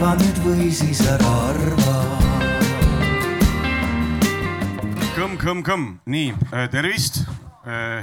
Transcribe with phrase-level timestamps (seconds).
[0.00, 1.94] arva nüüd või siis ära arva.
[5.12, 6.30] Kõmm-kõmm-kõmm, nii
[6.72, 7.18] tervist,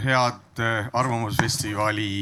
[0.03, 0.61] head
[0.93, 2.21] Arvamusfestivali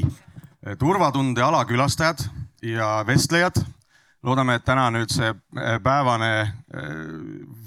[0.79, 2.23] turvatunde alakülastajad
[2.63, 3.59] ja vestlejad.
[4.23, 5.33] loodame, et täna nüüd see
[5.83, 6.31] päevane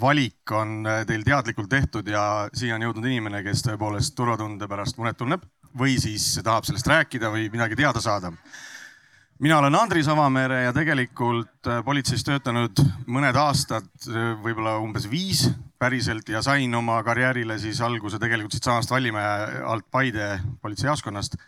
[0.01, 5.17] valik on teil teadlikult tehtud ja siia on jõudnud inimene, kes tõepoolest turvatunde pärast muret
[5.17, 5.45] tunneb
[5.77, 8.33] või siis tahab sellest rääkida või midagi teada saada
[9.39, 13.89] mina olen Andris Avamere ja tegelikult politseis töötanud mõned aastad,
[14.43, 15.47] võib-olla umbes viis
[15.79, 21.39] päriselt ja sain oma karjäärile siis alguse tegelikult siitsamast Vallimäe alt Paide politseijaoskonnast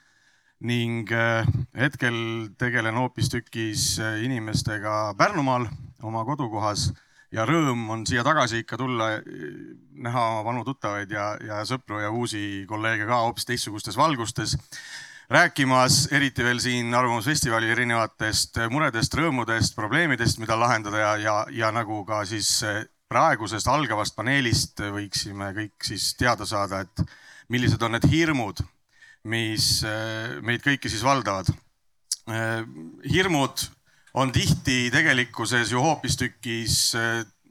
[0.61, 2.17] ning äh, hetkel
[2.61, 5.67] tegelen hoopistükkis äh, inimestega Pärnumaal,
[6.05, 6.91] oma kodukohas
[7.33, 9.23] ja rõõm on siia tagasi ikka tulla, äh,
[10.05, 14.59] näha vanu tuttavaid ja, ja sõpru ja uusi kolleege ka hoopis teistsugustes valgustes.
[15.31, 22.03] Rääkimas eriti veel siin Arvamusfestivali erinevatest muredest, rõõmudest, probleemidest, mida lahendada ja, ja, ja nagu
[22.05, 22.59] ka siis
[23.11, 27.07] praegusest algavast paneelist võiksime kõik siis teada saada, et
[27.51, 28.63] millised on need hirmud
[29.29, 31.51] mis äh, meid kõiki siis valdavad.
[32.31, 32.63] Äh,
[33.11, 33.67] hirmud
[34.21, 36.97] on tihti tegelikkuses ju hoopistükkis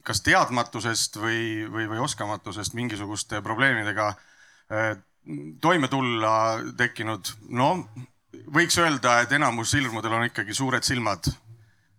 [0.03, 4.09] kas teadmatusest või, või, või oskamatusest mingisuguste probleemidega
[5.61, 6.31] toime tulla
[6.77, 7.33] tekkinud.
[7.49, 7.69] no
[8.53, 11.31] võiks öelda, et enamus hirmudel on ikkagi suured silmad.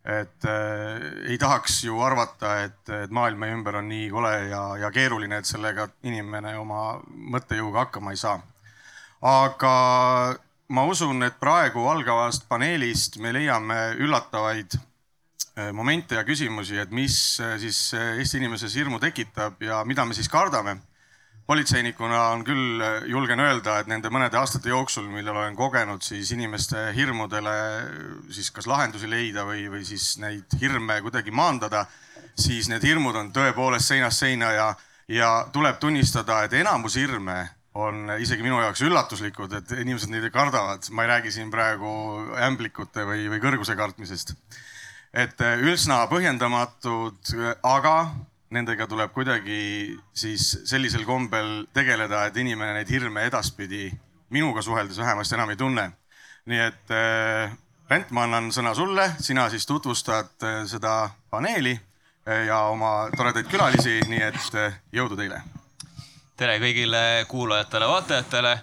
[0.04, 4.62] et äh, ei tahaks ju arvata, et, et maailm meie ümber on nii kole ja,
[4.80, 8.40] ja keeruline, et sellega inimene oma mõttejõuga hakkama ei saa
[9.20, 10.36] aga
[10.72, 17.14] ma usun, et praegu algavast paneelist me leiame üllatavaid äh, momente ja küsimusi, et mis
[17.40, 20.78] äh, siis Eesti inimeses hirmu tekitab ja mida me siis kardame.
[21.50, 26.92] Politseinikuna on küll, julgen öelda, et nende mõnede aastate jooksul, millal olen kogenud siis inimeste
[26.94, 27.54] hirmudele
[28.30, 31.88] siis kas lahendusi leida või, või siis neid hirme kuidagi maandada,
[32.38, 34.68] siis need hirmud on tõepoolest seinast seina ja,
[35.10, 37.40] ja tuleb tunnistada, et enamus hirme
[37.74, 40.86] on isegi minu jaoks üllatuslikud, et inimesed neid kardavad.
[40.94, 41.90] ma ei räägi siin praegu
[42.46, 44.36] ämblikute või, või kõrguse kartmisest.
[45.12, 47.34] et eh, üsna põhjendamatud,
[47.66, 47.96] aga
[48.50, 53.90] nendega tuleb kuidagi siis sellisel kombel tegeleda, et inimene neid hirme edaspidi
[54.30, 55.90] minuga suheldes vähemasti enam ei tunne.
[56.46, 57.52] nii et äh,
[57.90, 63.50] Rent, ma annan sõna sulle, sina siis tutvustad äh, seda paneeli äh, ja oma toredaid
[63.50, 64.60] külalisi, nii et
[64.92, 65.42] jõudu teile
[66.40, 68.54] tere kõigile kuulajatele-vaatajatele.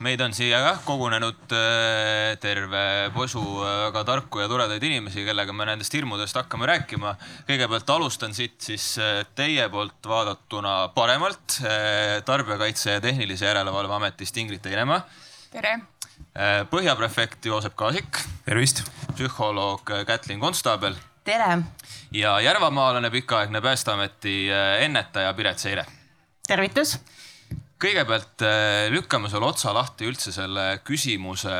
[0.00, 5.66] meid on siia jah kogunenud äh, terve posu väga tarku ja toredaid inimesi, kellega me
[5.68, 7.12] nendest hirmudest hakkame rääkima.
[7.48, 11.58] kõigepealt alustan siit siis äh, teie poolt vaadatuna paremalt.
[11.60, 15.02] Äh, tarbijakaitse ja Tehnilise Järelevalve Ametist Ingrid Teinemaa.
[15.52, 15.80] tere.
[16.72, 18.22] põhjaprefekt Joosep Kaasik.
[18.46, 18.80] tervist.
[19.12, 20.96] psühholoog Kätlin Konstaabel.
[21.24, 21.58] tere.
[22.12, 24.48] ja järvamaalane, pikaaegne Päästeameti
[24.80, 25.84] ennetaja Piret Seire.
[26.48, 26.96] tervitus
[27.82, 31.54] kõigepealt äh, lükkame sulle otsa lahti üldse selle küsimuse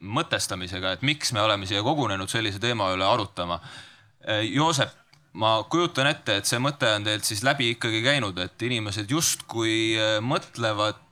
[0.00, 3.60] mõtestamisega, et miks me oleme siia kogunenud sellise teema üle arutama.
[4.26, 4.92] Äh, Joosep,
[5.40, 9.96] ma kujutan ette, et see mõte on teilt siis läbi ikkagi käinud, et inimesed justkui
[9.96, 11.06] äh, mõtlevad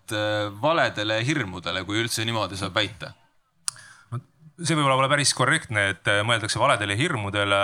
[0.62, 3.10] valedele hirmudele, kui üldse niimoodi saab väita
[4.56, 7.58] see võib-olla pole päris korrektne, et mõeldakse valedele hirmudele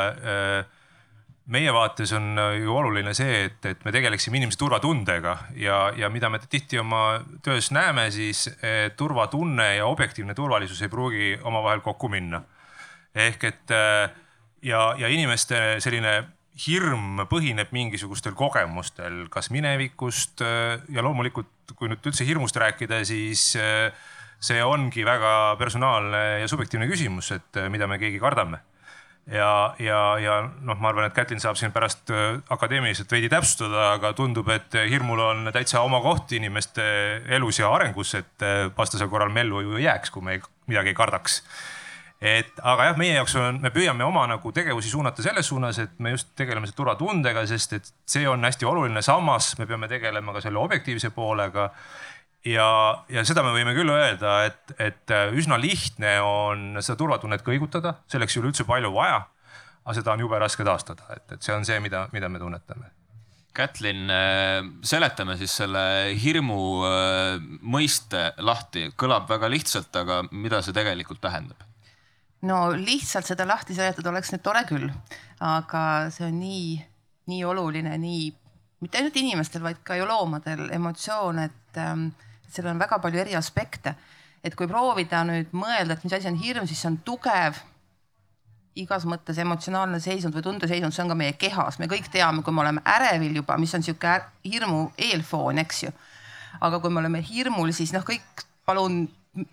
[1.52, 6.08] meie vaates on äh, ju oluline see, et, et me tegeleksime inimese turvatundega ja, ja
[6.12, 11.84] mida me tihti oma töös näeme, siis eh, turvatunne ja objektiivne turvalisus ei pruugi omavahel
[11.84, 12.42] kokku minna.
[13.14, 14.08] ehk et äh,
[14.62, 16.16] ja, ja inimeste selline
[16.64, 23.54] hirm põhineb mingisugustel kogemustel, kas minevikust äh, ja loomulikult, kui nüüd üldse hirmust rääkida, siis
[24.44, 28.60] see ongi väga personaalne ja subjektiivne küsimus, et mida me keegi kardame
[29.26, 33.92] ja, ja, ja noh, ma arvan, et Kätlin saab siin pärast äh, akadeemiliselt veidi täpsustada,
[33.94, 36.84] aga tundub, et hirmul on täitsa oma koht inimeste
[37.36, 40.92] elus ja arengus, et äh, vastasel korral me ellu ju ei jääks, kui me midagi
[40.92, 41.42] ei kardaks.
[42.24, 45.98] et aga jah, meie jaoks on, me püüame oma nagu tegevusi suunata selles suunas, et
[45.98, 49.02] me just tegeleme selle turvatundega, sest et see on hästi oluline.
[49.02, 51.70] samas me peame tegelema ka selle objektiivse poolega
[52.48, 52.68] ja,
[53.12, 57.98] ja seda me võime küll öelda, et, et äh, üsna lihtne on seda turvatunnet kõigutada,
[58.10, 59.24] selleks ei ole üldse palju vaja.
[59.84, 62.90] aga seda on jube raske taastada, et, et see on see, mida, mida me tunnetame.
[63.54, 65.84] Kätlin, äh, seletame siis selle
[66.20, 71.70] hirmu äh, mõiste lahti, kõlab väga lihtsalt, aga mida see tegelikult tähendab?
[72.44, 74.90] no lihtsalt seda lahti seletada oleks nüüd tore küll,
[75.40, 76.74] aga see on nii,
[77.32, 78.26] nii oluline, nii
[78.84, 81.80] mitte ainult inimestel, vaid ka ju loomadel emotsioon, et
[82.54, 83.94] seal on väga palju eri aspekte.
[84.44, 87.62] et kui proovida nüüd mõelda, et mis asi on hirm, siis see on tugev
[88.76, 92.52] igas mõttes emotsionaalne seisund või tundeseisund, see on ka meie kehas, me kõik teame, kui
[92.52, 95.92] me oleme ärevil juba, mis on sihuke hirmu eelfoon, eks ju.
[96.60, 99.06] aga kui me oleme hirmul, siis noh, kõik palun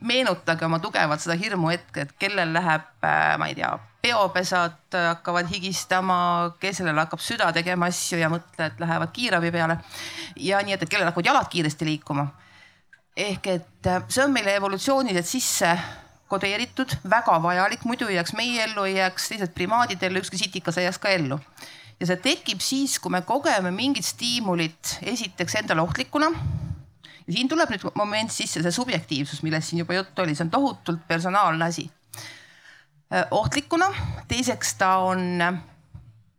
[0.05, 3.71] meenutage oma tugevalt seda hirmuhetke, et kellel läheb, äh, ma ei tea,
[4.01, 6.17] peopesad hakkavad higistama,
[6.61, 9.77] kellel hakkab süda tegema asju ja mõtled lähevad kiirabi peale.
[10.35, 12.27] ja nii, et, et kellel hakkavad jalad kiiresti liikuma.
[13.17, 15.71] Ehk et äh, see on meile evolutsiooniliselt sisse
[16.31, 20.79] kodeeritud, väga vajalik, muidu ei jääks meie ellu, ei jääks teised primaadid ellu, ükski sitikas
[20.79, 21.39] ei jääks ka ellu.
[21.99, 26.31] ja see tekib siis, kui me kogeme mingit stiimulit esiteks endale ohtlikuna.
[27.27, 30.53] ja siin tuleb nüüd moment sisse, see subjektiivsus, millest siin juba juttu oli, see on
[30.53, 31.89] tohutult personaalne asi.
[33.31, 33.91] ohtlikuna,
[34.27, 35.43] teiseks ta on,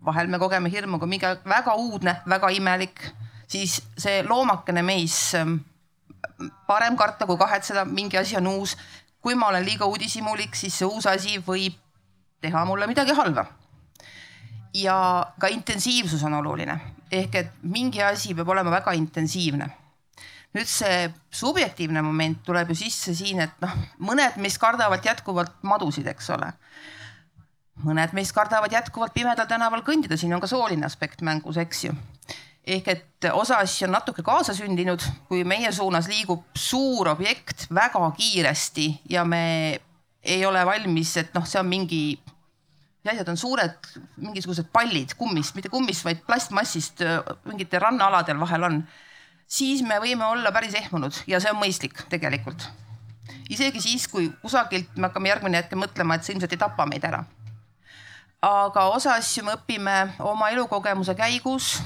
[0.04, 3.04] vahel me kogeme hirmu kui mingi väga uudne, väga imelik,
[3.46, 5.34] siis see loomakene meis
[6.66, 8.76] parem karta kui kahetseda, mingi asi on uus
[9.22, 11.76] kui ma olen liiga uudishimulik, siis see uus asi võib
[12.42, 13.46] teha mulle midagi halba.
[14.74, 16.78] ja ka intensiivsus on oluline
[17.12, 19.68] ehk et mingi asi peab olema väga intensiivne.
[20.52, 26.06] nüüd see subjektiivne moment tuleb ju sisse siin, et noh, mõned meist kardavad jätkuvalt madusid,
[26.06, 26.52] eks ole.
[27.84, 31.94] mõned meist kardavad jätkuvalt pimedal tänaval kõndida, siin on ka sooline aspekt mängus, eks ju
[32.66, 38.88] ehk et osa asju on natuke kaasasündinud, kui meie suunas liigub suur objekt väga kiiresti
[39.10, 39.80] ja me
[40.22, 42.02] ei ole valmis, et noh, see on mingi,
[43.02, 43.88] mis asjad on suured,
[44.22, 47.02] mingisugused pallid kummist, mitte kummist, vaid plastmassist
[47.48, 48.84] mingitel rannaaladel vahel on.
[49.52, 52.68] siis me võime olla päris ehmunud ja see on mõistlik tegelikult.
[53.50, 57.04] isegi siis, kui kusagilt me hakkame järgmine hetk mõtlema, et see ilmselt ei tapa meid
[57.04, 57.24] ära.
[58.42, 61.80] aga osa asju me õpime oma elukogemuse käigus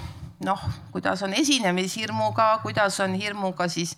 [0.44, 0.60] noh,
[0.92, 3.96] kuidas on esinemishirmuga, kuidas on hirmuga siis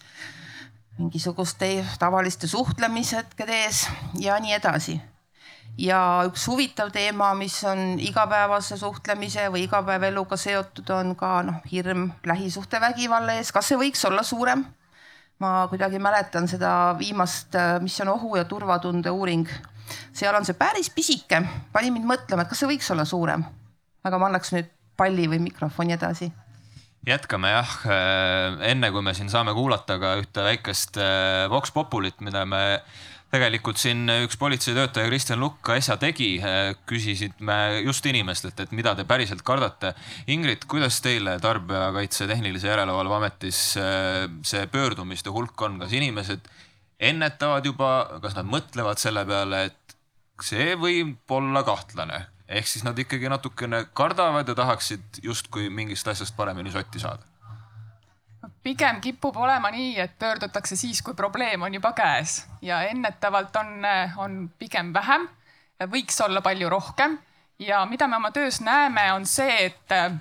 [0.99, 3.87] mingisuguste tavaliste suhtlemishetkede ees
[4.19, 5.01] ja nii edasi.
[5.79, 12.11] ja üks huvitav teema, mis on igapäevase suhtlemise või igapäevaeluga seotud, on ka noh, hirm
[12.27, 14.65] lähisuhtevägivalla ees, kas see võiks olla suurem?
[15.39, 19.47] ma kuidagi mäletan seda viimast, mis on ohu ja turvatunde uuring.
[20.13, 21.43] seal on see päris pisike,
[21.73, 23.45] pani mind mõtlema, et kas see võiks olla suurem.
[24.05, 26.33] aga ma annaks nüüd palli või mikrofoni edasi?
[27.09, 27.75] jätkame jah,
[28.69, 32.83] enne kui me siin saame kuulata ka ühte väikest äh, Vox Populit, mida me
[33.33, 38.95] tegelikult siin üks politseitöötaja Kristjan Lukk äsja tegi, äh, küsisid me just inimestelt, et mida
[38.97, 39.93] te päriselt kardate.
[40.33, 46.49] Ingrid, kuidas teile Tarbijakaitse Tehnilise Järelevalve Ametis äh, see pöördumiste hulk on, kas inimesed
[46.99, 47.93] ennetavad juba,
[48.23, 49.97] kas nad mõtlevad selle peale, et
[50.45, 52.25] see võib olla kahtlane?
[52.49, 57.23] Ehk siis nad ikkagi natukene kardavad ja tahaksid justkui mingist asjast paremini sotti saada.
[58.63, 62.43] Pigem kipub olema nii, et pöördutakse siis, kui probleem on juba käes.
[62.63, 63.85] Ja ennetavalt on,
[64.17, 65.29] on pigem vähem,
[65.93, 67.19] võiks olla palju rohkem.
[67.59, 70.13] Ja mida me oma töös näeme, on see, et äh,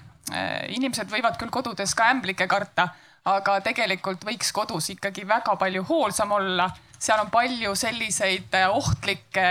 [0.73, 2.89] inimesed võivad küll kodudes ka ämblikke karta,
[3.27, 6.69] aga tegelikult võiks kodus ikkagi väga palju hoolsam olla.
[6.99, 9.47] seal on palju selliseid äh, ohtlikke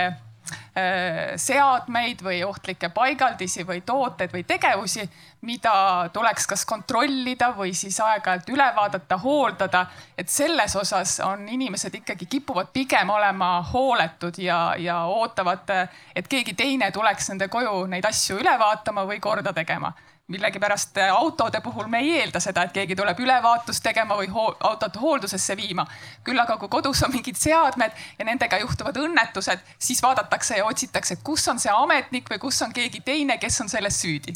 [1.37, 5.07] seadmeid või ohtlikke paigaldisi või tooteid või tegevusi,
[5.47, 9.87] mida tuleks kas kontrollida või siis aeg-ajalt üle vaadata, hooldada.
[10.19, 15.71] et selles osas on inimesed ikkagi kipuvad pigem olema hooletud ja, ja ootavad,
[16.15, 19.93] et keegi teine tuleks nende koju neid asju üle vaatama või korda tegema
[20.29, 24.47] millegipärast äh, autode puhul me ei eelda seda, et keegi tuleb ülevaatust tegema või ho
[24.69, 25.87] autot hooldusesse viima.
[26.25, 31.21] küll aga kui kodus on mingid seadmed ja nendega juhtuvad õnnetused, siis vaadatakse ja otsitakse,
[31.23, 34.35] kus on see ametnik või kus on keegi teine, kes on selles süüdi.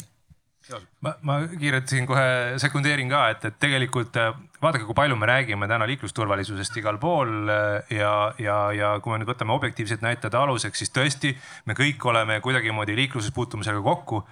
[1.01, 4.31] ma, ma kiirelt siin kohe sekundeerin ka, et, et tegelikult äh,
[4.63, 9.19] vaadake, kui palju me räägime täna liiklusturvalisusest igal pool äh, ja, ja, ja kui me
[9.19, 14.23] nüüd võtame objektiivsed näitajad aluseks, siis tõesti me kõik oleme kuidagimoodi liikluses puutumisega kokku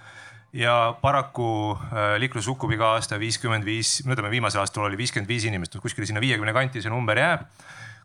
[0.52, 5.30] ja paraku äh, liikluses hukkub iga aasta viiskümmend viis, no ütleme viimasel aastal oli viiskümmend
[5.30, 7.46] viis inimest, kuskile sinna viiekümne kanti see number jääb.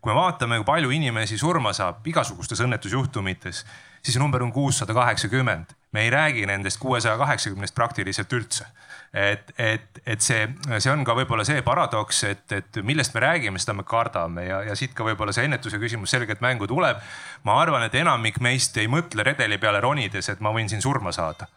[0.02, 3.64] kui me vaatame, kui palju inimesi surma saab igasugustes õnnetusjuhtumites,
[4.06, 5.74] siis see number on kuussada kaheksakümmend.
[5.92, 8.66] me ei räägi nendest kuuesaja kaheksakümnest praktiliselt üldse.
[9.14, 10.48] et, et, et see,
[10.78, 14.62] see on ka võib-olla see paradoks, et, et millest me räägime, seda me kardame ja,
[14.70, 17.02] ja siit ka võib-olla see ennetuse küsimus selgelt mängu tuleb.
[17.44, 21.12] ma arvan, et enamik meist ei mõtle redeli peale ronides, et ma võin siin surma
[21.12, 21.50] saada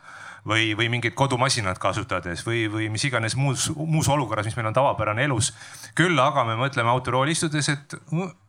[0.48, 4.76] või, või mingit kodumasinat kasutades või, või mis iganes muus, muus olukorras, mis meil on
[4.76, 5.52] tavapärane elus.
[5.94, 7.94] küll aga me mõtleme autorooli istudes, et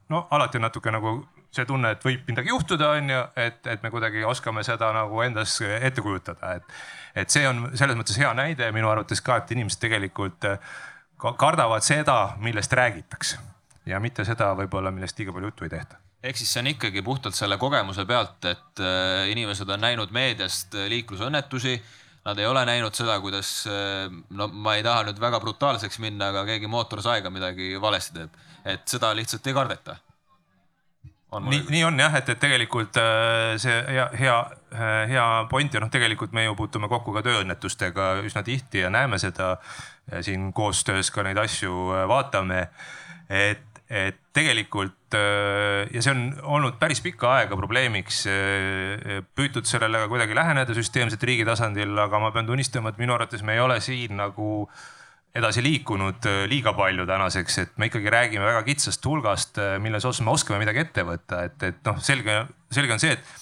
[0.09, 1.13] no alati on natuke nagu
[1.51, 5.21] see tunne, et võib midagi juhtuda, on ju, et, et me kuidagi oskame seda nagu
[5.25, 6.75] endas ette kujutada, et,
[7.23, 10.45] et see on selles mõttes hea näide minu arvates ka, et inimesed tegelikult
[11.37, 13.41] kardavad seda, millest räägitakse
[13.89, 17.03] ja mitte seda võib-olla, millest liiga palju juttu ei tehta ehk siis see on ikkagi
[17.05, 21.79] puhtalt selle kogemuse pealt, et äh, inimesed on näinud meediast äh, liiklusõnnetusi.
[22.27, 26.33] Nad ei ole näinud seda, kuidas, äh, no ma ei taha nüüd väga brutaalseks minna,
[26.33, 29.95] aga keegi mootorsaega midagi valesti teeb, et seda lihtsalt ei kardeta.
[31.39, 32.97] nii, nii on jah, et, et tegelikult
[33.61, 34.37] see hea, hea,
[35.07, 39.19] hea point ja noh, tegelikult me ju puutume kokku ka tööõnnetustega üsna tihti ja näeme
[39.21, 39.53] seda
[40.25, 42.67] siin koostöös ka neid asju vaatame.
[43.29, 46.27] et et tegelikult äh, ja see on
[46.57, 52.21] olnud päris pikka aega probleemiks, äh, püütud sellele ka kuidagi läheneda süsteemselt riigi tasandil, aga
[52.21, 54.69] ma pean tunnistama, et minu arvates me ei ole siin nagu
[55.33, 60.21] edasi liikunud äh, liiga palju tänaseks, et me ikkagi räägime väga kitsast hulgast, milles osas
[60.25, 63.38] me oskame midagi ette võtta, et, et noh, selge, selge on see, et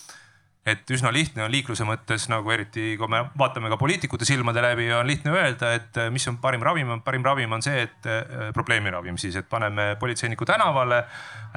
[0.68, 4.90] et üsna lihtne on liikluse mõttes nagu eriti, kui me vaatame ka poliitikute silmade läbi,
[4.92, 8.50] on lihtne öelda, et eh, mis on parim ravim, parim ravim on see, et eh,
[8.56, 11.06] probleemi ravim siis, et paneme politseiniku tänavale.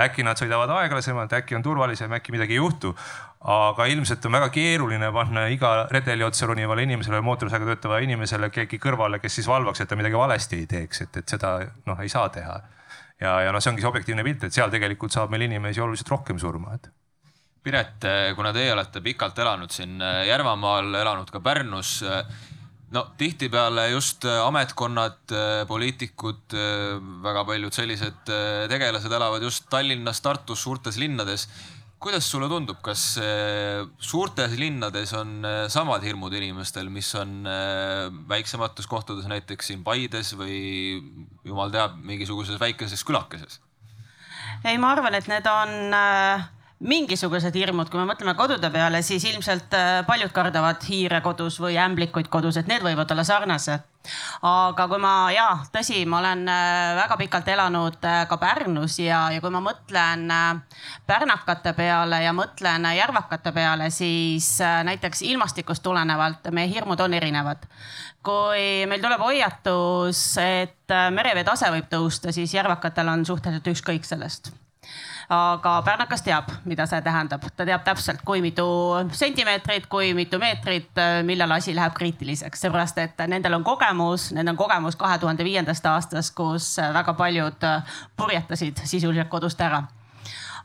[0.00, 2.95] äkki nad sõidavad aeglasemalt, äkki on turvalisem, äkki midagi ei juhtu.
[3.40, 8.79] aga ilmselt on väga keeruline panna iga redeli otsa ronivale inimesele, mootorsõidukiga töötavale inimesele keegi
[8.79, 12.09] kõrvale, kes siis valvaks, et ta midagi valesti ei teeks, et, et seda noh, ei
[12.09, 12.61] saa teha.
[13.21, 16.12] ja, ja noh, see ongi see objektiivne pilt, et seal tegelikult saab meil inimesi oluliselt
[16.12, 16.93] rohkem surma, et
[17.61, 21.99] Piret, kuna teie olete pikalt elanud siin äh, Järvamaal, elanud ka Pärnus.
[22.09, 22.23] Äh,
[22.97, 25.35] no tihtipeale just äh, ametkonnad,
[25.69, 26.57] poliitikud,
[27.23, 28.33] väga paljud sellised
[28.73, 31.49] tegelased elavad just Tallinnas, Tartus, suurtes linnades.
[32.00, 33.19] kuidas sulle tundub, kas
[34.00, 37.45] suurtes linnades on samad hirmud inimestel, mis on
[38.29, 40.97] väiksemates kohtades, näiteks siin Paides või
[41.45, 43.61] jumal teab, mingisuguses väikeses külakeses?
[44.64, 46.49] ei, ma arvan, et need on äh
[46.81, 51.77] mingisugused hirmud, kui me mõtleme kodude peale, siis ilmselt äh, paljud kardavad hiire kodus või
[51.81, 53.85] ämblikuid kodus, et need võivad olla sarnased.
[54.49, 59.27] aga kui ma ja tõsi, ma olen äh, väga pikalt elanud äh, ka Pärnus ja,
[59.29, 60.25] ja kui ma mõtlen
[61.07, 67.69] pärnakate peale ja mõtlen järvakate peale, siis näiteks ilmastikust tulenevalt meie hirmud on erinevad
[68.25, 74.53] kui meil tuleb hoiatus, et merevee tase võib tõusta, siis järvakatel on suhteliselt ükskõik sellest
[75.31, 78.65] aga pärnakas teab, mida see tähendab, ta teab täpselt, kui mitu
[79.15, 84.59] sentimeetrit, kui mitu meetrit, millal asi läheb kriitiliseks, seepärast et nendel on kogemus, nendel on
[84.59, 87.69] kogemus kahe tuhande viiendast aastast, kus väga paljud
[88.19, 89.85] purjetasid sisuliselt kodust ära.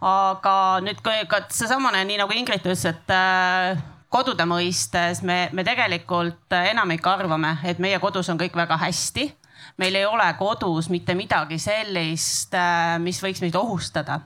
[0.01, 3.77] aga nüüd, kui ka seesamane, nii nagu Ingrid ütles, et äh,
[4.09, 9.31] kodude mõistes me, me tegelikult enamik arvame, et meie kodus on kõik väga hästi.
[9.77, 14.23] meil ei ole kodus mitte midagi sellist, äh, mis võiks meid ohustada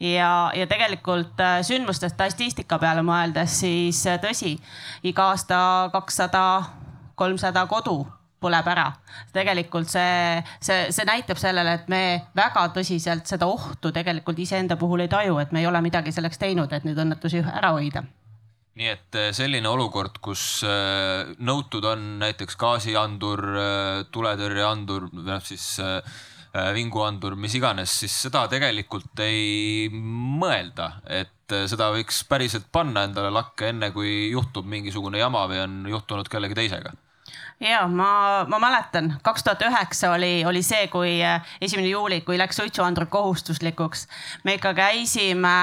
[0.00, 4.56] ja, ja tegelikult äh, sündmuste statistika peale mõeldes, siis äh, tõsi,
[5.06, 5.58] iga aasta
[5.92, 6.42] kakssada,
[7.16, 8.02] kolmsada kodu
[8.40, 8.90] põleb ära.
[9.32, 12.02] tegelikult see, see, see näitab sellele, et me
[12.36, 16.38] väga tõsiselt seda ohtu tegelikult iseenda puhul ei taju, et me ei ole midagi selleks
[16.38, 18.04] teinud, et neid õnnetusi ära hoida
[18.76, 20.60] nii et äh, selline olukord, kus
[21.40, 23.40] nõutud on näiteks gaasiandur,
[24.12, 25.78] tuletõrjeandur, noh siis
[26.76, 33.32] vinguandur, mis iganes, siis seda tegelikult ei mõelda, et äh, seda võiks päriselt panna endale
[33.34, 36.94] lakke, enne kui juhtub mingisugune jama või on juhtunud kellegi teisega
[37.60, 42.38] ja ma, ma mäletan, kaks tuhat üheksa oli, oli see, kui äh, esimene juuli, kui
[42.38, 44.06] läks suitsuandur kohustuslikuks.
[44.44, 45.56] me ikka käisime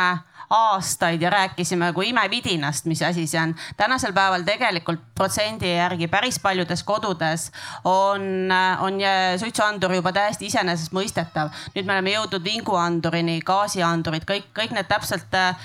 [0.50, 3.56] aastaid ja rääkisime kui imevidinast, mis asi see on.
[3.78, 7.52] tänasel päeval tegelikult protsendi järgi päris paljudes kodudes
[7.84, 9.00] on, on
[9.40, 11.50] suitsuandur juba täiesti iseenesestmõistetav.
[11.76, 15.56] nüüd me oleme jõudnud vinguandurini, gaasiandurid, kõik, kõik need täpselt äh,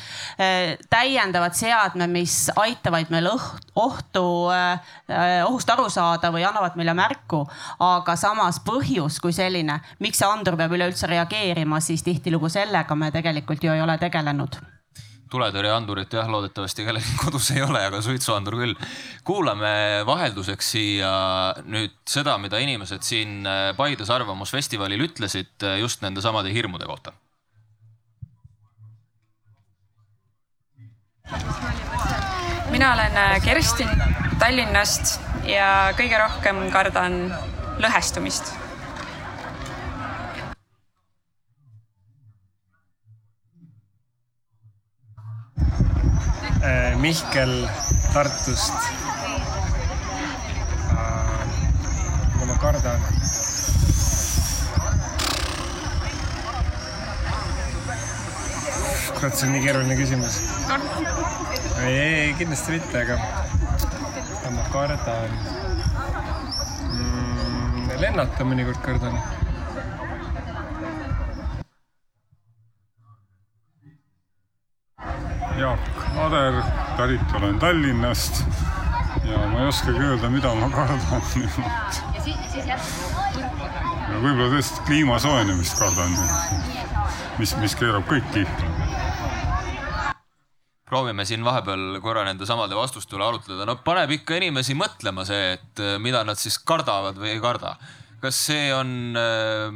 [0.91, 7.45] täiendavad seadmed, mis aitavad meil ohtu äh,, ohust aru saada või annavad meile märku.
[7.79, 13.13] aga samas põhjus kui selline, miks see andur peab üleüldse reageerima, siis tihtilugu sellega me
[13.15, 14.61] tegelikult ju ei ole tegelenud
[15.31, 18.75] tuletõrjeandurit jah, loodetavasti kellelgi kodus ei ole, aga suitsuandur küll.
[19.25, 21.13] kuulame vahelduseks siia
[21.69, 27.13] nüüd seda, mida inimesed siin äh, Paides Arvamusfestivalil ütlesid äh, just nende samade hirmude kohta.
[32.71, 33.91] mina olen äh, Kerstin
[34.39, 35.19] Tallinnast
[35.49, 37.21] ja kõige rohkem kardan
[37.83, 38.55] lõhestumist
[46.99, 47.69] Mihkel
[48.13, 48.75] Tartust.
[52.35, 53.01] mida ma kardan?
[59.15, 60.41] kurat, see on nii keeruline küsimus.
[61.87, 65.31] ei, ei, kindlasti mitte, aga mida ma kardan
[66.91, 67.99] mm,?
[68.03, 69.23] lennata mõnikord kardan
[75.59, 75.81] Jaak
[76.23, 76.63] Ader,
[76.97, 78.45] pärit olen Tallinnast
[79.27, 80.99] ja ma ei oskagi öelda, mida ma kardan.
[84.23, 86.11] võib-olla tõesti kliima soojenemist kardan,
[87.41, 88.77] mis, mis keerab kõik kihla
[90.89, 93.67] proovime siin vahepeal korra nende samade vastuste üle arutleda.
[93.69, 97.77] no paneb ikka inimesi mõtlema see, et äh, mida nad siis kardavad või ei karda.
[98.23, 99.73] kas see on äh,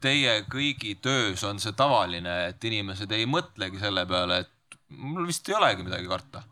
[0.00, 4.57] teie kõigi töös, on see tavaline, et inimesed ei mõtlegi selle peale, et
[4.88, 6.42] mul vist ei olegi midagi karta?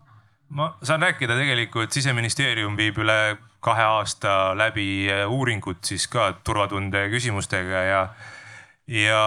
[0.57, 7.83] ma saan rääkida tegelikult, siseministeerium viib üle kahe aasta läbi uuringut siis ka turvatunde küsimustega
[7.88, 8.02] ja
[8.87, 9.23] ja,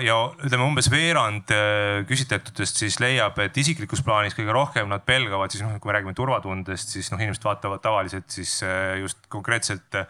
[0.00, 5.52] ja ütleme umbes veerand äh, küsitletutest siis leiab, et isiklikus plaanis kõige rohkem nad pelgavad
[5.52, 10.00] siis noh, kui me räägime turvatundest, siis noh, inimesed vaatavad tavaliselt siis äh, just konkreetselt
[10.00, 10.08] äh,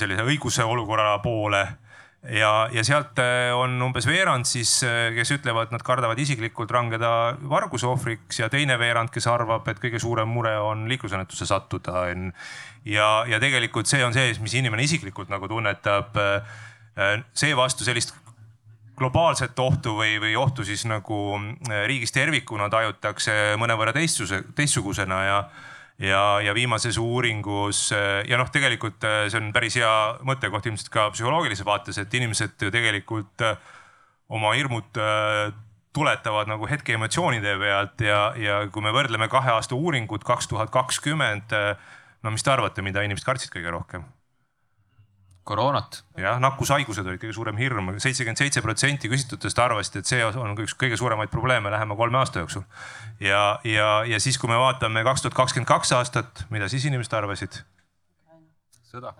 [0.00, 1.66] sellise õiguse olukorra poole
[2.28, 3.20] ja, ja sealt
[3.56, 4.80] on umbes veerand siis,
[5.16, 10.00] kes ütlevad, nad kardavad isiklikult rangeda varguse ohvriks ja teine veerand, kes arvab, et kõige
[10.02, 12.08] suurem mure on liiklusõnnetusse sattuda.
[12.84, 16.18] ja, ja tegelikult see on see, mis inimene isiklikult nagu tunnetab
[17.00, 18.12] Äh, seevastu sellist
[18.98, 25.36] globaalset ohtu või, või ohtu siis nagu äh, riigis tervikuna tajutakse mõnevõrra teistsuse, teistsugusena ja
[26.00, 29.94] ja, ja viimases uuringus äh, ja noh, tegelikult see on päris hea
[30.26, 33.44] mõttekoht ilmselt ka psühholoogilises vaates, et inimesed ju tegelikult
[34.30, 34.94] oma hirmud
[35.90, 40.70] tuletavad nagu hetke emotsioonide pealt ja, ja kui me võrdleme kahe aasta uuringut kaks tuhat
[40.70, 41.50] kakskümmend.
[42.22, 44.06] no mis te arvate, mida inimesed kartsid kõige rohkem?
[45.44, 46.02] Koroonat.
[46.20, 50.76] jah, nakkushaigused olid kõige suurem hirm, seitsekümmend seitse protsenti küsitletutest arvasid, et see on üks
[50.78, 52.64] kõige suuremaid probleeme lähema kolme aasta jooksul.
[53.20, 57.16] ja, ja, ja siis, kui me vaatame kaks tuhat kakskümmend kaks aastat, mida siis inimesed
[57.16, 57.62] arvasid?
[58.90, 59.14] sõda.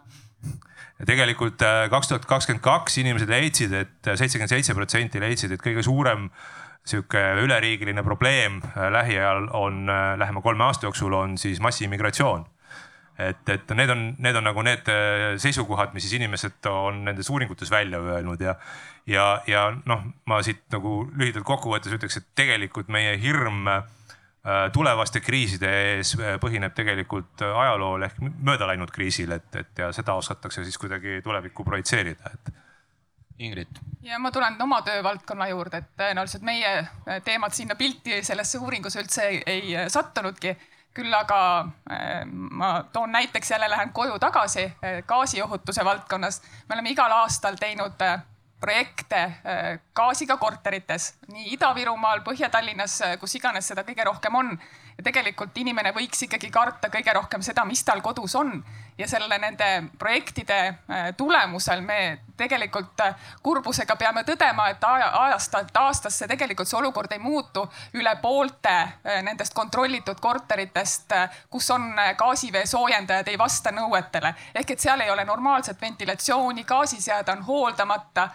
[0.98, 5.56] ja tegelikult äh, kaks tuhat kakskümmend kaks inimesed leidsid et, et seitsekümmend seitse protsenti leidsid,
[5.56, 6.28] et kõige suurem
[6.86, 12.46] sihuke üleriigiline probleem äh, lähiajal on, äh, lähema kolme aasta jooksul on siis massiimmigratsioon
[13.28, 17.30] et, et need on, need on nagu need äh, seisukohad, mis siis inimesed on nendes
[17.30, 18.54] uuringutes välja öelnud ja,
[19.06, 23.82] ja, ja noh, ma siit nagu lühidalt kokkuvõttes ütleks, et tegelikult meie hirm äh,
[24.74, 30.16] tulevaste kriiside ees äh, põhineb tegelikult ajalool ehk mööda läinud kriisil, et, et ja seda
[30.20, 32.56] osatakse siis kuidagi tulevikku projitseerida, et
[33.40, 33.78] Ingrid.
[34.04, 36.74] ja ma tulen oma töövaldkonna juurde, et tõenäoliselt meie
[37.24, 40.52] teemad sinna pilti sellesse uuringusse üldse ei, ei sattunudki
[40.94, 41.40] küll aga
[41.90, 46.42] äh, ma toon näiteks jälle lähen koju tagasi äh, gaasiohutuse valdkonnas.
[46.68, 48.20] me oleme igal aastal teinud äh,
[48.60, 49.20] projekte
[49.96, 54.50] gaasiga korterites nii Ida-Virumaal, Põhja-Tallinnas, kus iganes seda kõige rohkem on
[54.98, 58.58] ja tegelikult inimene võiks ikkagi karta kõige rohkem seda, mis tal kodus on.
[59.00, 66.28] Ja selle nende projektide äh, tulemusel me tegelikult äh, kurbusega peame tõdema, et ajast aastasse
[66.28, 67.64] tegelikult see olukord ei muutu.
[67.94, 71.16] üle poolte äh, nendest kontrollitud korteritest,
[71.50, 77.32] kus on gaasivee soojendajad, ei vasta nõuetele ehk et seal ei ole normaalset ventilatsiooni, gaasiseade
[77.32, 78.28] on hooldamata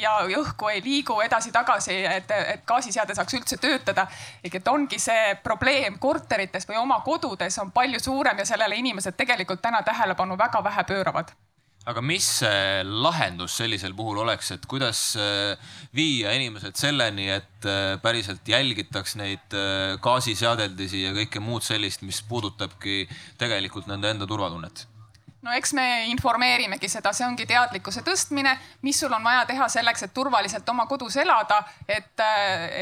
[0.00, 4.06] ja õhku ei liigu edasi-tagasi, et, et gaasiseade saaks üldse töötada.
[4.44, 9.16] ehk et ongi see probleem korterites või oma kodudes on palju suurem ja sellele inimesed
[9.16, 11.32] tegelikult täna tähelepanu väga vähe pööravad
[11.88, 15.56] aga mis see lahendus sellisel puhul oleks, et kuidas eh,
[15.96, 19.58] viia inimesed selleni, et eh, päriselt jälgitaks neid
[20.04, 23.06] gaasiseadeldisi ja kõike muud sellist, mis puudutabki
[23.40, 24.86] tegelikult nende enda turvatunnet?
[25.42, 30.04] No eks me informeerimegi seda, see ongi teadlikkuse tõstmine, mis sul on vaja teha selleks,
[30.06, 32.24] et turvaliselt oma kodus elada, et,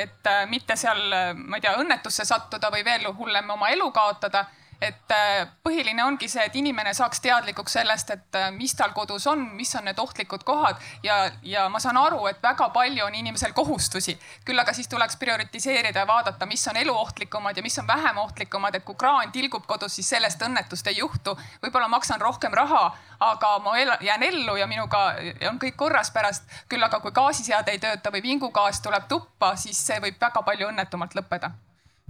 [0.02, 1.02] et mitte seal,
[1.38, 4.46] ma ei tea, õnnetusse sattuda või veel hullem, oma elu kaotada
[4.80, 9.26] et äh, põhiline ongi see, et inimene saaks teadlikuks sellest, et äh, mis tal kodus
[9.26, 13.14] on, mis on need ohtlikud kohad ja, ja ma saan aru, et väga palju on
[13.18, 14.14] inimesel kohustusi.
[14.46, 18.74] küll aga siis tuleks prioritiseerida ja vaadata, mis on eluohtlikumad ja mis on vähem ohtlikumad,
[18.74, 21.38] et kui kraan tilgub kodus, siis sellest õnnetust ei juhtu.
[21.62, 25.14] võib-olla maksan rohkem raha, aga ma jään ellu ja minuga
[25.50, 26.46] on kõik korras pärast.
[26.68, 30.68] küll aga kui gaasiseade ei tööta või vingugaas tuleb tuppa, siis see võib väga palju
[30.68, 31.50] õnnetumalt lõppeda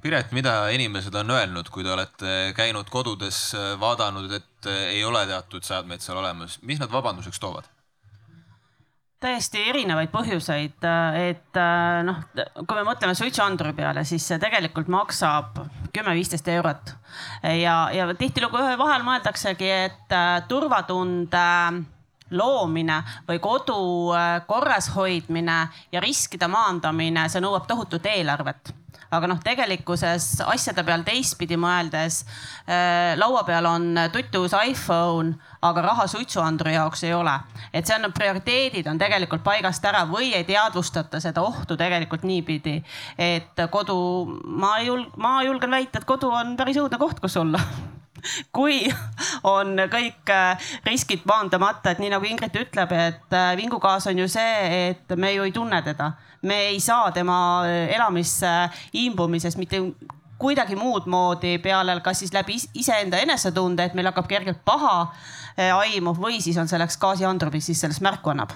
[0.02, 3.40] Piret, mida inimesed on öelnud, kui te olete käinud kodudes,
[3.80, 7.66] vaadanud, et ei ole teatud seadmeid seal olemas, mis nad vabanduseks toovad?
[9.18, 10.84] täiesti erinevaid põhjuseid,
[11.18, 11.58] et
[12.06, 12.20] noh,
[12.54, 15.58] kui me mõtleme suitsuanduri peale, siis see tegelikult maksab
[15.94, 16.92] kümme-viisteist eurot
[17.58, 20.16] ja, ja tihtilugu vahel mõeldaksegi, et
[20.50, 21.46] turvatunde
[22.30, 23.78] loomine või kodu
[24.16, 25.60] äh, korras hoidmine
[25.92, 28.74] ja riskide maandamine, see nõuab tohutut eelarvet
[29.14, 32.20] aga noh, tegelikkuses asjade peal teistpidi mõeldes
[32.68, 37.34] äh, laua peal on tutuus iPhone, aga raha suitsuanduri jaoks ei ole.
[37.72, 42.78] et see on, prioriteedid on tegelikult paigast ära või ei teadvustata seda ohtu tegelikult niipidi,
[43.18, 43.98] et kodu,
[44.44, 47.62] ma julg-, ma julgen väita, et kodu on päris õudne koht, kus olla
[48.52, 48.82] kui
[49.48, 54.28] on kõik äh, riskid maandamata, et nii nagu Ingrid ütleb, et äh, vingugaas on ju
[54.30, 56.12] see, et me ju ei tunne teda.
[56.42, 59.82] me ei saa tema äh, elamisse imbumises mitte
[60.38, 65.12] kuidagi muud moodi peale, kas siis läbi iseenda enesetunde, et meil hakkab kergelt paha
[65.58, 68.52] aimu või siis on selleks gaasiandur, mis siis sellest märku annab.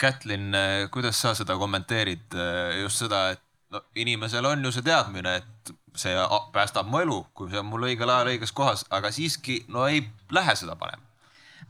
[0.00, 0.56] Kätlin,
[0.90, 2.32] kuidas sa seda kommenteerid,
[2.80, 6.16] just seda, et no inimesel on ju see teadmine, et see
[6.54, 10.02] päästab mu elu, kui see on mul õigel ajal õiges kohas, aga siiski no ei
[10.34, 11.06] lähe seda panema.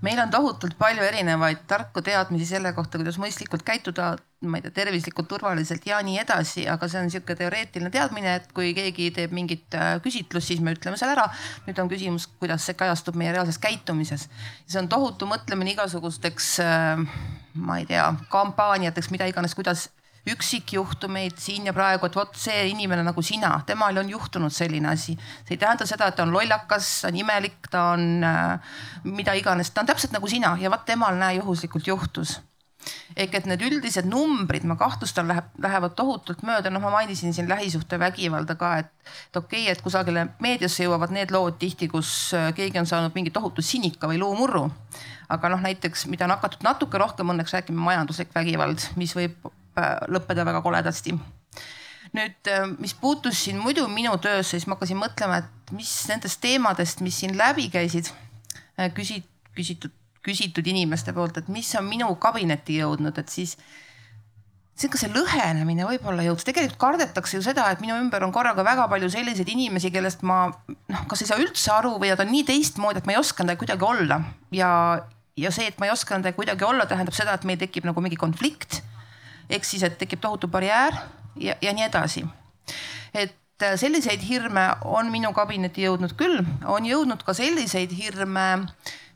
[0.00, 4.14] meil on tohutult palju erinevaid tarku teadmisi selle kohta, kuidas mõistlikult käituda,
[4.48, 8.48] ma ei tea, tervislikult, turvaliselt ja nii edasi, aga see on niisugune teoreetiline teadmine, et
[8.56, 11.28] kui keegi teeb mingit äh, küsitlust, siis me ütleme selle ära.
[11.66, 14.30] nüüd on küsimus, kuidas see kajastub meie reaalses käitumises.
[14.64, 17.04] see on tohutu mõtlemine igasugusteks, äh,
[17.54, 19.90] ma ei tea, kampaaniateks, mida iganes, kuidas
[20.28, 25.16] üksikjuhtumeid siin ja praegu, et vot see inimene nagu sina, temal on juhtunud selline asi.
[25.16, 29.34] see ei tähenda seda, et ta on lollakas, ta on imelik, ta on äh, mida
[29.38, 32.40] iganes, ta on täpselt nagu sina ja vot temal näe juhuslikult juhtus
[33.18, 37.48] ehk et need üldised numbrid, ma kahtlustan, läheb, lähevad tohutult mööda, noh, ma mainisin siin
[37.50, 38.90] lähisuhtevägivalda ka, et,
[39.30, 43.16] et okei okay,, et kusagile meediasse jõuavad need lood tihti, kus äh, keegi on saanud
[43.16, 44.68] mingi tohutu sinika või luumurru.
[45.30, 50.00] aga noh, näiteks mida on hakatud natuke rohkem õnneks rääkima, majanduslik vägivald, mis võib Äh,
[50.10, 51.14] lõppeda väga koledasti.
[52.10, 56.40] nüüd, äh, mis puutus siin muidu minu töösse, siis ma hakkasin mõtlema, et mis nendest
[56.42, 58.10] teemadest, mis siin läbi käisid,
[58.74, 59.94] äh, küsid, küsitud,
[60.26, 63.54] küsitud inimeste poolt, et mis on minu kabinetti jõudnud, et siis
[64.74, 68.66] see, kas see lõhenemine võib-olla jõuds, tegelikult kardetakse ju seda, et minu ümber on korraga
[68.66, 72.32] väga palju selliseid inimesi, kellest ma noh, kas ei saa üldse aru või nad on
[72.34, 74.22] nii teistmoodi, et ma ei oska nendega kuidagi olla.
[74.50, 74.70] Ja,
[75.38, 78.02] ja see, et ma ei oska nendega kuidagi olla, tähendab seda, et meil tekib nagu
[78.02, 78.82] mingi konflikt
[79.50, 80.96] ehk siis, et tekib tohutu barjäär
[81.40, 82.24] ja, ja nii edasi.
[83.14, 88.48] et äh, selliseid hirme on minu kabinetti jõudnud küll, on jõudnud ka selliseid hirme,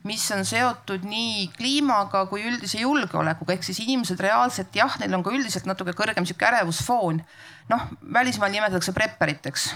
[0.05, 5.25] mis on seotud nii kliimaga kui üldise julgeolekuga, ehk siis inimesed reaalselt jah, neil on
[5.25, 7.25] ka üldiselt natuke kõrgem sihuke ärevusfoon.
[7.69, 9.73] noh, välismaal nimetatakse prepperiteks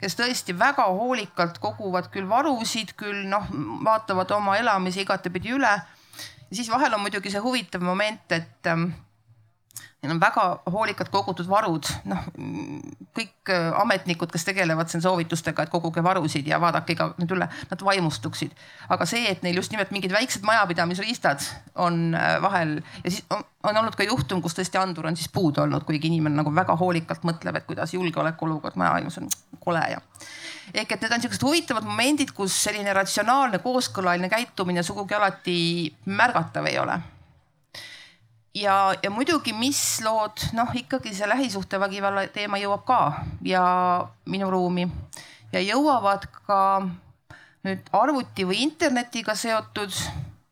[0.00, 3.46] kes tõesti väga hoolikalt koguvad küll varusid, küll noh,
[3.86, 5.74] vaatavad oma elamise igatepidi üle.
[6.50, 8.90] ja siis vahel on muidugi see huvitav moment, et ähm,
[9.98, 12.26] Neil on väga hoolikalt kogutud varud, noh
[13.18, 17.48] kõik äh, ametnikud, kes tegelevad siin soovitustega, et koguge varusid ja vaadake iga nüüd üle,
[17.70, 18.54] nad vaimustuksid.
[18.94, 21.48] aga see, et neil just nimelt mingid väiksed majapidamisriistad
[21.82, 25.32] on äh, vahel ja siis on, on olnud ka juhtum, kus tõesti andur on siis
[25.34, 29.26] puudu olnud, kuigi inimene nagu väga hoolikalt mõtleb, et kuidas julgeolekuolukord maailmas on
[29.64, 30.00] kole ja
[30.74, 35.60] ehk et need on siuksed huvitavad momendid, kus selline ratsionaalne kooskõlaline käitumine sugugi alati
[36.06, 37.00] märgatav ei ole
[38.60, 43.00] ja, ja muidugi, mis lood, noh ikkagi see lähisuhtevägivalla teema jõuab ka
[43.46, 43.62] ja
[44.30, 44.88] minu ruumi
[45.52, 46.60] ja jõuavad ka
[47.66, 49.94] nüüd arvuti või internetiga seotud.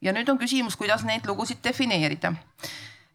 [0.01, 2.35] ja nüüd on küsimus, kuidas neid lugusid defineerida.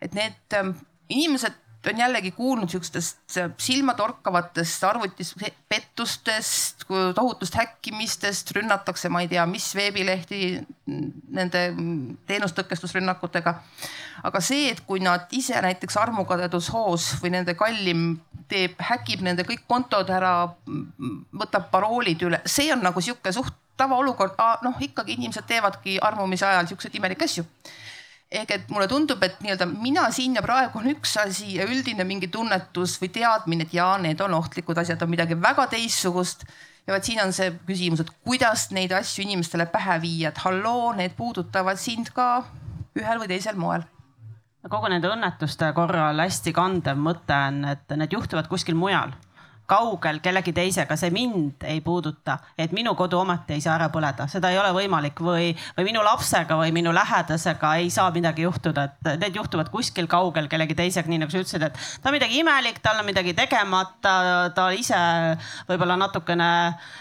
[0.01, 0.75] et need ähm,
[1.10, 1.54] inimesed
[1.89, 6.83] on jällegi kuulnud siukestest äh, silmatorkavatest arvutipettustest,
[7.15, 10.61] tohutust häkkimistest, rünnatakse, ma ei tea, mis veebilehti
[11.31, 11.63] nende
[12.27, 13.55] teenustõkestusrünnakutega.
[14.23, 18.19] aga see, et kui nad ise näiteks armukadedushoos või nende kallim
[18.51, 20.51] teeb, häkib nende kõik kontod ära,
[21.33, 26.67] võtab paroolid üle, see on nagu sihuke suht tavaolukord, noh ikkagi inimesed teevadki armumise ajal
[26.69, 27.47] siukseid imelikke asju
[28.31, 32.05] ehk et mulle tundub, et nii-öelda mina siin ja praegu on üks asi ja üldine
[32.07, 36.45] mingi tunnetus või teadmine, et jaa, need on ohtlikud asjad, on midagi väga teistsugust.
[36.87, 40.93] ja vot siin on see küsimus, et kuidas neid asju inimestele pähe viia, et halloo,
[40.97, 42.45] need puudutavad sind ka
[42.97, 43.83] ühel või teisel moel
[44.69, 49.13] kogu nende õnnetuste korral hästi kandev mõte on, et need juhtuvad kuskil mujal
[49.71, 54.27] kaugel kellegi teisega, see mind ei puuduta, et minu kodu ometi ei saa ära põleda,
[54.31, 58.84] seda ei ole võimalik või, või minu lapsega või minu lähedasega ei saa midagi juhtuda,
[58.89, 62.41] et need juhtuvad kuskil kaugel kellegi teisega, nii nagu sa ütlesid, et ta on midagi
[62.41, 64.15] imelik, tal on midagi tegemata,
[64.55, 64.99] ta ise
[65.69, 66.49] võib-olla natukene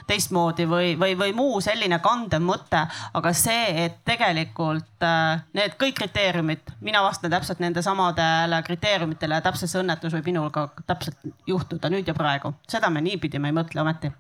[0.07, 2.85] teistmoodi või, või, või muu selline kandev mõte.
[3.15, 9.45] aga see, et tegelikult äh, need kõik kriteeriumid, mina vastan täpselt nende samadele kriteeriumitele ja
[9.45, 11.19] täpselt see õnnetus võib minul ka täpselt
[11.51, 14.13] juhtuda nüüd ja praegu seda me niipidi me ei mõtle ometi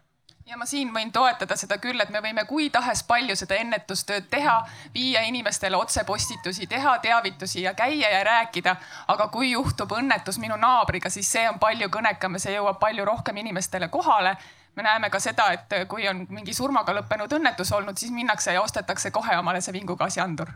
[0.50, 4.26] ja ma siin võin toetada seda küll, et me võime kui tahes palju seda ennetustööd
[4.31, 4.57] teha,
[4.94, 8.76] viia inimestele otsepostitusi, teha teavitusi ja käia ja rääkida.
[9.09, 13.05] aga kui juhtub õnnetus minu naabriga, siis see on palju kõnekam ja see jõuab palju
[13.05, 14.37] rohkem inimestele kohale.
[14.74, 18.62] me näeme ka seda, et kui on mingi surmaga lõppenud õnnetus olnud, siis minnakse ja
[18.62, 20.50] ostetakse kohe omale see vingugaasiandur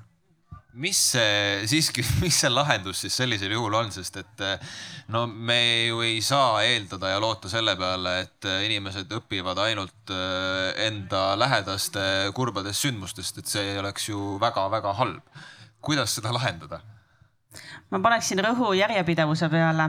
[0.75, 4.45] mis see siiski, mis see lahendus siis sellisel juhul on, sest et
[5.15, 5.59] no me
[5.89, 12.33] ju ei saa eeldada ja loota selle peale, et inimesed õpivad ainult äh, enda lähedaste
[12.35, 15.45] kurbadest sündmustest, et see oleks ju väga-väga halb.
[15.85, 16.81] kuidas seda lahendada?
[17.95, 19.85] Ma paneksin rõhu järjepidevuse peale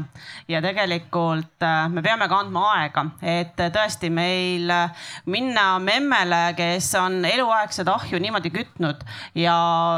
[0.51, 6.91] ja tegelikult äh, me peame ka andma aega, et tõesti meil äh, minna memmele, kes
[7.01, 9.01] on eluaegset ahju niimoodi kütnud
[9.41, 9.55] ja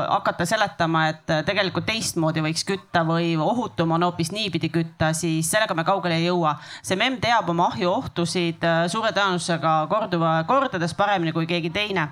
[0.08, 5.52] hakata seletama, et äh, tegelikult teistmoodi võiks kütta või ohutum on hoopis niipidi kütta, siis
[5.52, 6.56] sellega me kaugele ei jõua.
[6.80, 12.08] see memm teab oma ahju ohtusid suure tõenäosusega korduva, kordades paremini kui keegi teine.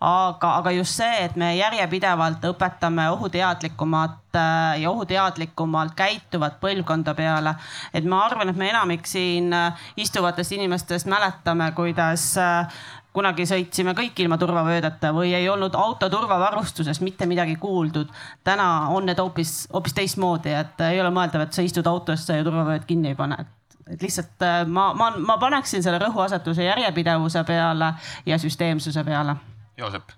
[0.00, 7.54] aga, aga just see, et me järjepidevalt õpetame ohuteadlikumat ja ohuteadlikku teadlikumalt käituvat põlvkonda peale.
[7.94, 12.68] et ma arvan, et me enamik siin äh, istuvatest inimestest mäletame, kuidas äh,
[13.12, 18.08] kunagi sõitsime kõik ilma turvavöödeta või ei olnud auto turvavarustusest mitte midagi kuuldud.
[18.44, 22.44] täna on need hoopis, hoopis teistmoodi, et ei ole mõeldav, et sa istud autosse ja
[22.44, 23.44] turvavööd kinni ei pane
[23.90, 27.94] et lihtsalt äh, ma, ma, ma paneksin selle rõhuasetuse järjepidevuse peale
[28.26, 29.36] ja süsteemsuse peale.
[29.76, 30.12] Joosep.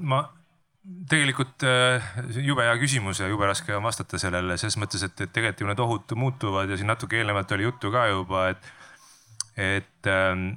[0.00, 0.35] ma
[1.10, 2.02] tegelikult äh,
[2.42, 5.70] jube hea küsimus ja jube raske on vastata sellele selles mõttes, et, et tegelikult ju
[5.70, 8.70] need ohud muutuvad ja siin natuke eelnevalt oli juttu ka juba, et,
[9.58, 10.48] et ähm,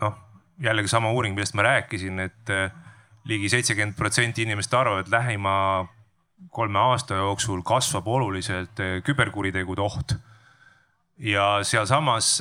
[0.00, 0.18] noh,
[0.64, 2.68] jällegi sama uuring, millest ma rääkisin, et äh,
[3.28, 5.56] ligi seitsekümmend protsenti inimest arvavad, et lähima
[6.52, 10.16] kolme aasta jooksul kasvab oluliselt äh, küberkuritegude oht.
[11.14, 12.40] Ja sealsamas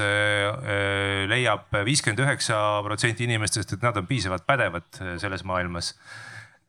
[1.30, 5.92] leiab viiskümmend üheksa protsenti inimestest, et nad on piisavalt pädevad selles maailmas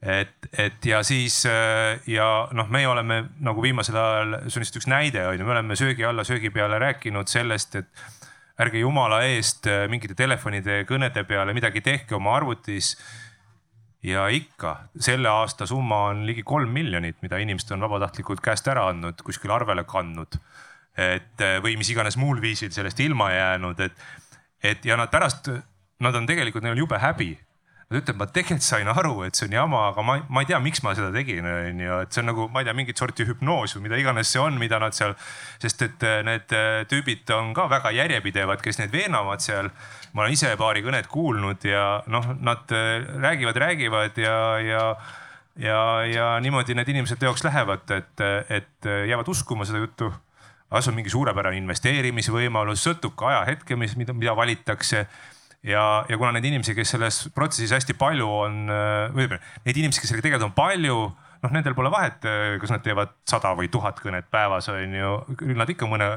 [0.05, 4.81] et, et ja siis äh, ja noh, meie oleme nagu viimasel ajal, see on lihtsalt
[4.83, 8.05] üks näide on ju, me oleme söögi alla, söögi peale rääkinud sellest, et
[8.61, 12.97] ärge jumala eest äh, mingite telefonide kõnede peale midagi tehke oma arvutis.
[14.05, 18.91] ja ikka selle aasta summa on ligi kolm miljonit, mida inimesed on vabatahtlikult käest ära
[18.91, 20.37] andnud, kuskile arvele kandnud.
[20.97, 24.05] et äh, või mis iganes muul viisil sellest ilma jäänud, et,
[24.63, 25.49] et ja nad pärast,
[26.01, 27.33] nad on tegelikult, neil on jube häbi
[27.89, 30.61] ta ütleb, ma tegelikult sain aru, et see on jama, aga ma, ma ei tea,
[30.63, 33.77] miks ma seda tegin, onju, et see on nagu, ma ei tea, mingit sorti hüpnoos
[33.77, 35.13] või mida iganes see on, mida nad seal,
[35.63, 39.71] sest et äh, need äh, tüübid on ka väga järjepidevad, kes neid veenavad seal.
[40.15, 44.85] ma olen ise paari kõnet kuulnud ja noh, nad äh, räägivad, räägivad ja, ja
[45.61, 50.09] ja, ja niimoodi need inimesed teoks lähevad, et, et jäävad uskuma seda juttu.
[50.71, 55.05] aga see on mingi suurepärane investeerimisvõimalus, sõltub ka ajahetke, mis, mida, mida valitakse
[55.65, 58.65] ja, ja kuna neid inimesi, kes selles protsessis hästi palju on,
[59.15, 60.99] või ütleme, neid inimesi, kes sellega tegelevad, on palju
[61.45, 62.25] noh, nendel pole vahet,
[62.61, 65.11] kas nad teevad sada või tuhat kõnet päevas, on ju.
[65.41, 66.09] küll nad ikka mõne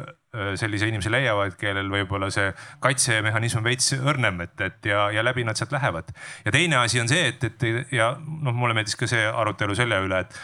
[0.59, 2.51] sellise inimese leiavad, kellel võib-olla see
[2.83, 6.13] kaitsemehhanism on veits õrnem, et, et ja, ja läbi nad sealt lähevad.
[6.45, 9.99] ja teine asi on see, et, et ja noh, mulle meeldis ka see arutelu selle
[10.05, 10.39] üle, et,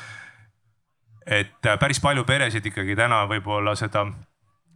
[1.41, 4.07] et päris palju peresid ikkagi täna võib-olla seda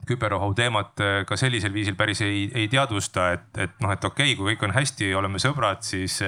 [0.08, 4.34] küberohu teemat äh, ka sellisel viisil päris ei, ei teadvusta, et, et noh, et okei
[4.34, 6.20] okay,, kui kõik on hästi, oleme sõbrad, siis,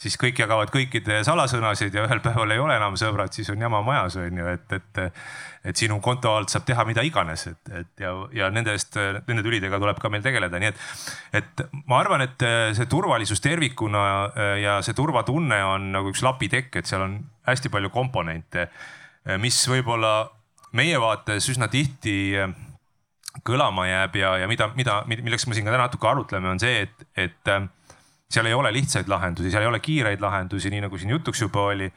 [0.00, 3.80] siis kõik jagavad kõikide salasõnasid ja ühel päeval ei ole enam sõbrad, siis on jama
[3.86, 5.02] majas, on ju, et, et,
[5.72, 8.96] et sinu konto alt saab teha mida iganes, et, et ja, ja nendest,
[9.28, 10.86] nende tülidega tuleb ka meil tegeleda, nii et,
[11.42, 12.46] et ma arvan, et
[12.78, 17.70] see turvalisus tervikuna äh, ja see turvatunne on nagu üks lapitekk, et seal on hästi
[17.72, 18.68] palju komponente,
[19.40, 20.28] mis võib-olla
[20.76, 22.14] meie vaates üsna tihti
[23.46, 26.84] kõlama jääb ja, ja mida, mida, milleks me siin ka täna natuke arutleme, on see,
[26.86, 27.66] et, et äh,
[28.30, 31.68] seal ei ole lihtsaid lahendusi, seal ei ole kiireid lahendusi, nii nagu siin jutuks juba
[31.72, 31.90] oli.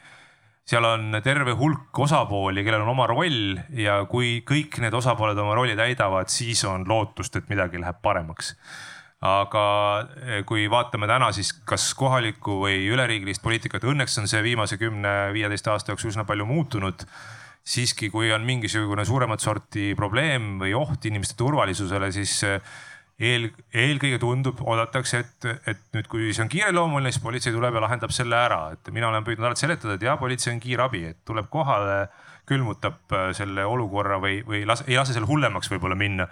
[0.71, 5.55] seal on terve hulk osapooli, kellel on oma roll ja kui kõik need osapooled oma
[5.57, 8.55] rolli täidavad, siis on lootust, et midagi läheb paremaks
[9.21, 9.65] aga
[10.01, 15.67] äh, kui vaatame täna siis kas kohalikku või üleriigilist poliitikat, õnneks on see viimase kümne-viieteist
[15.69, 17.05] aasta jooksul üsna palju muutunud
[17.63, 22.71] siiski, kui on mingisugune suuremat sorti probleem või oht inimeste turvalisusele, siis eh,
[23.21, 27.85] eel, eelkõige tundub, oodatakse, et, et nüüd, kui see on kiireloomuline, siis politsei tuleb ja
[27.85, 31.21] lahendab selle ära, et mina olen püüdnud alati seletada, et jah, politsei on kiirabi, et
[31.27, 32.07] tuleb kohale,
[32.49, 36.27] külmutab eh, selle olukorra või, või lase, ei lase seal hullemaks võib-olla minna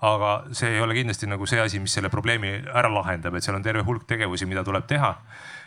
[0.00, 3.58] aga see ei ole kindlasti nagu see asi, mis selle probleemi ära lahendab, et seal
[3.58, 5.10] on terve hulk tegevusi, mida tuleb teha.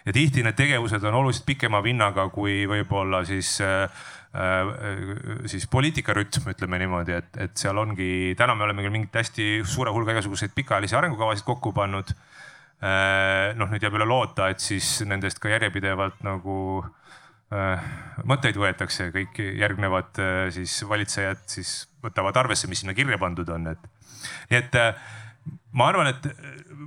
[0.07, 3.89] ja tihti need tegevused on oluliselt pikema vinnaga kui võib-olla siis Äh,
[5.45, 9.93] siis poliitikarütm, ütleme niimoodi, et, et seal ongi, täna me oleme küll mingit hästi suure
[9.93, 12.15] hulga igasuguseid pikaajalisi arengukavasid kokku pannud.
[13.55, 16.55] noh, nüüd jääb üle loota, et siis nendest ka järjepidevalt nagu
[17.53, 17.83] äh,
[18.27, 23.69] mõtteid võetakse, kõik järgnevad äh, siis valitsejad siis võtavad arvesse, mis sinna kirja pandud on,
[23.73, 23.89] et.
[24.51, 24.93] nii et äh,
[25.77, 26.27] ma arvan, et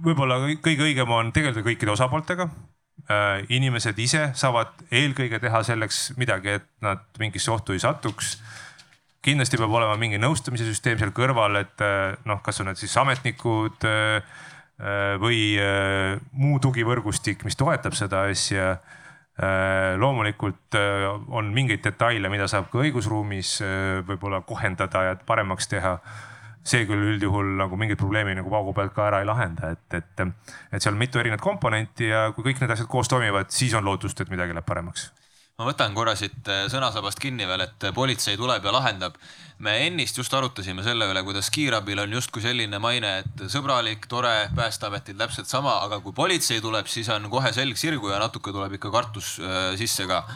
[0.04, 2.75] võib-olla kõige õigem on tegeleda kõikide osapooltega äh,.
[3.48, 8.36] Inimesed ise saavad eelkõige teha selleks midagi, et nad mingisse ohtu ei satuks
[9.26, 11.82] kindlasti peab olema mingi nõustamise süsteem seal kõrval, et
[12.28, 13.86] noh, kas on need siis ametnikud
[15.22, 15.40] või
[16.36, 18.76] muu tugivõrgustik, mis toetab seda asja.
[19.98, 20.78] loomulikult
[21.28, 23.58] on mingeid detaile, mida saab ka õigusruumis
[24.06, 25.98] võib-olla kohendada ja paremaks teha
[26.66, 30.26] see küll üldjuhul nagu mingit probleemi nagu paugu pealt ka ära ei lahenda, et, et,
[30.72, 33.86] et seal on mitu erinevat komponenti ja kui kõik need asjad koos toimivad, siis on
[33.86, 35.10] lootust, et midagi läheb paremaks
[35.56, 39.14] ma võtan korra siit äh, sõnasabast kinni veel, et politsei tuleb ja lahendab.
[39.58, 44.50] me ennist just arutasime selle üle, kuidas kiirabil on justkui selline maine, et sõbralik, tore,
[44.56, 48.76] Päästeametil täpselt sama, aga kui politsei tuleb, siis on kohe selg sirgu ja natuke tuleb
[48.76, 50.26] ikka kartus äh, sisse ka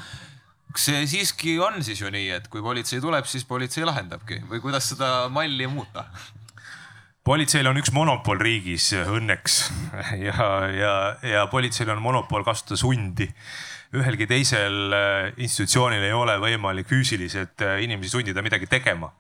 [0.75, 4.63] kas see siiski on siis ju nii, et kui politsei tuleb, siis politsei lahendabki või
[4.63, 6.07] kuidas seda malli muuta?
[7.27, 9.59] politseil on üks monopol riigis õnneks
[10.29, 10.95] ja, ja,
[11.27, 13.29] ja politseil on monopol kasutada sundi
[13.97, 19.11] ühelgi teisel äh, institutsioonil ei ole võimalik füüsiliselt äh, inimesi sundida midagi tegema.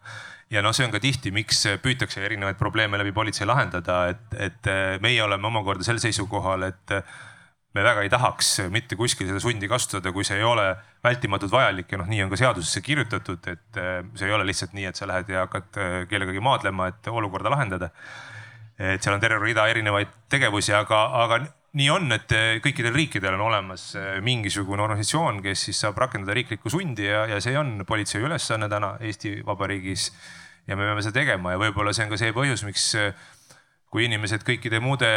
[0.50, 4.70] ja noh, see on ka tihti, miks püütakse erinevaid probleeme läbi politsei lahendada, et, et
[4.70, 6.94] äh, meie oleme omakorda sel seisukohal, et
[7.74, 10.64] me väga ei tahaks mitte kuskil seda sundi kasutada, kui see ei ole
[11.04, 13.78] vältimatult vajalik ja noh, nii on ka seadusesse kirjutatud, et
[14.18, 15.78] see ei ole lihtsalt nii, et sa lähed ja hakkad
[16.10, 17.92] kellegagi maadlema, et olukorda lahendada.
[18.80, 21.42] et seal on terve rida erinevaid tegevusi, aga, aga
[21.78, 23.92] nii on, et eh, kõikidel riikidel on olemas
[24.24, 28.96] mingisugune organisatsioon, kes siis saab rakendada riiklikku sundi ja, ja see on politsei ülesanne täna
[29.00, 30.10] Eesti Vabariigis.
[30.66, 32.90] ja me peame seda tegema ja võib-olla see on ka see põhjus, miks
[33.90, 35.16] kui inimesed kõikide muude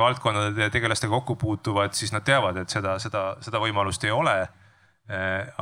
[0.00, 4.38] valdkondade tegelastega kokku puutuvad, siis nad teavad, et seda, seda, seda võimalust ei ole.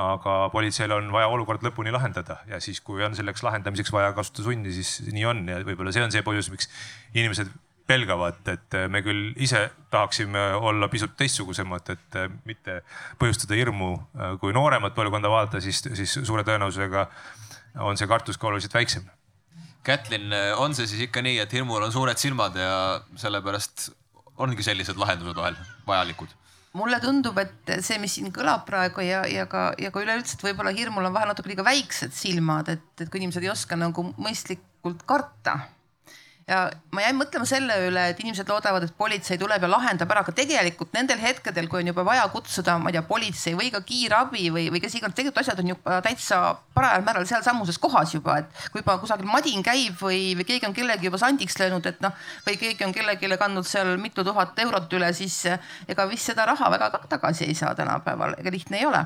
[0.00, 4.46] aga politseil on vaja olukord lõpuni lahendada ja siis, kui on selleks lahendamiseks vaja kasutada
[4.46, 6.70] sundi, siis nii on ja võib-olla see on see põhjus, miks
[7.12, 7.50] inimesed
[7.86, 12.80] pelgavad, et me küll ise tahaksime olla pisut teistsugusemad, et mitte
[13.20, 13.90] põhjustada hirmu.
[14.40, 17.06] kui nooremat põlvkonda vaadata, siis, siis suure tõenäosusega
[17.84, 19.04] on see kartus ka oluliselt väiksem.
[19.84, 23.90] Kätlin, on see siis ikka nii, et hirmul on suured silmad ja sellepärast
[24.40, 26.32] ongi sellised lahendused vahel vajalikud?
[26.74, 30.42] mulle tundub, et see, mis siin kõlab praegu ja, ja ka, ja ka üleüldse, et
[30.42, 34.08] võib-olla hirmul on vahel natuke liiga väiksed silmad, et, et kui inimesed ei oska nagu
[34.18, 35.60] mõistlikult karta
[36.48, 36.58] ja
[36.92, 40.34] ma jäin mõtlema selle üle, et inimesed loodavad, et politsei tuleb ja lahendab ära, aga
[40.36, 44.50] tegelikult nendel hetkedel, kui on juba vaja kutsuda, ma ei tea, politsei või ka kiirabi
[44.52, 46.40] või, või kes iganes, tegelikult asjad on juba täitsa
[46.76, 50.76] parajal määral sealsamuses kohas juba, et kui juba kusagil madin käib või, või keegi on
[50.76, 52.12] kellegi juba sandiks löönud, et noh,
[52.46, 55.40] või keegi on kellelegi kandnud seal mitu tuhat eurot üle, siis
[55.88, 59.04] ega vist seda raha väga ka tagasi ei saa tänapäeval, ega lihtne ei ole.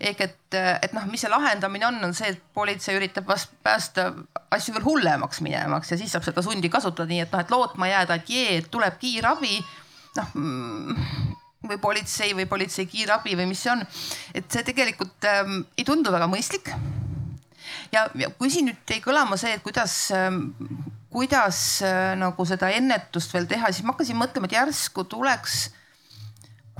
[0.00, 4.10] ehk et, et noh, mis see lahendamine on, on see, et politsei üritab vast päästa
[4.50, 7.90] asju veel hullemaks minemaks ja siis saab seda sundi kasutada, nii et noh, et lootma
[7.90, 9.60] jääda, et jee, tuleb kiirabi.
[10.16, 11.36] noh mm,
[11.70, 13.84] või politsei või politsei kiirabi või mis see on,
[14.34, 16.72] et see tegelikult ähm, ei tundu väga mõistlik.
[17.92, 20.48] ja, ja kui siin nüüd jäi kõlama see, et kuidas ähm,
[21.10, 25.68] kuidas äh, nagu seda ennetust veel teha, siis ma hakkasin mõtlema, et järsku tuleks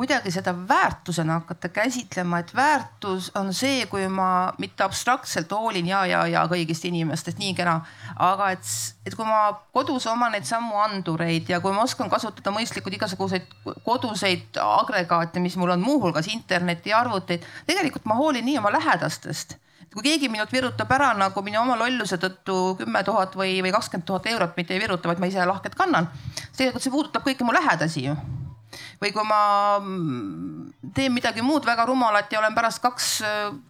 [0.01, 6.07] kuidagi seda väärtusena hakata käsitlema, et väärtus on see, kui ma mitte abstraktselt hoolin ja,
[6.09, 7.75] ja, ja kõigist inimestest, nii kena.
[8.17, 8.71] aga et,
[9.05, 9.43] et kui ma
[9.77, 13.53] kodus oman neid samu andureid ja kui ma oskan kasutada mõistlikult igasuguseid
[13.85, 19.59] koduseid agregaate, mis mul on muuhulgas interneti ja arvuteid, tegelikult ma hoolin nii oma lähedastest
[19.93, 24.09] kui keegi minult virutab ära nagu minu oma lolluse tõttu kümme tuhat või, või kakskümmend
[24.09, 26.09] tuhat eurot, mitte ei viruta, vaid ma ise lahkelt kannan.
[26.57, 28.15] tegelikult see puudutab kõiki mu lähedasi ju
[29.01, 29.43] või kui ma
[29.81, 33.09] mm, teen midagi muud väga rumalat ja olen pärast kaks,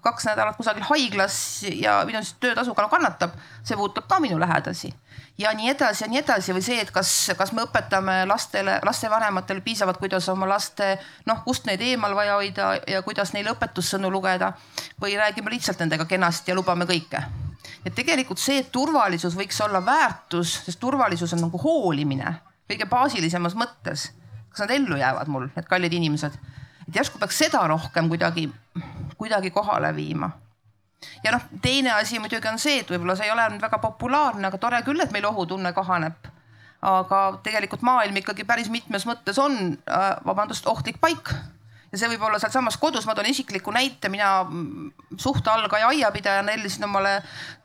[0.04, 1.36] kaks nädalat kusagil haiglas
[1.72, 4.92] ja minu töötasu ka kannatab, see puudutab ka minu lähedasi
[5.40, 9.64] ja nii edasi ja nii edasi või see, et kas, kas me õpetame lastele, lastevanematele
[9.64, 10.92] piisavalt, kuidas oma laste
[11.28, 14.52] noh, kust neid eemal vaja hoida ja kuidas neile õpetussõnu lugeda
[15.00, 17.22] või räägime lihtsalt nendega kenasti ja lubame kõike.
[17.84, 22.34] et tegelikult see, et turvalisus võiks olla väärtus, sest turvalisus on nagu hoolimine
[22.68, 24.10] kõige baasilisemas mõttes
[24.50, 26.38] kas nad ellu jäävad mul, need kallid inimesed.
[26.88, 28.50] et järsku peaks seda rohkem kuidagi,
[29.16, 30.30] kuidagi kohale viima.
[31.25, 34.46] ja noh, teine asi muidugi on see, et võib-olla see ei ole nüüd väga populaarne,
[34.46, 36.29] aga tore küll, et meil ohutunne kahaneb.
[36.83, 41.35] aga tegelikult maailm ikkagi päris mitmes mõttes on, äh, vabandust, ohtlik paik
[41.92, 46.54] ja see võib olla sealsamas kodus, ma toon isikliku näite, mina mm, suht algaja aiapidajana
[46.54, 47.16] tellisin omale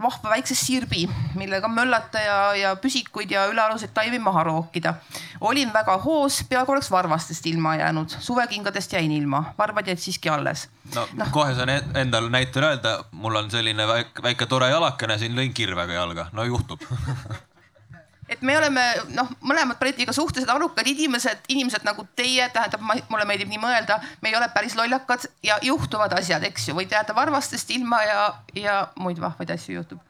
[0.01, 1.05] vahva väikse sirbi,
[1.37, 4.95] millega möllata ja, ja püsikuid ja ülealuseid taimi maha rookida.
[5.41, 10.69] olin väga hoos, peaaegu oleks varvastest ilma jäänud, suvekingadest jäin ilma, varbad jäid siiski alles.
[10.95, 11.25] no, no.
[11.31, 15.53] kohe saan e-, endal näitel öelda, mul on selline väike, väike tore jalakene, siin lõin
[15.53, 16.81] kirvega jalga, no juhtub
[18.29, 23.51] et me oleme noh, mõlemad Bretiga suhteliselt arukad inimesed, inimesed nagu teie, tähendab, mulle meeldib
[23.51, 27.71] nii mõelda, me ei ole päris lollakad ja juhtuvad asjad, eks ju, võite jääda varvastest
[27.75, 28.25] ilma ja,
[28.57, 30.03] ja muid vahvaid asju juhtub.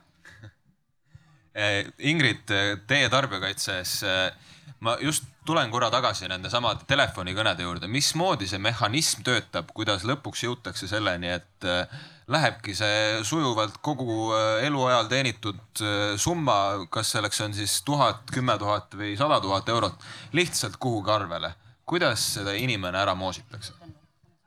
[1.55, 2.43] Eh, Ingrid,
[2.87, 9.23] teie tarbijakaitses, eh, ma just tulen korra tagasi nende samade telefonikõnede juurde, mismoodi see mehhanism
[9.27, 16.15] töötab, kuidas lõpuks jõutakse selleni, et äh, lähebki see sujuvalt kogu äh, eluajal teenitud äh,
[16.17, 21.53] summa, kas selleks on siis tuhat, kümme tuhat või sada tuhat eurot, lihtsalt kuhugi arvele.
[21.85, 23.73] kuidas seda inimene ära moositakse?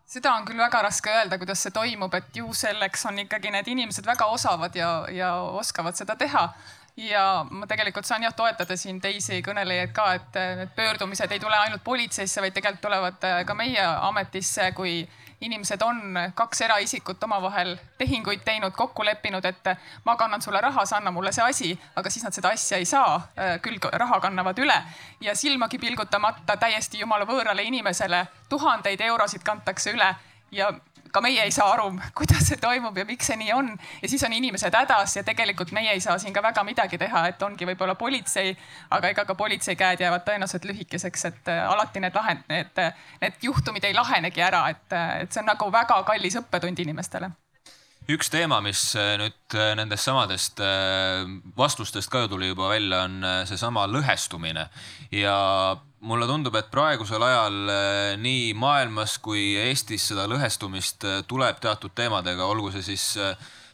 [0.08, 3.68] seda on küll väga raske öelda, kuidas see toimub, et ju selleks on ikkagi need
[3.68, 6.48] inimesed väga osavad ja, ja oskavad seda teha
[6.98, 11.56] ja ma tegelikult saan jah toetada siin teisi kõnelejaid ka, et need pöördumised ei tule
[11.56, 15.02] ainult politseisse, vaid tegelikult tulevad äh, ka meie ametisse, kui
[15.40, 19.70] inimesed on kaks eraisikut omavahel tehinguid teinud, kokku leppinud, et
[20.04, 22.84] ma kannan sulle raha, sa anna mulle see asi, aga siis nad seda asja ei
[22.84, 23.14] saa.
[23.38, 24.78] Äh, küll raha kannavad üle
[25.20, 30.14] ja silmagi pilgutamata täiesti jumala võõrale inimesele tuhandeid eurosid kantakse üle
[30.50, 30.72] ja
[31.12, 33.72] ka meie ei saa aru, kuidas see toimub ja miks see nii on.
[34.02, 37.26] ja siis on inimesed hädas ja tegelikult meie ei saa siin ka väga midagi teha,
[37.32, 38.54] et ongi võib-olla politsei,
[38.90, 42.80] aga ega ka politsei käed jäävad tõenäoliselt lühikeseks, et äh, alati need lahend-, need,
[43.22, 47.30] need juhtumid ei lahenegi ära, et, äh, et see on nagu väga kallis õppetund inimestele
[48.08, 50.62] üks teema, mis äh, nüüd nendest samadest
[51.58, 54.64] vastustest ka ju tuli juba välja, on seesama lõhestumine
[55.12, 55.36] ja
[56.00, 57.58] mulle tundub, et praegusel ajal
[58.22, 63.10] nii maailmas kui Eestis seda lõhestumist tuleb teatud teemadega, olgu see siis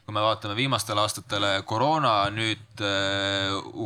[0.05, 2.83] kui me vaatame viimastele aastatele koroona, nüüd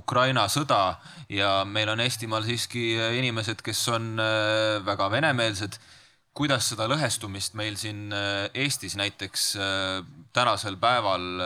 [0.00, 0.96] Ukraina sõda
[1.30, 2.90] ja meil on Eestimaal siiski
[3.20, 4.16] inimesed, kes on
[4.86, 5.78] väga venemeelsed.
[6.38, 8.12] Kuidas seda lõhestumist meil siin
[8.54, 9.48] Eestis näiteks
[10.32, 11.42] tänasel päeval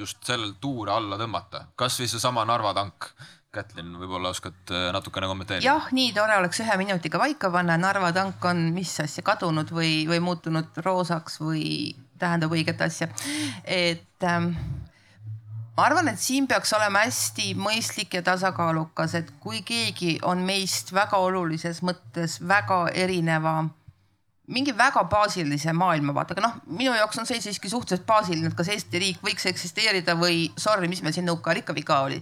[0.00, 3.10] just sellel tuure alla tõmmata, kasvõi seesama Narva tank
[3.50, 5.66] Kätlin, võib-olla oskad äh, natukene kommenteerida?
[5.66, 10.04] jah, nii tore oleks ühe minutiga paika panna, Narva tank on mis asja kadunud või,
[10.06, 11.64] või muutunud roosaks või
[12.22, 13.08] tähendab õiget asja.
[13.66, 14.52] et ähm,
[15.74, 20.94] ma arvan, et siin peaks olema hästi mõistlik ja tasakaalukas, et kui keegi on meist
[20.94, 23.64] väga olulises mõttes väga erineva
[24.50, 29.02] mingi väga baasilise maailmavaatega, noh, minu jaoks on see siiski suhteliselt baasiline, et kas Eesti
[29.02, 32.20] riik võiks eksisteerida või sorry, mis meil siin nõukaajal ikka viga oli.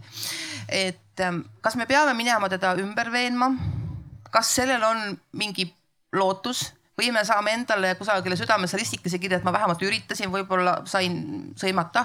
[0.68, 3.52] et ähm, kas me peame minema teda ümber veenma?
[4.30, 5.70] kas sellel on mingi
[6.12, 6.66] lootus
[6.98, 12.04] või me saame endale kusagile südamesse ristikese kirja, et ma vähemalt üritasin, võib-olla sain sõimata.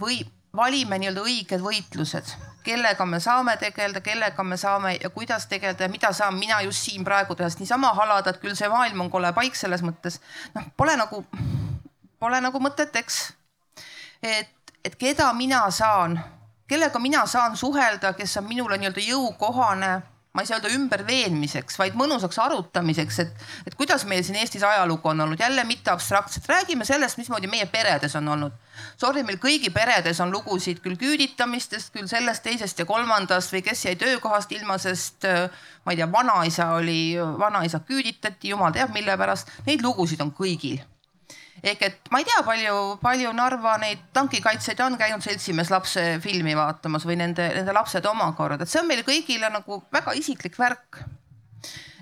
[0.00, 0.22] või
[0.56, 2.34] valime nii-öelda õiged võitlused,
[2.64, 6.88] kellega me saame tegeleda, kellega me saame ja kuidas tegeleda ja mida saan mina just
[6.88, 10.20] siin praegu teha, sest niisama halada, et küll see maailm on kole paik selles mõttes.
[10.54, 11.24] noh, pole nagu,
[12.18, 13.22] pole nagu mõtet, eks.
[14.22, 14.54] et,
[14.84, 16.20] et keda mina saan
[16.72, 19.90] kellega mina saan suhelda, kes on minule nii-öelda jõukohane,
[20.32, 25.10] ma ei saa öelda ümberveenmiseks, vaid mõnusaks arutamiseks, et, et kuidas meil siin Eestis ajalugu
[25.10, 28.54] on olnud, jälle mitte abstraktselt, räägime sellest, mismoodi meie peredes on olnud.
[28.96, 33.84] Sorry, meil kõigi peredes on lugusid küll küüditamistest, küll sellest, teisest ja kolmandast või kes
[33.84, 35.28] jäi töökohast ilma, sest
[35.84, 39.52] ma ei tea, vanaisa oli, vanaisa küüditati, jumal teab mille pärast.
[39.68, 40.80] Neid lugusid on kõigil
[41.62, 46.56] ehk et ma ei tea, palju, palju Narva neid tankikaitsjaid on käinud seltsimees lapse filmi
[46.58, 51.02] vaatamas või nende, nende lapsed omakorda, et see on meile kõigile nagu väga isiklik värk.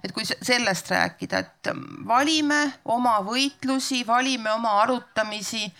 [0.00, 1.68] et kui sellest rääkida, et
[2.08, 5.72] valime oma võitlusi, valime oma arutamisi.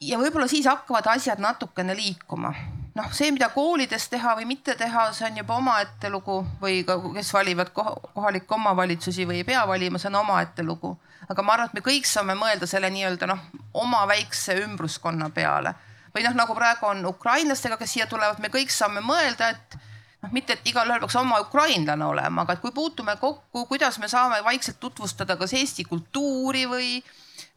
[0.00, 2.52] ja võib-olla siis hakkavad asjad natukene liikuma
[2.94, 6.98] noh, see, mida koolides teha või mitte teha, see on juba omaette lugu või ka
[7.16, 10.96] kes valivad kohalikke omavalitsusi või ei pea valima, see on omaette lugu.
[11.28, 13.40] aga ma arvan, et me kõik saame mõelda selle nii-öelda noh,
[13.72, 15.74] oma väikse ümbruskonna peale
[16.14, 19.76] või noh, nagu praegu on ukrainlastega, kes siia tulevad, me kõik saame mõelda, et
[20.22, 24.08] noh, mitte et igalühel peaks oma ukrainlane olema, aga et kui puutume kokku, kuidas me
[24.08, 26.90] saame vaikselt tutvustada kas Eesti kultuuri või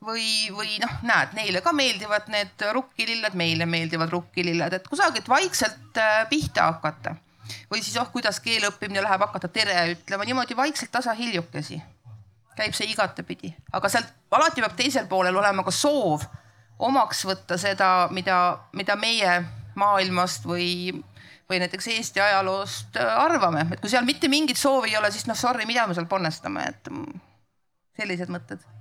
[0.06, 5.98] või, või noh, näed, neile ka meeldivad need rukkililled, meile meeldivad rukkililled, et kusagilt vaikselt
[5.98, 7.16] äh, pihta hakata.
[7.72, 11.82] või siis oh, kuidas keele õppimine läheb, hakata tere ütlema niimoodi vaikselt tasahiljakesi.
[12.58, 16.26] käib see igatepidi, aga sealt alati peab teisel poolel olema ka soov
[16.80, 19.44] omaks võtta seda, mida, mida meie
[19.76, 20.94] maailmast või,
[21.50, 25.28] või näiteks Eesti ajaloost äh, arvame, et kui seal mitte mingit soovi ei ole, siis
[25.28, 26.90] noh, sorry, mida me seal ponnestame, et
[27.98, 28.77] sellised mõtted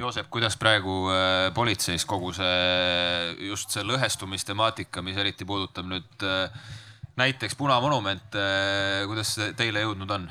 [0.00, 6.70] Joosep, kuidas praegu äh, politseis kogu see, just see lõhestumistemaatika, mis eriti puudutab nüüd äh,
[7.20, 10.24] näiteks punamonumente, äh, kuidas see teile jõudnud on?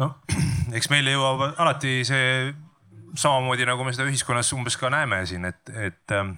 [0.00, 0.14] noh,
[0.78, 2.54] eks meile jõuab alati see
[3.20, 6.32] samamoodi nagu me seda ühiskonnas umbes ka näeme siin, et, et ähm,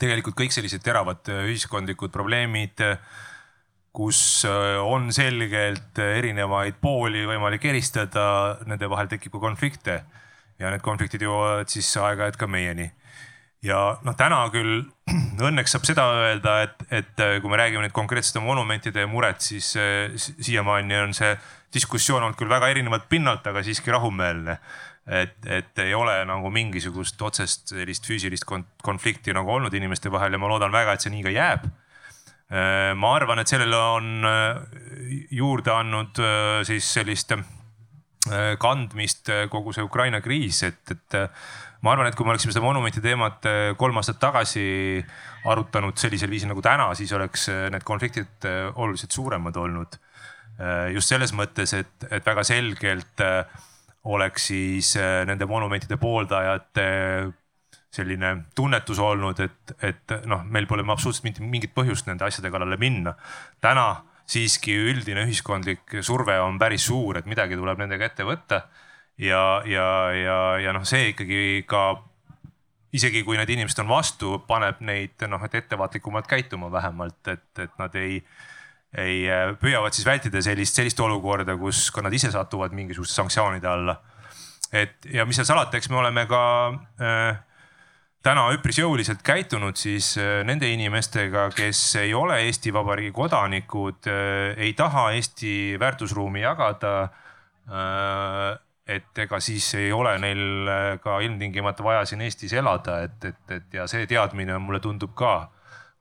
[0.00, 2.80] tegelikult kõik sellised teravad ühiskondlikud probleemid,
[3.92, 8.24] kus on selgelt erinevaid pooli võimalik eristada,
[8.70, 9.98] nende vahel tekib ka konflikte
[10.60, 12.90] ja need konfliktid jõuavad siis aeg-ajalt ka meieni.
[13.64, 14.84] ja noh, täna küll
[15.48, 19.74] õnneks saab seda öelda, et, et äh, kui me räägime nüüd konkreetsete monumentide muret, siis
[19.80, 21.34] äh, siiamaani on see
[21.74, 24.58] diskussioon olnud küll väga erinevalt pinnalt, aga siiski rahumeelne.
[25.10, 28.44] et, et ei ole nagu mingisugust otsest sellist füüsilist
[28.84, 32.92] konflikti nagu olnud inimeste vahel ja ma loodan väga, et see nii ka jääb äh,
[32.94, 34.28] ma arvan, et sellele on
[35.30, 36.20] juurde andnud
[36.68, 37.32] siis sellist
[38.60, 41.48] kandmist äh, kogu see Ukraina kriis, et, et äh,
[41.82, 43.46] ma arvan, et kui me oleksime seda monumenti teemat
[43.80, 44.64] kolm aastat tagasi
[45.48, 49.96] arutanud sellisel viisil nagu täna, siis oleks need konfliktid oluliselt suuremad olnud.
[50.92, 53.22] just selles mõttes, et, et väga selgelt
[54.12, 54.90] oleks siis
[55.24, 56.84] nende monumentide pooldajate
[57.90, 63.16] selline tunnetus olnud, et, et noh, meil pole absoluutselt mingit põhjust nende asjade kallale minna.
[63.60, 63.88] täna
[64.30, 68.62] siiski üldine ühiskondlik surve on päris suur, et midagi tuleb nendega ette võtta.
[69.18, 71.98] ja, ja, ja, ja noh, see ikkagi ka
[72.96, 77.76] isegi kui need inimesed on vastu, paneb neid noh, et ettevaatlikumalt käituma vähemalt, et, et
[77.78, 78.18] nad ei,
[78.98, 79.20] ei
[79.60, 84.00] püüavad siis vältida sellist, sellist olukorda, kus ka nad ise satuvad mingisuguste sanktsioonide alla.
[84.72, 86.42] et ja mis seal salata, eks me oleme ka
[87.02, 87.38] äh,
[88.24, 94.58] täna üpris jõuliselt käitunud siis äh, nende inimestega, kes ei ole Eesti Vabariigi kodanikud, äh,
[94.60, 96.96] ei taha Eesti väärtusruumi jagada.
[97.70, 98.58] Äh,
[98.90, 100.66] et ega siis ei ole neil
[100.98, 105.34] ka ilmtingimata vaja siin Eestis elada, et, et, et ja see teadmine mulle tundub ka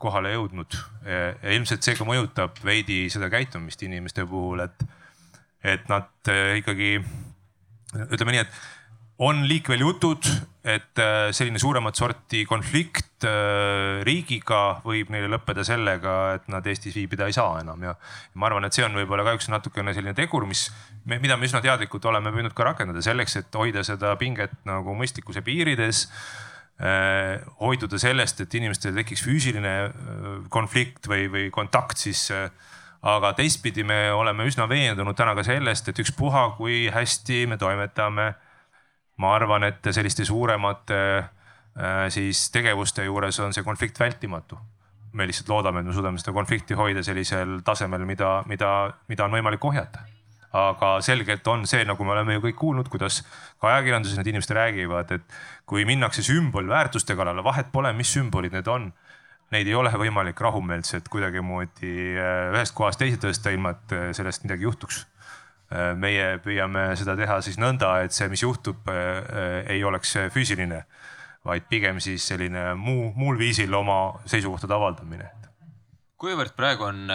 [0.02, 0.74] kohale jõudnud.
[1.06, 4.88] ja ilmselt see ka mõjutab veidi seda käitumist inimeste puhul, et,
[5.62, 6.96] et nad ikkagi
[8.08, 8.58] ütleme nii, et
[9.22, 10.26] on liikvel jutud,
[10.70, 16.96] et äh, selline suuremat sorti konflikt äh, riigiga võib neile lõppeda sellega, et nad Eestis
[16.98, 17.96] viibida ei saa enam ja
[18.36, 20.68] ma arvan, et see on võib-olla kahjuks natukene selline tegur, mis,
[21.10, 25.44] mida me üsna teadlikult oleme püüdnud ka rakendada selleks, et hoida seda pinget nagu mõistlikkuse
[25.46, 29.78] piirides äh, hoiduda sellest, et inimestel tekiks füüsiline
[30.54, 32.30] konflikt või, või kontakt siis.
[33.00, 38.34] aga teistpidi me oleme üsna veendunud täna ka sellest, et ükspuha, kui hästi me toimetame
[39.20, 44.60] ma arvan, et selliste suuremate äh, siis tegevuste juures on see konflikt vältimatu.
[45.14, 49.34] me lihtsalt loodame, et me suudame seda konflikti hoida sellisel tasemel, mida, mida, mida on
[49.34, 50.06] võimalik ohjata.
[50.54, 53.22] aga selgelt on see, nagu me oleme ju kõik kuulnud, kuidas
[53.62, 58.68] ka ajakirjanduses need inimesed räägivad, et kui minnakse sümbolväärtuste kallale, vahet pole, mis sümbolid need
[58.68, 58.92] on
[59.54, 64.46] neid ei ole võimalik rahumeelselt kuidagimoodi äh, ühest kohast teise tõsta, ilma et äh, sellest
[64.46, 65.04] midagi juhtuks
[65.70, 70.84] meie püüame seda teha siis nõnda, et see, mis juhtub, äh, äh, ei oleks füüsiline,
[71.46, 75.30] vaid pigem siis selline muu, muul viisil oma seisukohtade avaldamine.
[76.20, 77.06] Kuivõrd praegu on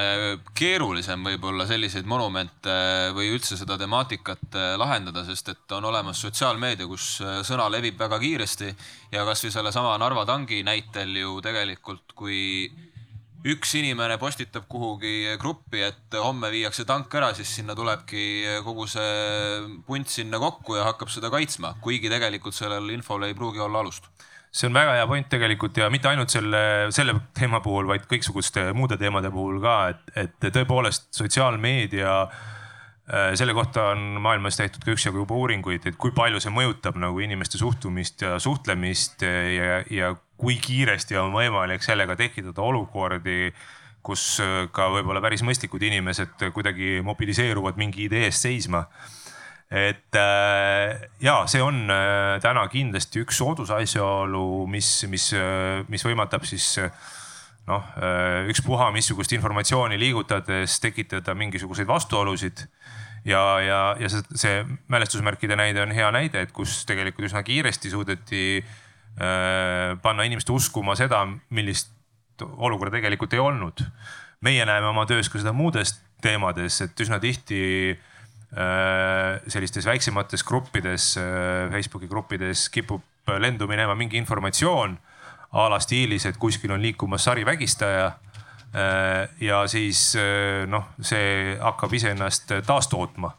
[0.56, 2.72] keerulisem võib-olla selliseid monumente
[3.12, 8.70] või üldse seda temaatikat lahendada, sest et on olemas sotsiaalmeedia, kus sõna levib väga kiiresti
[9.12, 12.72] ja kasvõi sellesama Narva tangi näitel ju tegelikult, kui
[13.44, 19.82] üks inimene postitab kuhugi gruppi, et homme viiakse tank ära, siis sinna tulebki kogu see
[19.86, 24.08] punt sinna kokku ja hakkab seda kaitsma, kuigi tegelikult sellel infol ei pruugi olla alust.
[24.54, 26.58] See on väga hea point tegelikult ja mitte ainult selle,
[26.94, 33.52] selle teema puhul, vaid kõiksuguste muude teemade puhul ka, et, et tõepoolest sotsiaalmeedia äh, selle
[33.54, 37.58] kohta on maailmas tehtud ka üksjagu juba uuringuid, et kui palju see mõjutab nagu inimeste
[37.60, 43.52] suhtumist ja suhtlemist ja, ja kui kiiresti on võimalik sellega tekitada olukordi,
[44.04, 48.84] kus äh, ka võib-olla päris mõistlikud inimesed kuidagi mobiliseeruvad mingi idee eest seisma.
[49.70, 55.30] et äh, ja see on äh, täna kindlasti üks soodusasjaolu, mis, mis,
[55.88, 56.76] mis võimaldab siis
[57.64, 57.86] noh,
[58.52, 62.66] ükspuha missugust informatsiooni liigutades tekitada mingisuguseid vastuolusid
[63.24, 64.58] ja, ja, ja see, see
[64.92, 68.83] mälestusmärkide näide on hea näide, et kus tegelikult üsna kiiresti suudeti äh,
[69.14, 71.20] panna inimest uskuma seda,
[71.54, 71.92] millist
[72.42, 73.84] olukorda tegelikult ei olnud.
[74.44, 81.14] meie näeme oma töös ka seda muudes teemades, et üsna tihti äh, sellistes väiksemates gruppides,
[81.16, 83.02] äh, Facebooki gruppides kipub
[83.40, 84.98] lendu minema mingi informatsioon
[85.54, 88.12] a la stiilis, et kuskil on liikumas sarivägistaja.
[89.40, 90.16] ja siis
[90.66, 93.30] noh, see hakkab iseennast taastootma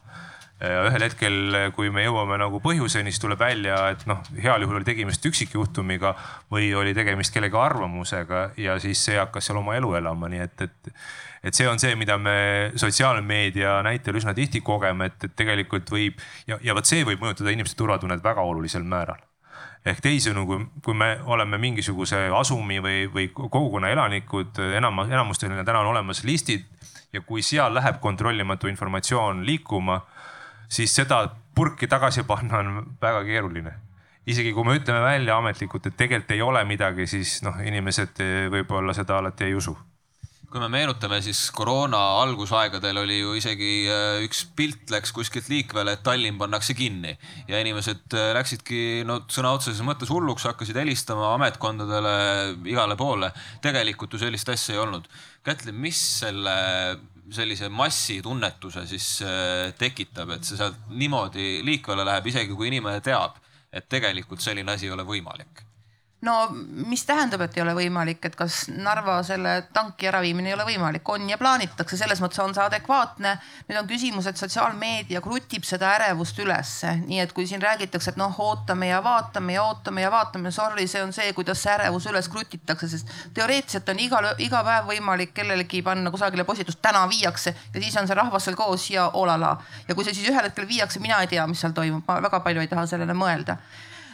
[0.56, 1.36] ühel hetkel,
[1.76, 6.14] kui me jõuame nagu põhjuseni, siis tuleb välja, et noh, heal juhul oli tegemist üksikjuhtumiga
[6.52, 10.64] või oli tegemist kellegi arvamusega ja siis see hakkas seal oma elu elama, nii et,
[10.64, 10.92] et.
[11.46, 16.24] et see on see, mida me sotsiaalmeedia näitel üsna tihti kogeme, et, et tegelikult võib
[16.48, 19.20] ja, ja vot see võib mõjutada inimeste turvatunnet väga olulisel määral
[19.86, 25.84] ehk teisisõnu, kui, kui me oleme mingisuguse asumi või, või kogukonna elanikud, enam, enamustel täna
[25.84, 26.64] on olemas listid
[27.12, 30.00] ja kui seal läheb kontrollimatu informatsioon liikuma,
[30.68, 33.72] siis seda purki tagasi panna on väga keeruline.
[34.26, 38.94] isegi kui me ütleme välja ametlikult, et tegelikult ei ole midagi, siis noh, inimesed võib-olla
[38.94, 39.76] seda alati ei usu
[40.56, 45.96] kui me meenutame, siis koroona algusaegadel oli ju isegi äh, üks pilt läks kuskilt liikvele,
[45.96, 47.12] et Tallinn pannakse kinni
[47.50, 52.14] ja inimesed äh, läksidki no sõna otseses mõttes hulluks, hakkasid helistama ametkondadele
[52.72, 53.32] igale poole.
[53.64, 55.10] tegelikult ju sellist asja ei olnud.
[55.46, 56.56] Kätlin, mis selle
[57.34, 63.40] sellise massitunnetuse siis äh, tekitab, et see sealt niimoodi liikvele läheb, isegi kui inimene teab,
[63.72, 65.65] et tegelikult selline asi ei ole võimalik
[66.24, 66.48] no
[66.88, 71.04] mis tähendab, et ei ole võimalik, et kas Narva selle tanki äraviimine ei ole võimalik,
[71.12, 73.34] on ja plaanitakse, selles mõttes on see adekvaatne.
[73.68, 78.20] nüüd on küsimus, et sotsiaalmeedia krutib seda ärevust ülesse, nii et kui siin räägitakse, et
[78.20, 82.08] noh, ootame ja vaatame ja ootame ja vaatame, sorry, see on see, kuidas see ärevus
[82.08, 87.52] üles krutitakse, sest teoreetiliselt on iga, iga päev võimalik kellelegi panna kusagile postitust, täna viiakse
[87.52, 89.58] ja siis on see rahvas seal koos ja olala.
[89.88, 92.40] ja kui see siis ühel hetkel viiakse, mina ei tea, mis seal toimub, ma väga
[92.40, 93.60] palju ei taha sellele mõelda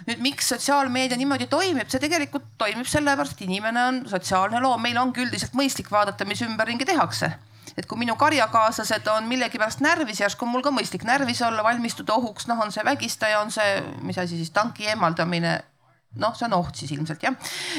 [0.07, 4.99] nüüd, miks sotsiaalmeedia niimoodi toimib, see tegelikult toimib sellepärast, et inimene on sotsiaalne loom, meil
[5.01, 7.33] ongi üldiselt mõistlik vaadata, mis ümberringi tehakse.
[7.73, 12.15] Et kui minu karjakaaslased on millegipärast närvis, järsku on mul ka mõistlik närvis olla, valmistuda
[12.19, 15.61] ohuks, noh, on see vägistaja, on see, mis asi siis, tanki eemaldamine.
[16.21, 17.33] Noh, see on oht siis ilmselt jah.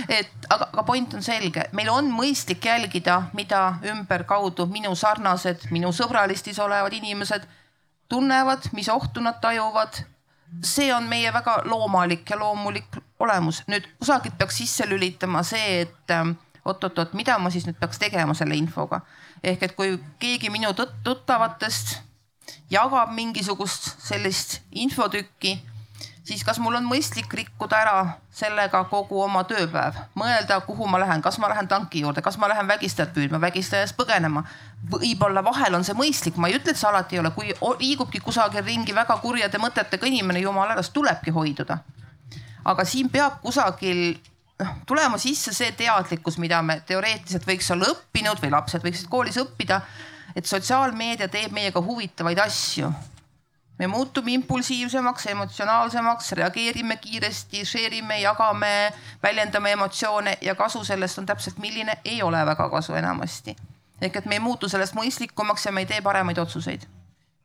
[0.09, 5.91] et aga, aga point on selge, meil on mõistlik jälgida, mida ümberkaudu minu sarnased, minu
[5.93, 7.45] sõbralistis olevad inimesed
[8.09, 10.01] tunnevad, mis ohtu nad tajuvad
[10.63, 13.63] see on meie väga loomalik ja loomulik olemus.
[13.67, 16.35] nüüd kusagilt peaks sisse lülitama see, et ähm,
[16.65, 19.01] oot-oot-oot, mida ma siis nüüd peaks tegema selle infoga.
[19.43, 20.73] ehk et kui keegi minu
[21.03, 21.99] tuttavatest
[22.71, 25.57] jagab mingisugust sellist infotükki
[26.23, 27.95] siis kas mul on mõistlik rikkuda ära
[28.31, 32.47] sellega kogu oma tööpäev, mõelda, kuhu ma lähen, kas ma lähen tanki juurde, kas ma
[32.51, 34.43] lähen vägistajat püüdma, vägistaja eest põgenema.
[34.91, 38.19] võib-olla vahel on see mõistlik, ma ei ütle, et see alati ei ole, kui liigubki
[38.19, 41.77] kusagil ringi väga kurjade mõtetega inimene, jumala eest tulebki hoiduda.
[42.65, 44.15] aga siin peab kusagil
[44.59, 49.37] noh tulema sisse see teadlikkus, mida me teoreetiliselt võiks olla õppinud või lapsed võiksid koolis
[49.37, 49.81] õppida.
[50.35, 52.93] et sotsiaalmeedia teeb meiega huvitavaid asju
[53.83, 61.25] me muutume impulsiivsemaks, emotsionaalsemaks, reageerime kiiresti, share ime, jagame, väljendame emotsioone ja kasu sellest on
[61.27, 63.55] täpselt milline, ei ole väga kasu enamasti.
[64.01, 66.87] ehk et me ei muutu sellest mõistlikumaks ja me ei tee paremaid otsuseid.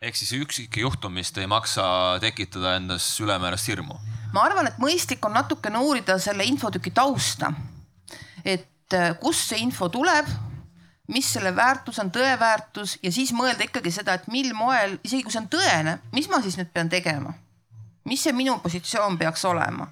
[0.00, 1.84] ehk siis üksikjuhtumist ei maksa
[2.20, 3.98] tekitada endas ülemäärast hirmu?
[4.32, 7.52] ma arvan, et mõistlik on natukene uurida selle infotüki tausta.
[8.44, 10.26] et eh, kust see info tuleb
[11.08, 15.24] mis selle väärtus on, tõe väärtus ja siis mõelda ikkagi seda, et mil moel, isegi
[15.24, 17.34] kui see on tõene, mis ma siis nüüd pean tegema?
[18.08, 19.90] mis see minu positsioon peaks olema?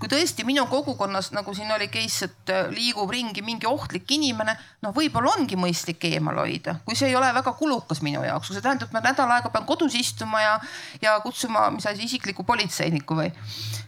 [0.00, 4.56] Kui tõesti minu kogukonnas, nagu siin oli case, et äh, liigub ringi mingi ohtlik inimene,
[4.84, 8.58] noh, võib-olla ongi mõistlik eemal hoida, kui see ei ole väga kulukas minu jaoks, kui
[8.58, 10.58] see tähendab, et ma nädal aega pean kodus istuma ja,
[11.02, 13.32] ja kutsuma, mis asi, isikliku politseiniku või.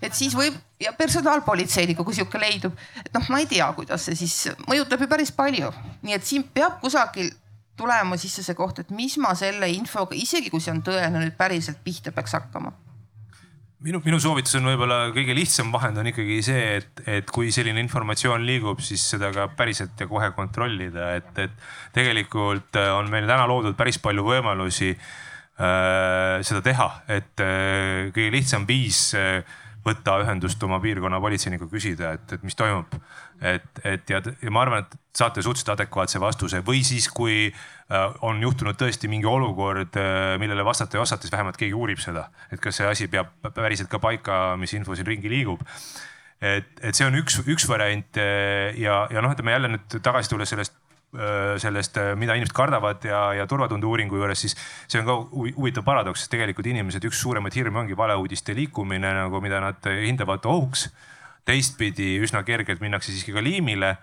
[0.01, 4.17] et siis võib ja personaalpolitseiniku, kui sihuke leidub, et noh, ma ei tea, kuidas see
[4.17, 5.73] siis mõjutab ju päris palju,
[6.07, 7.31] nii et siin peab kusagil
[7.79, 11.37] tulema sisse see koht, et mis ma selle infoga, isegi kui see on tõene, nüüd
[11.39, 12.73] päriselt pihta peaks hakkama
[13.85, 17.81] minu, minu soovitus on võib-olla kõige lihtsam vahend on ikkagi see, et, et kui selline
[17.85, 23.29] informatsioon liigub, siis seda ka päriselt ja kohe kontrollida, et, et tegelikult äh, on meil
[23.31, 29.41] täna loodud päris palju võimalusi äh, seda teha, et äh, kõige lihtsam viis äh,
[29.87, 32.99] võtta ühendust oma piirkonna politseinikuga, küsida, et, et mis toimub.
[33.41, 36.63] Et, et ja, ja ma arvan, et saate suhteliselt adekvaatse vastuse.
[36.67, 41.35] Või siis, kui äh, on juhtunud tõesti mingi olukord, äh, millele vastata ei osata, siis
[41.35, 45.09] vähemalt keegi uurib seda, et kas see asi peab päriselt ka paika, mis info siin
[45.09, 45.65] ringi liigub.
[46.39, 50.35] Et, et see on üks, üks variant äh, ja, ja noh, ütleme jälle nüüd tagasi
[50.35, 50.77] tulles sellest
[51.57, 54.53] sellest, mida inimesed kardavad ja, ja turvatunde uuringu juures, siis
[54.93, 55.15] see on ka
[55.57, 60.45] huvitav paradoks, sest tegelikult inimesed, üks suuremaid hirme ongi valeuudiste liikumine nagu, mida nad hindavad
[60.45, 60.91] ohuks.
[61.49, 63.97] Teistpidi üsna kergelt minnakse siiski ka liimile.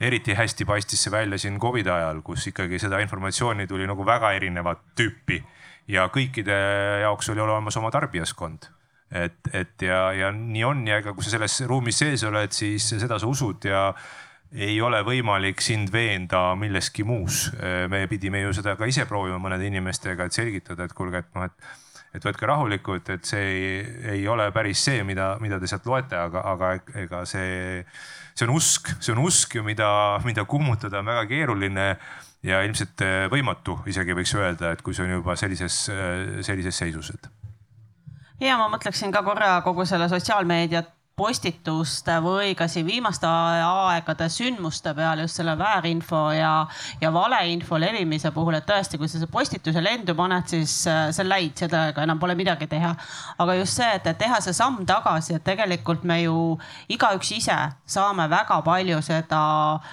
[0.00, 4.32] eriti hästi paistis see välja siin Covidi ajal, kus ikkagi seda informatsiooni tuli nagu väga
[4.36, 5.40] erinevat tüüpi
[5.88, 6.56] ja kõikide
[7.00, 8.68] jaoks oli olemas oma tarbijaskond
[9.10, 12.88] et, et ja, ja nii on ja ega kui sa selles ruumis sees oled, siis
[12.90, 13.88] seda sa usud ja
[14.56, 17.50] ei ole võimalik sind veenda milleski muus.
[17.90, 21.48] me pidime ju seda ka ise proovima mõnede inimestega, et selgitada, et kuulge, et noh,
[21.48, 21.74] et
[22.16, 23.80] et võtke rahulikult, et see ei,
[24.16, 26.72] ei ole päris see, mida, mida te sealt loete, aga, aga
[27.04, 27.84] ega see,
[28.32, 29.88] see on usk, see on usk ju, mida,
[30.24, 31.86] mida kummutada on väga keeruline
[32.46, 35.86] ja ilmselt võimatu isegi võiks öelda, et kui see on juba sellises,
[36.46, 37.30] sellises seisus, et.
[38.40, 44.92] Ja ma mõtleksin ka korra kogu selle sotsiaalmeediat postituste või ka siin viimaste aegade sündmuste
[44.92, 46.50] peale just selle väärinfo ja,
[47.00, 51.30] ja valeinfo levimise puhul, et tõesti, kui sa selle postituse lendu paned, siis äh, on
[51.32, 52.92] läid, sellega enam pole midagi teha.
[53.38, 56.36] aga just see, et teha see samm tagasi, et tegelikult me ju
[56.92, 57.58] igaüks ise
[57.96, 59.40] saame väga palju seda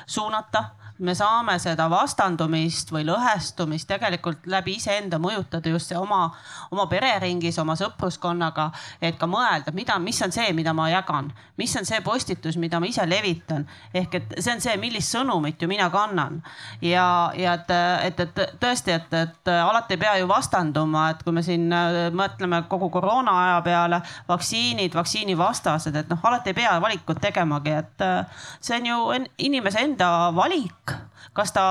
[0.03, 6.25] suunata me saame seda vastandumist või lõhestumist tegelikult läbi iseenda mõjutada just oma,
[6.71, 8.69] oma pereringis, oma sõpruskonnaga.
[9.01, 12.79] et ka mõelda, mida, mis on see, mida ma jagan, mis on see postitus, mida
[12.79, 13.67] ma ise levitan.
[13.93, 16.41] ehk et see on see, millist sõnumit ju mina kannan.
[16.81, 17.69] ja, ja et,
[18.07, 22.09] et, et tõesti, et, et alati ei pea ju vastanduma, et kui me siin äh,
[22.15, 28.07] mõtleme kogu koroona aja peale, vaktsiinid, vaktsiinivastased, et noh, alati ei pea valikut tegemagi, et
[28.07, 28.99] äh, see on ju
[29.37, 30.92] inimese enda valik
[31.33, 31.63] kas ta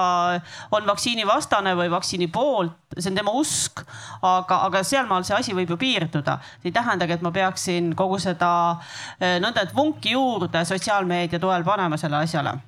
[0.75, 3.85] on vaktsiinivastane või vaktsiini poolt, see on tema usk.
[4.23, 6.39] aga, aga sealmaal see asi võib ju piirduda.
[6.63, 8.51] see ei tähendagi, et ma peaksin kogu seda
[9.21, 12.59] eh, nõnda, et vunki juurde sotsiaalmeedia toel panema sellele asjale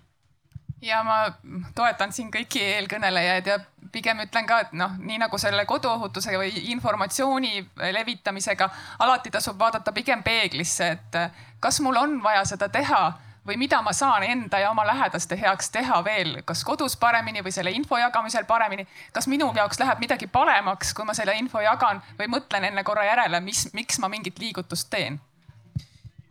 [0.85, 1.33] ja ma
[1.75, 3.59] toetan siin kõiki eelkõnelejaid ja
[3.93, 7.63] pigem ütlen ka, et noh, nii nagu selle koduohutuse või informatsiooni
[7.95, 8.69] levitamisega,
[9.05, 11.19] alati tasub vaadata pigem peeglisse, et
[11.61, 13.05] kas mul on vaja seda teha
[13.47, 17.53] või mida ma saan enda ja oma lähedaste heaks teha veel, kas kodus paremini või
[17.53, 18.87] selle info jagamisel paremini.
[19.13, 23.05] kas minu jaoks läheb midagi paremaks, kui ma selle info jagan või mõtlen enne korra
[23.05, 25.21] järele, mis, miks ma mingit liigutust teen?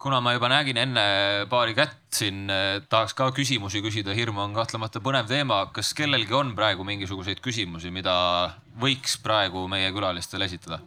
[0.04, 1.04] kuna ma juba nägin enne
[1.50, 2.50] paari kätt siin,
[2.90, 5.66] tahaks ka küsimusi küsida, hirm on kahtlemata põnev teema.
[5.72, 8.16] kas kellelgi on praegu mingisuguseid küsimusi, mida
[8.80, 10.82] võiks praegu meie külalistele esitada?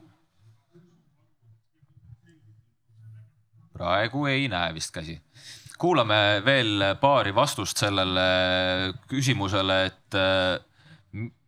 [3.76, 5.20] praegu ei näe vist käsi
[5.78, 8.24] kuulame veel paari vastust sellele
[9.10, 10.56] küsimusele, et äh,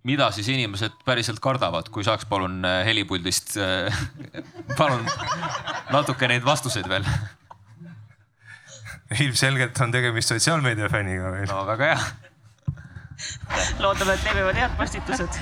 [0.09, 4.01] mida siis inimesed päriselt kardavad, kui saaks palun äh, helipuldist, äh,
[4.79, 5.05] palun
[5.93, 7.07] natuke neid vastuseid veel.
[9.19, 11.47] ilmselgelt on tegemist sotsiaalmeedia fänniga või?
[11.49, 12.01] no väga hea.
[13.81, 15.41] loodame, et levivad head postitused.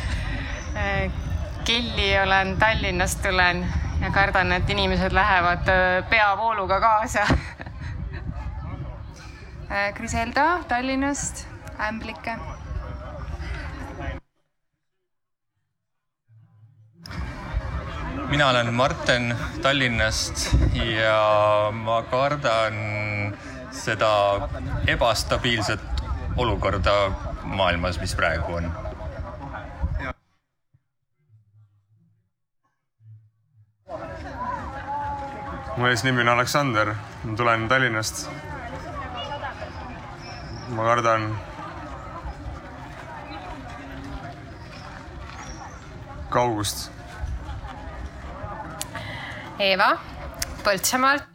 [1.67, 3.65] Kelly olen, Tallinnast tulen
[3.99, 5.67] ja kardan, et inimesed lähevad
[6.11, 7.27] peavooluga kaasa
[9.69, 11.47] Griselda äh, Tallinnast,
[11.89, 12.39] Ämblike.
[18.29, 22.75] mina olen Marten Tallinnast ja ma kardan
[23.71, 24.49] seda
[24.87, 25.81] ebastabiilset
[26.37, 27.11] olukorda
[27.45, 28.73] maailmas, mis praegu on.
[35.77, 36.95] mu eesnimi on Aleksander,
[37.25, 38.29] ma tulen Tallinnast
[40.69, 41.29] ma kardan
[46.31, 46.91] kaugust.
[49.63, 49.95] Eeva
[50.67, 51.33] Põltsamaalt.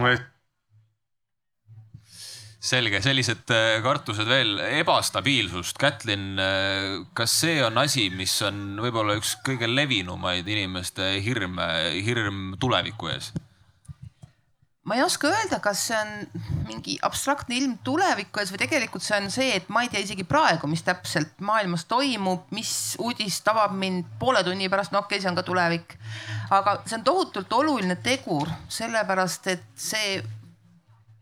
[0.00, 0.20] ma ei
[2.70, 5.76] selge, sellised äh, kartused veel, ebastabiilsust.
[5.80, 11.66] Kätlin, äh, kas see on asi, mis on võib-olla üks kõige levinumaid inimeste hirme,
[12.04, 13.32] hirm tuleviku ees?
[14.82, 19.18] Ma ei oska öelda, kas see on mingi abstraktne ilm tuleviku ees või tegelikult see
[19.20, 22.72] on see, et ma ei tea isegi praegu, mis täpselt maailmas toimub, mis
[23.02, 25.96] uudis tabab mind poole tunni pärast, no okei okay,, see on ka tulevik.
[26.56, 30.20] aga see on tohutult oluline tegur, sellepärast et see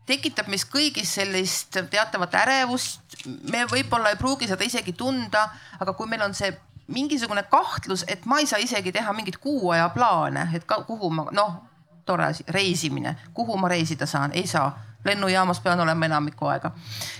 [0.09, 3.19] tekitab meis kõigis sellist teatavat ärevust.
[3.51, 5.49] me võib-olla ei pruugi seda isegi tunda,
[5.79, 6.55] aga kui meil on see
[6.87, 11.11] mingisugune kahtlus, et ma ei saa isegi teha mingit kuu aja plaane, et ka, kuhu
[11.13, 11.68] ma noh
[12.09, 14.71] tore asi, reisimine, kuhu ma reisida saan, ei saa
[15.05, 16.71] lennujaamas pean olema enamiku aega.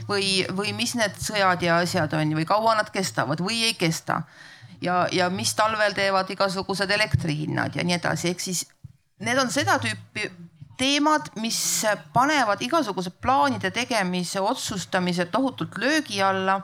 [0.10, 4.22] või, või mis need sõjad ja asjad on või kaua nad kestavad või ei kesta.
[4.82, 8.66] ja, ja mis talvel teevad igasugused elektrihinnad ja nii edasi, ehk siis
[9.20, 10.30] need on seda tüüpi
[10.80, 11.60] teemad, mis
[12.14, 16.62] panevad igasuguse plaanide tegemise, otsustamise tohutult löögi alla.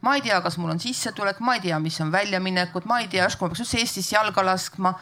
[0.00, 3.06] ma ei tea, kas mul on sissetulek, ma ei tea, mis on väljaminekud, ma ei
[3.08, 4.94] tea, järsku ma peaks üldse Eestisse jalga laskma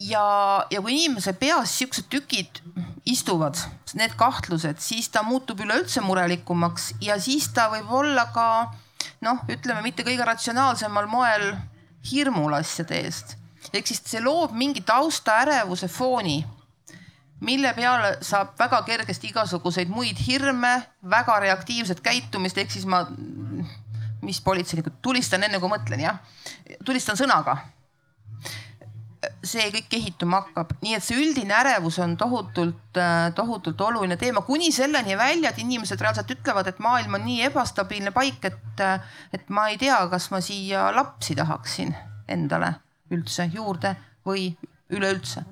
[0.00, 0.24] ja,
[0.70, 2.60] ja kui inimese peas siuksed tükid
[3.08, 3.58] istuvad,
[3.98, 8.48] need kahtlused, siis ta muutub üleüldse murelikumaks ja siis ta võib olla ka
[9.24, 11.50] noh, ütleme mitte kõige ratsionaalsemal moel
[12.10, 13.36] hirmul asjade eest.
[13.72, 16.38] ehk siis see loob mingi tausta ärevuse fooni,
[17.40, 23.04] mille peale saab väga kergesti igasuguseid muid hirme, väga reaktiivset käitumist, ehk siis ma
[24.22, 26.22] mis politseinikud, tulistan enne kui mõtlen jah,
[26.84, 27.58] tulistan sõnaga
[29.42, 32.98] see kõik kehituma hakkab, nii et see üldine ärevus on tohutult,
[33.34, 38.12] tohutult oluline teema, kuni selleni välja, et inimesed reaalselt ütlevad, et maailm on nii ebastabiilne
[38.14, 38.82] paik, et,
[39.34, 41.94] et ma ei tea, kas ma siia lapsi tahaksin
[42.30, 42.74] endale
[43.14, 43.96] üldse juurde
[44.26, 44.52] või
[44.94, 45.42] üleüldse.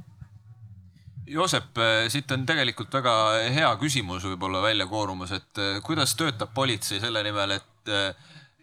[1.26, 1.80] Joosep,
[2.12, 3.12] siit on tegelikult väga
[3.50, 7.94] hea küsimus võib-olla välja koorumas, et kuidas töötab politsei selle nimel, et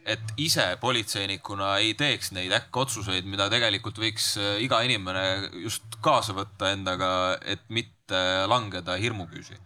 [0.05, 6.35] et ise politseinikuna ei teeks neid äkkotsuseid, mida tegelikult võiks äh, iga inimene just kaasa
[6.35, 9.59] võtta endaga, et mitte langeda hirmuküüsi?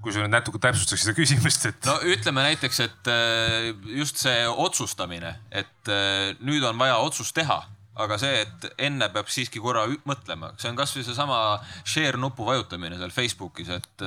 [0.00, 1.84] kui sa nüüd natuke täpsustaksid seda küsimust, et.
[1.84, 3.66] no ütleme näiteks, et äh,
[3.98, 7.58] just see otsustamine, et äh, nüüd on vaja otsust teha,
[8.00, 11.36] aga see, et enne peab siiski korra mõtlema, see on kasvõi seesama
[11.84, 14.04] share nupu vajutamine seal Facebookis, et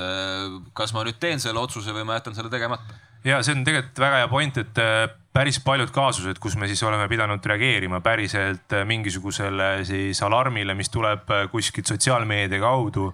[0.74, 4.00] kas ma nüüd teen selle otsuse või ma jätan selle tegemata ja see on tegelikult
[4.04, 5.04] väga hea point, et äh,
[5.34, 10.92] päris paljud kaasused, kus me siis oleme pidanud reageerima päriselt äh, mingisugusele siis alarmile, mis
[10.92, 13.12] tuleb äh, kuskilt sotsiaalmeedia kaudu.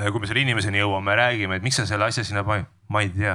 [0.00, 3.08] kui me selle inimeseni jõuame, räägime, et miks sa selle asja sinna panid, ma ei
[3.10, 3.34] tea.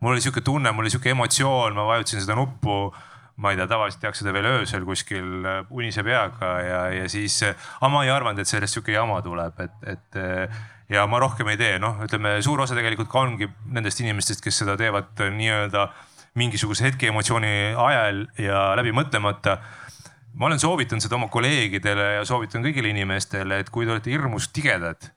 [0.00, 2.92] mul oli sihuke tunne, mul oli sihuke emotsioon, ma vajutasin seda nuppu
[3.40, 7.40] ma ei tea, tavaliselt tehakse seda veel öösel kuskil unise peaga ja, ja siis,
[7.80, 10.20] aga ma ei arvanud, et sellest sihuke jama tuleb, et, et
[10.90, 14.62] ja ma rohkem ei tee, noh, ütleme suur osa tegelikult ka ongi nendest inimestest, kes
[14.62, 15.86] seda teevad nii-öelda
[16.40, 19.58] mingisuguse hetkeemotsiooni ajal ja läbi mõtlemata.
[20.34, 24.48] ma olen soovitanud seda oma kolleegidele ja soovitan kõigile inimestele, et kui te olete hirmus
[24.54, 25.10] tigedad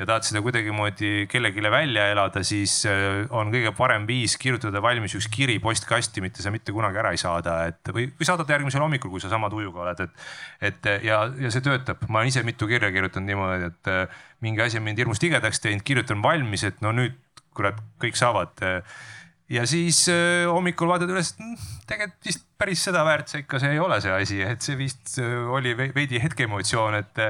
[0.00, 5.12] ja tahad seda kuidagimoodi kellelegi välja elada, siis äh, on kõige parem viis kirjutada valmis
[5.18, 8.80] üks kiri postkasti, mitte sa mitte kunagi ära ei saada, et või, või saadad järgmisel
[8.80, 10.26] hommikul, kui sa sama tujuga oled, et.
[10.70, 14.64] et ja, ja see töötab, ma olen ise mitu kirja kirjutanud niimoodi, et äh, mingi
[14.64, 17.18] asi on mind hirmus tigedaks teinud, kirjutan valmis, et no nüüd
[17.56, 18.64] kurat, kõik saavad.
[19.52, 23.60] ja siis äh, hommikul vaatad üles, et mm, tegelikult vist päris seda väärt see ikka,
[23.60, 27.22] see ei ole see asi, et see vist oli veidi hetkeemotsioon, et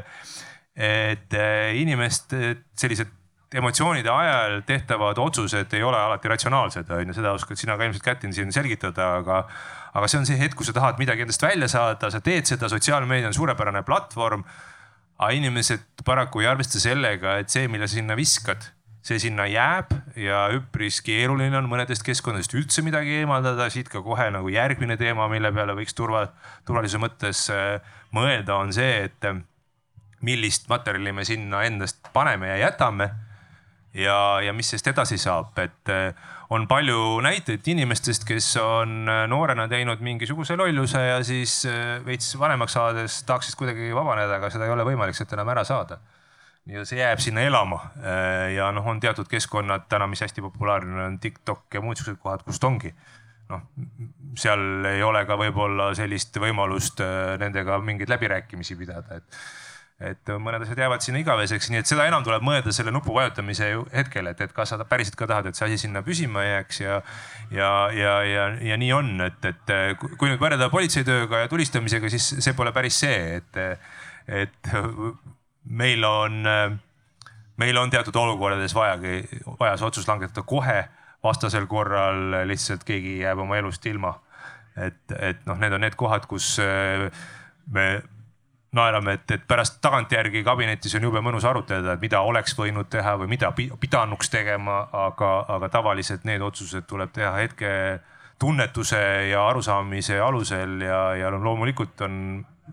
[0.76, 3.10] et äh, inimeste sellised
[3.54, 8.06] emotsioonide ajal tehtavad otsused ei ole alati ratsionaalsed, on ju, seda oskad sina ka ilmselt
[8.06, 9.42] Kätin siin selgitada, aga,
[9.90, 12.70] aga see on see hetk, kui sa tahad midagi endast välja saada, sa teed seda,
[12.70, 14.44] sotsiaalmeedia on suurepärane platvorm.
[15.20, 18.70] aga inimesed paraku ei arvesta sellega, et see, mille sa sinna viskad,
[19.04, 24.30] see sinna jääb ja üpris keeruline on mõnedest keskkondadest üldse midagi eemaldada, siit ka kohe
[24.32, 26.28] nagu järgmine teema, mille peale võiks turva,
[26.68, 27.80] turvalisuse mõttes äh,
[28.16, 29.30] mõelda, on see, et
[30.26, 33.10] millist materjali me sinna endast paneme ja jätame.
[33.94, 36.14] ja, ja mis sellest edasi saab, et eh,
[36.54, 42.36] on palju näiteid inimestest, kes on eh, noorena teinud mingisuguse lolluse ja siis eh, veits
[42.38, 45.98] vanemaks saades tahaksid kuidagi vabaneda, aga seda ei ole võimalik sealt enam ära saada.
[46.70, 47.78] Ja see jääb sinna elama.
[48.54, 52.44] Ja noh, on teatud keskkonnad täna, mis hästi populaarne on, TikTok ja muud siuksed kohad,
[52.46, 52.92] kust ongi.
[53.50, 53.64] Noh,
[54.38, 57.00] seal ei ole ka võib-olla sellist võimalust
[57.40, 59.40] nendega mingeid läbirääkimisi pidada, et
[60.00, 63.68] et mõned asjad jäävad sinna igaveseks, nii et seda enam tuleb mõelda selle nupu vajutamise
[63.92, 67.00] hetkel, et, et kas sa päriselt ka tahad, et see asi sinna püsima jääks ja.
[67.52, 72.30] ja, ja, ja, ja nii on, et, et kui nüüd võrrelda politseitööga ja tulistamisega, siis
[72.38, 73.60] see pole päris see, et,
[74.40, 74.70] et
[75.82, 76.38] meil on,
[77.60, 80.80] meil on teatud olukordades vajagi, vaja see otsus langetada kohe.
[81.20, 84.14] vastasel korral lihtsalt keegi jääb oma elust ilma.
[84.80, 86.56] et, et noh, need on need kohad, kus
[87.68, 87.84] me
[88.72, 93.16] naerame, et, et pärast tagantjärgi kabinetis on jube mõnus arutleda, et mida oleks võinud teha
[93.18, 97.72] või mida pidanuks tegema, aga, aga tavaliselt need otsused tuleb teha hetke
[98.40, 99.00] tunnetuse
[99.30, 102.14] ja arusaamise alusel ja, ja loomulikult on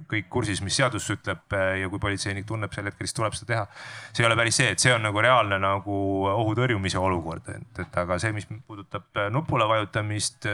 [0.10, 3.68] kõik kursis, mis seadus ütleb ja kui politseinik tunneb sel hetkel, siis tuleb seda teha.
[4.14, 6.00] see ei ole päris see, et see on nagu reaalne nagu
[6.32, 10.48] ohu tõrjumise olukord, et, et aga see, mis puudutab nupule vajutamist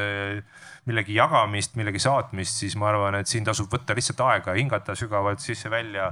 [0.86, 5.44] millegi jagamist, millegi saatmist, siis ma arvan, et siin tasub võtta lihtsalt aega, hingata sügavalt
[5.44, 6.12] sisse-välja,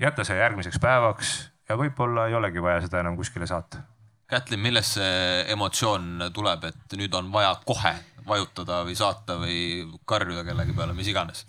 [0.00, 1.34] jätta see järgmiseks päevaks
[1.68, 3.84] ja võib-olla ei olegi vaja seda enam kuskile saata.
[4.30, 7.94] Kätlin, millest see emotsioon tuleb, et nüüd on vaja kohe
[8.28, 9.58] vajutada või saata või
[10.08, 11.44] karjuda kellegi peale, mis iganes?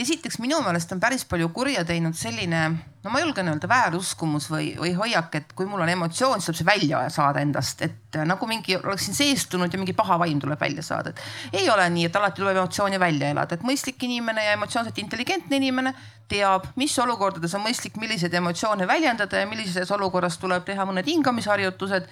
[0.00, 2.60] esiteks minu meelest on päris palju kurja teinud selline,
[3.04, 6.60] no ma julgen öelda vääruskumus või, või hoiak, et kui mul on emotsioon, siis tuleb
[6.60, 10.84] see välja saada endast, et nagu mingi oleksin seestunud ja mingi paha vaim tuleb välja
[10.86, 14.56] saada, et ei ole nii, et alati tuleb emotsiooni välja elada, et mõistlik inimene ja
[14.58, 15.94] emotsioonselt intelligentne inimene
[16.30, 22.06] teab, mis olukordades on mõistlik milliseid emotsioone väljendada ja millises olukorras tuleb teha mõned hingamisharjutused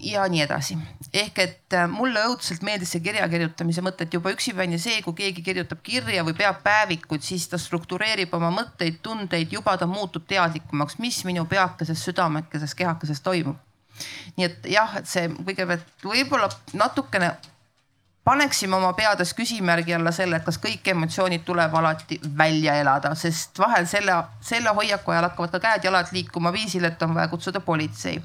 [0.00, 0.78] ja nii edasi.
[1.12, 5.14] ehk et äh, mulle õudselt meeldis see kirja kirjutamise mõte, et juba üksipäini see, kui
[5.18, 10.26] keegi kirjutab kirja või peab päevikut, siis ta struktureerib oma mõtteid, tundeid, juba ta muutub
[10.28, 13.60] teadlikumaks, mis minu peakeses, südamekeses, kehakeses toimub
[14.36, 17.34] nii et jah, et see kõigepealt võib-olla natukene
[18.24, 23.58] paneksime oma peades küsimärgi alla selle, et kas kõik emotsioonid tuleb alati välja elada, sest
[23.58, 28.22] vahel selle, selle hoiaku ajal hakkavad ka käed-jalad liikuma viisil, et on vaja kutsuda politsei.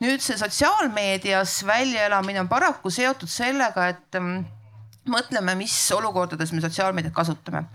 [0.00, 4.44] Nüüd see sotsiaalmeedias väljaelamine on paraku seotud sellega, et mm,
[5.12, 7.66] mõtleme, mis olukordades me sotsiaalmeediat kasutame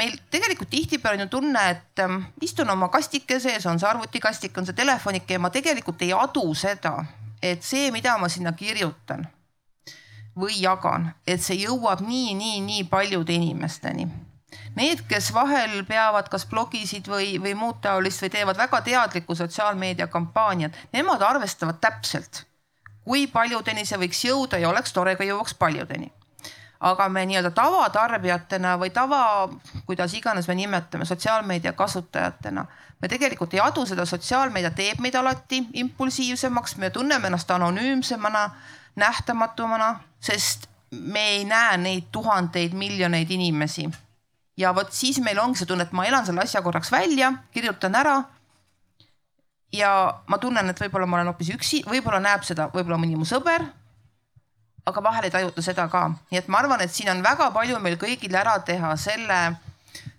[0.00, 4.56] meil tegelikult tihtipeale on ju tunne, et ähm, istun oma kastike sees, on see arvutikastik,
[4.58, 6.94] on see telefonike ja ma tegelikult ei adu seda,
[7.42, 9.26] et see, mida ma sinna kirjutan
[10.40, 14.06] või jagan, et see jõuab nii, nii, nii paljude inimesteni.
[14.74, 20.06] Need, kes vahel peavad kas blogisid või, või muud taolist või teevad väga teadlikku sotsiaalmeedia
[20.06, 22.44] kampaaniat, nemad arvestavad täpselt,
[23.04, 26.10] kui paljudeni see võiks jõuda ja oleks tore, kui jõuaks paljudeni
[26.80, 29.48] aga me nii-öelda tavatarbijatena või tava,
[29.86, 32.64] kuidas iganes me nimetame, sotsiaalmeedia kasutajatena,
[33.02, 38.50] me tegelikult ei adu seda, sotsiaalmeedia teeb meid alati impulsiivsemaks, me tunneme ennast anonüümsemana,
[38.96, 39.90] nähtamatumana,
[40.20, 43.90] sest me ei näe neid tuhandeid, miljoneid inimesi.
[44.60, 47.96] Ja vot siis meil ongi see tunne, et ma elan selle asja korraks välja, kirjutan
[47.96, 48.18] ära
[49.72, 49.90] ja
[50.28, 53.64] ma tunnen, et võib-olla ma olen hoopis üksi, võib-olla näeb seda võib-olla mõni mu sõber,
[54.90, 57.78] aga vahel ei tajuta seda ka, nii et ma arvan, et siin on väga palju
[57.82, 59.40] meil kõigil ära teha selle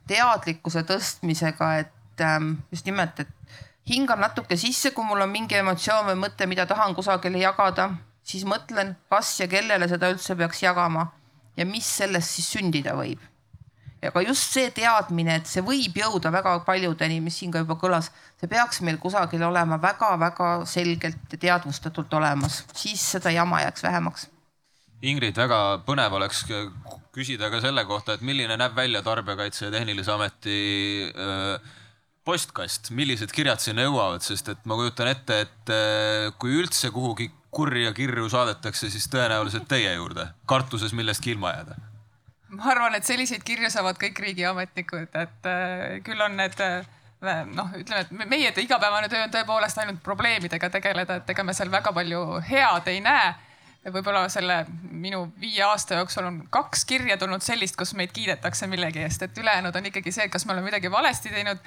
[0.09, 3.57] teadlikkuse tõstmisega, et ähm, just nimelt, et
[3.89, 7.91] hingan natuke sisse, kui mul on mingi emotsioon või mõte, mida tahan kusagile jagada,
[8.23, 11.09] siis mõtlen, kas ja kellele seda üldse peaks jagama
[11.57, 13.30] ja mis sellest siis sündida võib.
[14.01, 17.77] Ja ka just see teadmine, et see võib jõuda väga paljudeni, mis siin ka juba
[17.81, 23.83] kõlas, see peaks meil kusagil olema väga-väga selgelt ja teadvustatult olemas, siis seda jama jääks
[23.85, 24.27] vähemaks.
[25.01, 26.43] Ingrid, väga põnev oleks
[27.13, 30.57] küsida ka selle kohta, et milline näeb välja Tarbijakaitse ja Tehnilise Ameti
[32.25, 37.91] postkast, millised kirjad sinna jõuavad, sest et ma kujutan ette, et kui üldse kuhugi kurja
[37.97, 41.90] kirju saadetakse, siis tõenäoliselt teie juurde, kartuses millestki ilma jääda.
[42.51, 45.51] Ma arvan, et selliseid kirju saavad kõik riigiametnikud, et
[46.05, 46.57] küll on need
[47.53, 51.71] noh, ütleme, et meie igapäevane töö on tõepoolest ainult probleemidega tegeleda, et ega me seal
[51.71, 53.31] väga palju head ei näe.
[53.81, 54.59] Võib-olla selle
[54.93, 59.37] minu viie aasta jooksul on kaks kirja tulnud sellist, kus meid kiidetakse millegi eest, et
[59.41, 61.63] ülejäänud on ikkagi see, kas me oleme midagi valesti teinud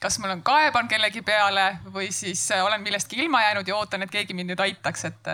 [0.00, 4.02] kas ma olen, kaeban kellegi peale või siis äh, olen millestki ilma jäänud ja ootan,
[4.02, 5.30] et keegi mind nüüd aitaks, et,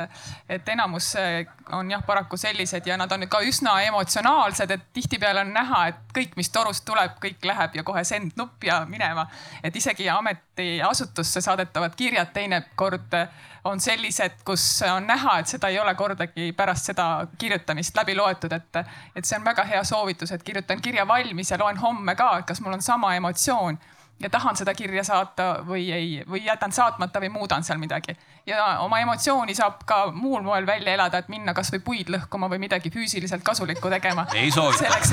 [0.49, 1.45] et enamus äh,
[1.77, 6.15] on jah, paraku sellised ja nad on ka üsna emotsionaalsed, et tihtipeale on näha, et
[6.17, 9.27] kõik, mis torust tuleb, kõik läheb ja kohe send nupp ja minema.
[9.63, 13.19] et isegi ametiasutusse saadetavad kirjad teinekord
[13.65, 18.53] on sellised, kus on näha, et seda ei ole kordagi pärast seda kirjutamist läbi loetud,
[18.53, 18.81] et,
[19.17, 22.49] et see on väga hea soovitus, et kirjutan kirja valmis ja loen homme ka, et
[22.49, 23.79] kas mul on sama emotsioon
[24.21, 28.17] ja tahan seda kirja saata või ei, või jätan saatmata või muudan seal midagi.
[28.47, 32.59] ja oma emotsiooni saab ka muul moel välja elada, et minna kasvõi puid lõhkuma või
[32.67, 34.27] midagi füüsiliselt kasulikku tegema.
[34.41, 34.79] ei soovi.
[34.79, 35.13] selleks,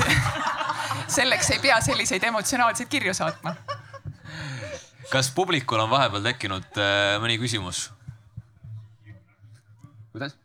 [1.18, 3.56] selleks ei pea selliseid emotsionaalseid kirju saatma.
[5.10, 7.90] kas publikul on vahepeal tekkinud äh, mõni küsimus?
[10.12, 10.36] kuidas?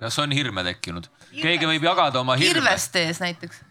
[0.00, 1.06] kas on hirme tekkinud?
[1.42, 2.58] keegi võib jagada oma hirme.
[2.58, 3.68] hirveste ees näiteks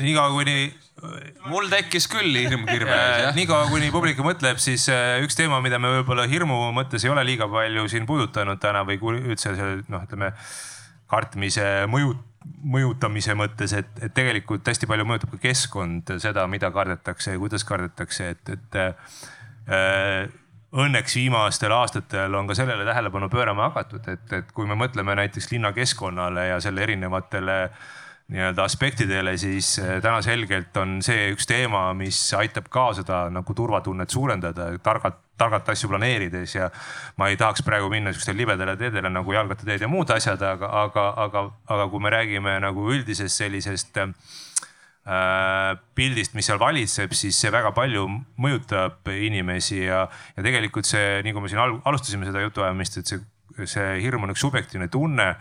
[0.00, 0.74] niikaua kuni.
[1.50, 3.36] Mul tekkis küll hirm kirve ees jah.
[3.36, 7.24] niikaua kuni publik mõtleb, siis äh, üks teema, mida me võib-olla hirmu mõttes ei ole
[7.26, 10.32] liiga palju siin puudutanud täna või üldse selle noh, ütleme
[11.10, 12.14] kartmise mõju,
[12.76, 17.66] mõjutamise mõttes, et, et tegelikult hästi palju mõjutab ka keskkond seda, mida kardetakse ja kuidas
[17.68, 20.28] kardetakse, et, et äh,
[20.70, 25.50] õnneks viimastel aastatel on ka sellele tähelepanu pöörama hakatud, et, et kui me mõtleme näiteks
[25.50, 27.88] linnakeskkonnale ja selle erinevatele äh,
[28.30, 33.54] nii-öelda aspektidele, siis eh, täna selgelt on see üks teema, mis aitab ka seda nagu
[33.56, 36.68] turvatunnet suurendada, targalt, targalt asju planeerides ja
[37.18, 41.06] ma ei tahaks praegu minna sihukestele libedale teedele nagu jalgrattateed ja muud asjad, aga, aga,
[41.24, 44.12] aga, aga kui me räägime nagu üldisest sellisest äh,
[45.98, 48.04] pildist, mis seal valitseb, siis see väga palju
[48.38, 50.04] mõjutab inimesi ja,
[50.36, 53.24] ja tegelikult see, kui me siin alustasime seda jutuajamist, et see,
[53.66, 55.32] see hirm on üks subjektiivne tunne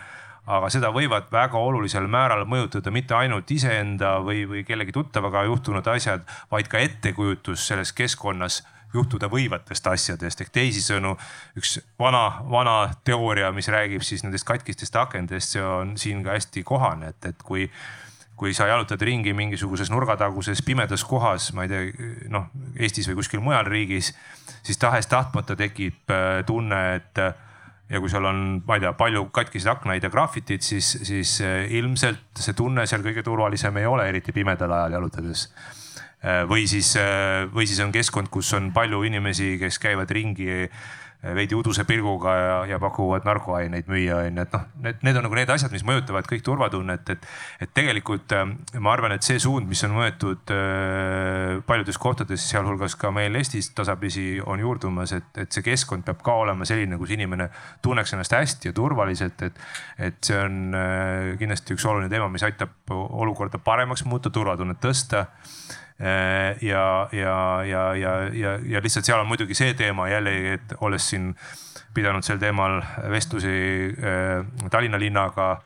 [0.50, 5.88] aga seda võivad väga olulisel määral mõjutada mitte ainult iseenda või, või kellegi tuttavaga juhtunud
[5.94, 10.42] asjad, vaid ka ettekujutus selles keskkonnas juhtuda võivatest asjadest.
[10.42, 11.14] Ehk teisisõnu
[11.60, 12.76] üks vana, vana
[13.06, 17.44] teooria, mis räägib siis nendest katkistest akendest, see on siin ka hästi kohane, et, et
[17.46, 17.70] kui
[18.40, 22.46] kui sa jalutad ringi mingisuguses nurgataguses pimedas kohas, ma ei tea, noh
[22.80, 24.14] Eestis või kuskil mujal riigis,
[24.64, 27.20] siis tahes-tahtmata tekib äh, tunne, et
[27.90, 31.66] ja kui seal on, ma ei tea, palju katkiseid aknaid ja grafitit, siis, siis äh,
[31.80, 35.50] ilmselt see tunne seal kõige turvalisem ei ole, eriti pimedal ajal jalutades.
[36.50, 36.98] või siis,
[37.54, 40.70] või siis on keskkond, kus on palju inimesi, kes käivad ringi Eh,
[41.20, 45.26] veidi uduse pilguga ja, ja pakuvad narkoaineid müüa, on ju, et noh, need, need on
[45.28, 47.26] nagu need asjad, mis mõjutavad kõik turvatunnet, et.
[47.60, 48.46] et tegelikult äh,
[48.80, 53.72] ma arvan, et see suund, mis on võetud äh, paljudes kohtades, sealhulgas ka meil Eestis
[53.76, 57.50] tasapisi on juurdumas, et, et see keskkond peab ka olema selline, kus inimene
[57.84, 59.60] tunneks ennast hästi ja turvaliselt, et.
[60.00, 65.28] et see on äh, kindlasti üks oluline teema, mis aitab olukorda paremaks muuta, turvatunnet tõsta
[66.00, 67.34] ja, ja,
[67.68, 71.34] ja, ja, ja, ja lihtsalt seal on muidugi see teema jällegi, et olles siin
[71.94, 72.80] pidanud sel teemal
[73.12, 73.58] vestlusi
[73.92, 75.58] äh, Tallinna linnaga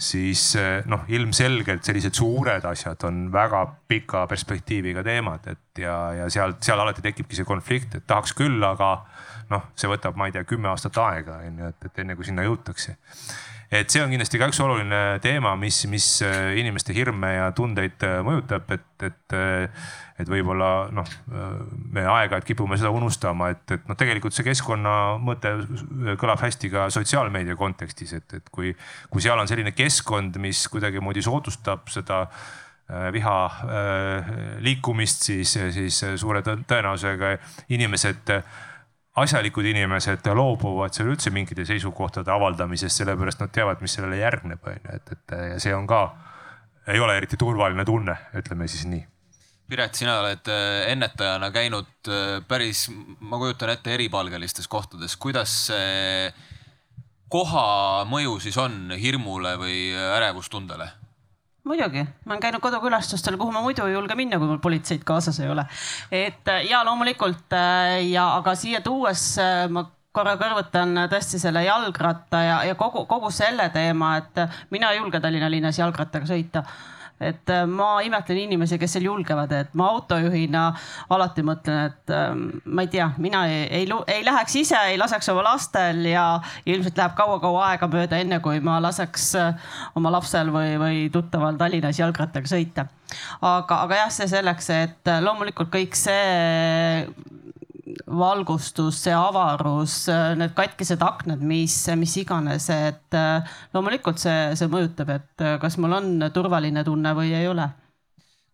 [0.00, 6.30] siis äh, noh, ilmselgelt sellised suured asjad on väga pika perspektiiviga teemad, et ja, ja
[6.32, 8.94] seal, seal alati tekibki see konflikt, et tahaks küll, aga
[9.52, 12.28] noh, see võtab, ma ei tea, kümme aastat aega on ju, et, et enne kui
[12.28, 12.96] sinna jõutakse
[13.70, 18.02] et see on kindlasti ka üks oluline teema, mis, mis äh, inimeste hirme ja tundeid
[18.06, 19.84] äh, mõjutab, et, et, äh,
[20.20, 21.12] et võib-olla noh,
[21.94, 25.54] me aeg-ajalt kipume seda unustama, et, et noh, tegelikult see keskkonna mõte
[26.20, 28.74] kõlab hästi ka sotsiaalmeedia kontekstis, et, et kui,
[29.08, 32.26] kui seal on selline keskkond, mis kuidagimoodi soodustab seda
[33.14, 33.34] viha
[34.66, 37.36] liikumist, siis, siis suure tõenäosusega
[37.70, 38.34] inimesed
[39.22, 44.76] asjalikud inimesed loobuvad seal üldse mingite seisukohtade avaldamisest, sellepärast nad teavad, mis sellele järgneb, on
[44.76, 46.02] ju, et, et ja see on ka,
[46.90, 49.02] ei ole eriti turvaline tunne, ütleme siis nii.
[49.70, 52.88] Piret, sina oled äh, ennetajana käinud äh, päris,
[53.20, 56.32] ma kujutan ette, eripalgelistes kohtades, kuidas see
[57.30, 60.90] koha mõju siis on hirmule või ärevustundele?
[61.70, 65.40] Muidugi, ma olen käinud kodukülastustel, kuhu ma muidu ei julge minna, kui mul politseid kaasas
[65.40, 65.66] ei ole.
[66.10, 71.62] et äh, ja loomulikult äh, ja, aga siia tuues äh, ma korra kõrvutan tõesti selle
[71.62, 74.40] jalgratta ja, ja kogu, kogu selle teema, et
[74.74, 76.64] mina ei julge Tallinna linnas jalgrattaga sõita
[77.20, 80.62] et äh, ma imetlen inimesi, kes seal julgevad, et ma autojuhina
[81.12, 85.28] alati mõtlen, et ähm, ma ei tea, mina ei, ei, ei läheks ise, ei laseks
[85.32, 86.24] oma lastel ja
[86.64, 91.60] ilmselt läheb kaua-kaua aega mööda, enne kui ma laseks äh, oma lapsel või, või tuttaval
[91.60, 92.88] Tallinnas jalgrattaga sõita.
[93.40, 97.04] aga, aga jah, see selleks, et äh, loomulikult kõik see
[98.06, 100.04] valgustus, see avarus,
[100.38, 105.78] need katkised aknad, mis, mis iganes, et äh, loomulikult see, see mõjutab, et äh, kas
[105.80, 107.70] mul on turvaline tunne või ei ole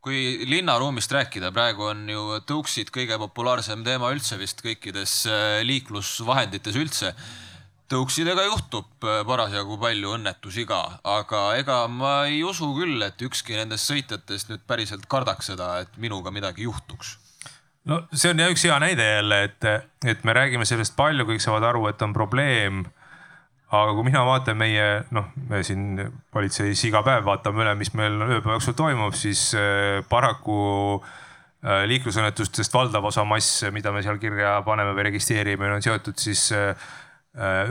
[0.07, 6.79] kui linnaruumist rääkida, praegu on ju tõuksid kõige populaarsem teema üldse vist kõikides äh, liiklusvahendites
[6.79, 7.11] üldse.
[7.91, 13.91] tõuksidega juhtub parasjagu palju õnnetusi ka, aga ega ma ei usu küll, et ükski nendest
[13.91, 17.17] sõitjatest nüüd päriselt kardaks seda, et minuga midagi juhtuks
[17.87, 19.67] no see on jah üks hea näide jälle, et,
[20.05, 22.85] et me räägime sellest palju, kõik saavad aru, et on probleem.
[23.67, 24.83] aga kui mina vaatan meie
[25.15, 25.99] noh, me siin
[26.33, 30.59] politseis iga päev vaatame üle, mis meil ööpäeva jooksul toimub, siis äh, paraku
[31.03, 36.49] äh, liiklusõnnetustest valdav osa mass, mida me seal kirja paneme või registreerime, on seotud siis
[36.55, 36.87] äh,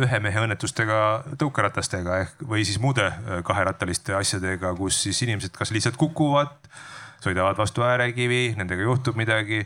[0.04, 1.00] ühe mehe õnnetustega
[1.42, 3.08] tõukeratastega ehk või siis muude
[3.48, 6.52] kaherattaliste asjadega, kus siis inimesed kas lihtsalt kukuvad,
[7.24, 9.64] sõidavad vastu äärekivi, nendega juhtub midagi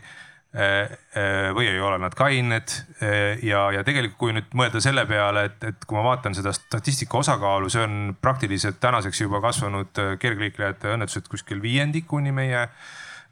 [0.50, 2.72] või ei ole nad kained.
[3.02, 6.52] Äh, ja, ja tegelikult, kui nüüd mõelda selle peale, et, et kui ma vaatan seda
[6.56, 12.66] statistika osakaalu, see on praktiliselt tänaseks juba kasvanud kergliiklejate õnnetused kuskil viiendikuni meie,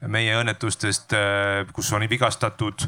[0.07, 1.15] meie õnnetustest,
[1.75, 2.87] kus on vigastatud.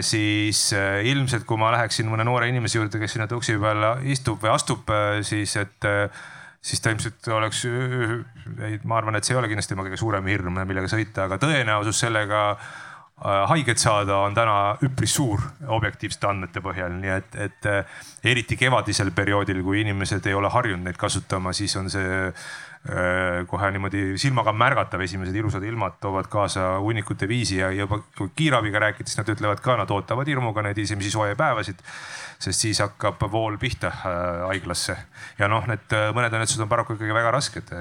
[0.00, 0.60] Siis
[1.04, 4.88] ilmselt, kui ma läheksin mõne noore inimese juurde, kes sinna tõuksi peal istub või astub,
[5.28, 5.88] siis et
[6.64, 7.66] siis ta ilmselt oleks,
[8.88, 12.00] ma arvan, et see ei ole kindlasti tema kõige suurem hirm, millega sõita, aga tõenäosus
[12.00, 12.91] sellega Äh,
[13.22, 19.12] haiget saada on täna üpris suur objektiivsete andmete põhjal, nii et, et äh, eriti kevadisel
[19.14, 22.50] perioodil, kui inimesed ei ole harjunud neid kasutama, siis on see äh,
[23.46, 28.80] kohe niimoodi silmaga märgatav, esimesed ilusad ilmad toovad kaasa hunnikute viisi ja juba kui kiirabiga
[28.82, 31.78] rääkides, nad ütlevad ka, nad ootavad hirmuga neid esimesi sooje päevasid
[32.42, 34.96] sest siis hakkab vool pihta äh, haiglasse.
[35.38, 37.72] ja noh, need äh, mõned õnnetused on paraku ikkagi väga rasked,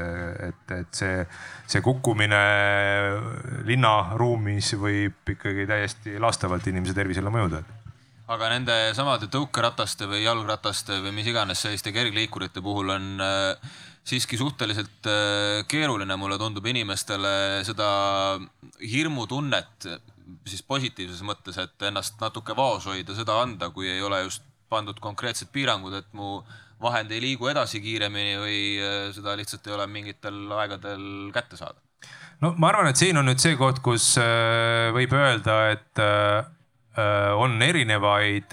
[0.47, 1.25] et, et see,
[1.69, 2.41] see kukkumine
[3.67, 7.63] linnaruumis võib ikkagi täiesti laastavalt inimese tervisele mõjuda
[8.31, 14.37] aga nende samade tõukerataste või jalgrataste või mis iganes selliste kergliikurite puhul on äh, siiski
[14.39, 15.07] suhteliselt
[15.69, 17.89] keeruline, mulle tundub inimestele seda
[18.81, 19.87] hirmutunnet
[20.47, 24.99] siis positiivses mõttes, et ennast natuke vaos hoida, seda anda, kui ei ole just pandud
[25.03, 26.39] konkreetsed piirangud, et mu
[26.81, 31.03] vahend ei liigu edasi kiiremini või äh, seda lihtsalt ei ole mingitel aegadel
[31.35, 31.77] kätte saada?
[32.41, 36.41] no ma arvan, et siin on nüüd see koht, kus äh, võib öelda, et äh,
[37.39, 38.51] on erinevaid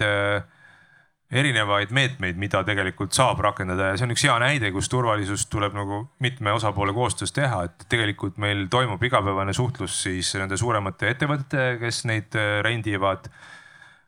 [1.29, 5.75] erinevaid meetmeid, mida tegelikult saab rakendada ja see on üks hea näide, kus turvalisust tuleb
[5.77, 11.77] nagu mitme osapoole koostöös teha, et tegelikult meil toimub igapäevane suhtlus siis nende suuremate ettevõtetega,
[11.83, 13.29] kes neid äh, rendivad.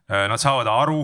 [0.09, 1.03] Äh, nad saavad aru,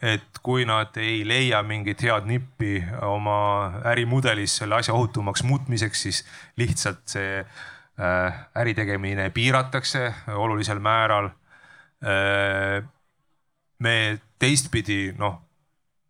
[0.00, 6.22] et kui nad ei leia mingit head nippi oma ärimudelis selle asja ohutumaks muutmiseks, siis
[6.56, 11.34] lihtsalt see äh, äritegemine piiratakse olulisel määral.
[13.82, 13.94] me
[14.38, 15.47] teistpidi noh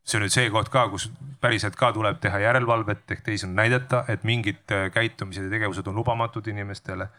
[0.09, 1.09] see on nüüd see koht ka, kus
[1.43, 6.01] päriselt ka tuleb teha järelevalvet ehk teisisõnu näidata, et mingid äh, käitumised ja tegevused on
[6.01, 7.11] lubamatud inimestele.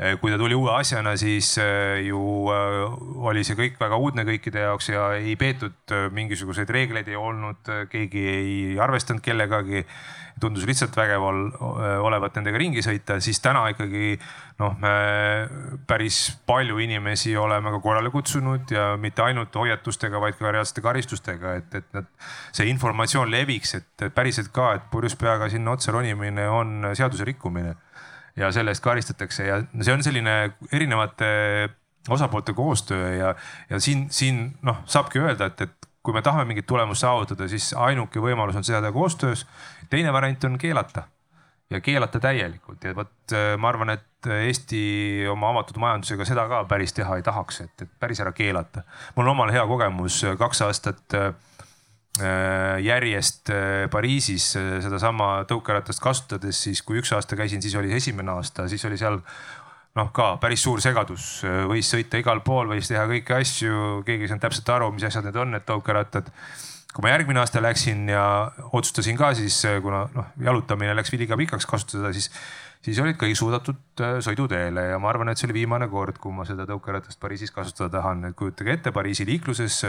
[0.00, 2.18] Äh, kui ta tuli uue asjana, siis äh, ju
[3.28, 8.24] oli see kõik väga uudne kõikide jaoks ja ei peetud mingisuguseid reegleid ei olnud, keegi
[8.32, 9.84] ei arvestanud kellegagi.
[10.40, 14.16] Tundus lihtsalt vägev olevat nendega ringi sõita, siis täna ikkagi
[14.58, 14.94] noh, me
[15.86, 21.54] päris palju inimesi oleme ka korrale kutsunud ja mitte ainult hoiatustega, vaid ka reaalsete karistustega,
[21.60, 22.08] et, et nad,
[22.56, 27.76] see informatsioon leviks, et päriselt ka, et purjus peaga sinna otsa ronimine on seaduse rikkumine
[28.36, 30.36] ja selle eest karistatakse ja see on selline
[30.72, 31.30] erinevate
[32.08, 33.34] osapoolte koostöö ja,
[33.70, 37.70] ja siin, siin noh, saabki öelda, et, et kui me tahame mingit tulemust saavutada, siis
[37.78, 39.46] ainuke võimalus on seda koostöös.
[39.90, 41.04] teine variant on keelata
[41.70, 46.60] ja keelata täielikult ja vot äh, ma arvan, et Eesti oma avatud majandusega seda ka
[46.70, 48.82] päris teha ei tahaks, et, et päris ära keelata.
[49.16, 51.32] mul on omal hea kogemus, kaks aastat äh,
[52.20, 58.66] järjest äh, Pariisis sedasama tõukeratast kasutades, siis kui üks aasta käisin, siis oli esimene aasta,
[58.68, 59.16] siis oli seal
[59.96, 64.32] noh, ka päris suur segadus, võis sõita igal pool, võis teha kõiki asju, keegi ei
[64.32, 66.28] saanud täpselt aru, mis asjad need on, need tõukerattad.
[66.92, 68.24] kui ma järgmine aasta läksin ja
[68.72, 72.28] otsustasin ka siis, kuna noh, jalutamine läks liiga pikaks kasutada, siis,
[72.82, 76.34] siis olid kõik suudatud äh, sõiduteele ja ma arvan, et see oli viimane kord, kui
[76.34, 78.24] ma seda tõukeratast Pariisis kasutada tahan.
[78.30, 79.82] et kujutage ette Pariisi liikluses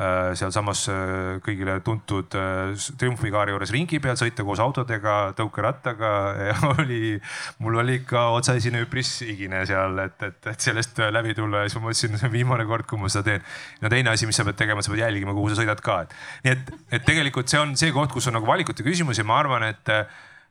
[0.00, 6.12] Äh, sealsamas äh, kõigile tuntud triumfikaari juures ringi peal, sõita koos autodega, tõukerattaga
[6.48, 7.18] ja oli,
[7.60, 11.76] mul oli ikka otsaesine üpris higine seal, et, et, et sellest läbi tulla ja siis
[11.76, 13.44] ma mõtlesin, see on viimane kord, kui ma seda teen.
[13.82, 16.16] no teine asi, mis sa pead tegema, sa pead jälgima, kuhu sa sõidad ka, et
[16.46, 19.42] nii et, et tegelikult see on see koht, kus on nagu valikute küsimus ja ma
[19.42, 19.96] arvan, et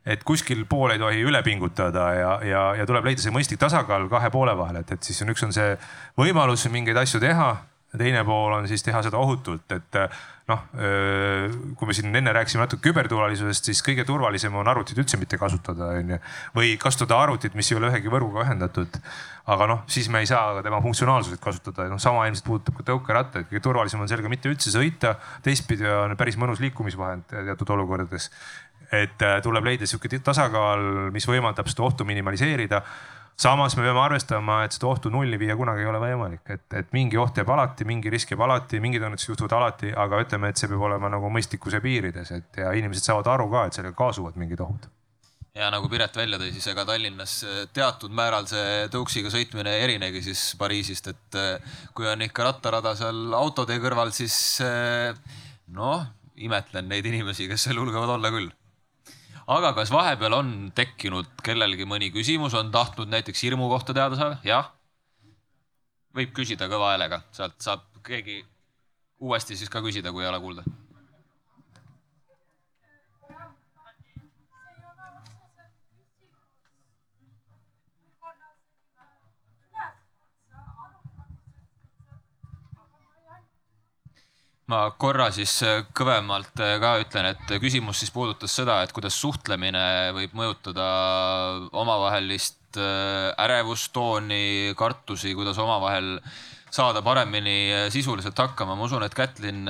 [0.05, 4.07] et kuskil pool ei tohi üle pingutada ja, ja, ja tuleb leida see mõistlik tasakaal
[4.11, 5.75] kahe poole vahel, et, et siis on üks on see
[6.19, 7.51] võimalus mingeid asju teha
[7.97, 9.97] teine pool on siis teha seda ohutult, et
[10.49, 10.61] noh,
[11.77, 15.91] kui me siin enne rääkisime natuke küberturvalisusest, siis kõige turvalisem on arvutit üldse mitte kasutada,
[15.97, 16.19] onju.
[16.55, 19.01] või kasutada arvutit, mis ei ole ühegi võrguga ühendatud.
[19.49, 23.49] aga noh, siis me ei saa tema funktsionaalsuselt kasutada, noh sama ilmselt puudutab ka tõukerattaid,
[23.49, 25.15] kõige turvalisem on sellega mitte üldse sõita.
[25.41, 28.29] teistpidi on päris mõnus liikumisvahend teatud olukordades.
[28.95, 32.81] Et tuleb leida sihuke tasakaal, mis võimaldab seda ohtu minimaliseerida.
[33.39, 36.89] Samas me peame arvestama, et seda ohtu nulli viia kunagi ei ole võimalik, et, et
[36.91, 40.59] mingi oht jääb alati, mingi risk jääb alati, mingid õnnetused juhtuvad alati, aga ütleme, et
[40.59, 44.35] see peab olema nagu mõistlikkuse piirides, et ja inimesed saavad aru ka, et sellega kaasuvad
[44.41, 44.89] mingid ohud.
[45.55, 47.37] Ja nagu Piret välja tõi, siis ega Tallinnas
[47.73, 53.39] teatud määral see tõuksiga sõitmine erinegi siis Pariisist, et eh, kui on ikka rattarada seal
[53.39, 54.59] autotee kõrval, siis
[55.71, 56.03] noh,
[56.35, 58.51] imetlen neid inimesi, kes seal julgevad olla küll
[59.49, 64.37] aga kas vahepeal on tekkinud kellelgi mõni küsimus, on tahtnud näiteks hirmu kohta teada saada?
[64.45, 64.71] jah?
[66.15, 68.41] võib küsida kõva häälega, sealt saab keegi
[69.19, 70.63] uuesti siis ka küsida, kui ei ole kuulda
[84.69, 89.17] ma korra siis äh, kõvemalt äh, ka ütlen, et küsimus siis puudutas seda, et kuidas
[89.17, 89.81] suhtlemine
[90.15, 90.85] võib mõjutada
[91.73, 96.17] omavahelist äh, ärevustooni, kartusi, kuidas omavahel
[96.69, 98.75] saada paremini sisuliselt hakkama.
[98.77, 99.63] ma usun, et Kätlin,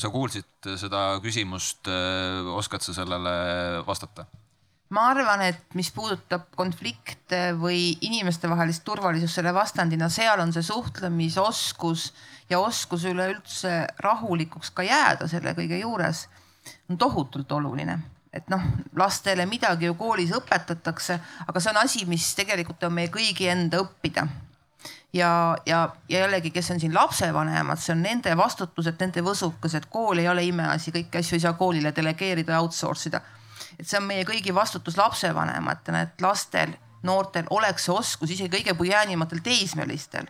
[0.00, 1.90] sa kuulsid seda küsimust,
[2.56, 3.34] oskad sa sellele
[3.84, 4.24] vastata?
[4.90, 12.12] Ma arvan, et mis puudutab konflikte või inimestevahelist turvalisust selle vastandina, seal on see suhtlemisoskus
[12.50, 16.28] ja oskus üleüldse rahulikuks ka jääda selle kõige juures
[16.90, 17.98] on tohutult oluline
[18.36, 18.64] et noh,
[18.96, 21.16] lastele midagi ju koolis õpetatakse,
[21.48, 24.26] aga see on asi, mis tegelikult on meie kõigi enda õppida.
[25.16, 25.30] ja,
[25.66, 29.86] ja, ja jällegi, kes on siin lapsevanemad, see on nende vastutus, et nende võsukas, et
[29.90, 33.22] kool ei ole imeasi, kõiki asju ei saa koolile delegeerida ja outsource ida.
[33.78, 36.74] Et see on meie kõigi vastutus lapsevanematena, et lastel,
[37.06, 40.26] noortel oleks see oskus, isegi kõige pujaanimatel teismelistel.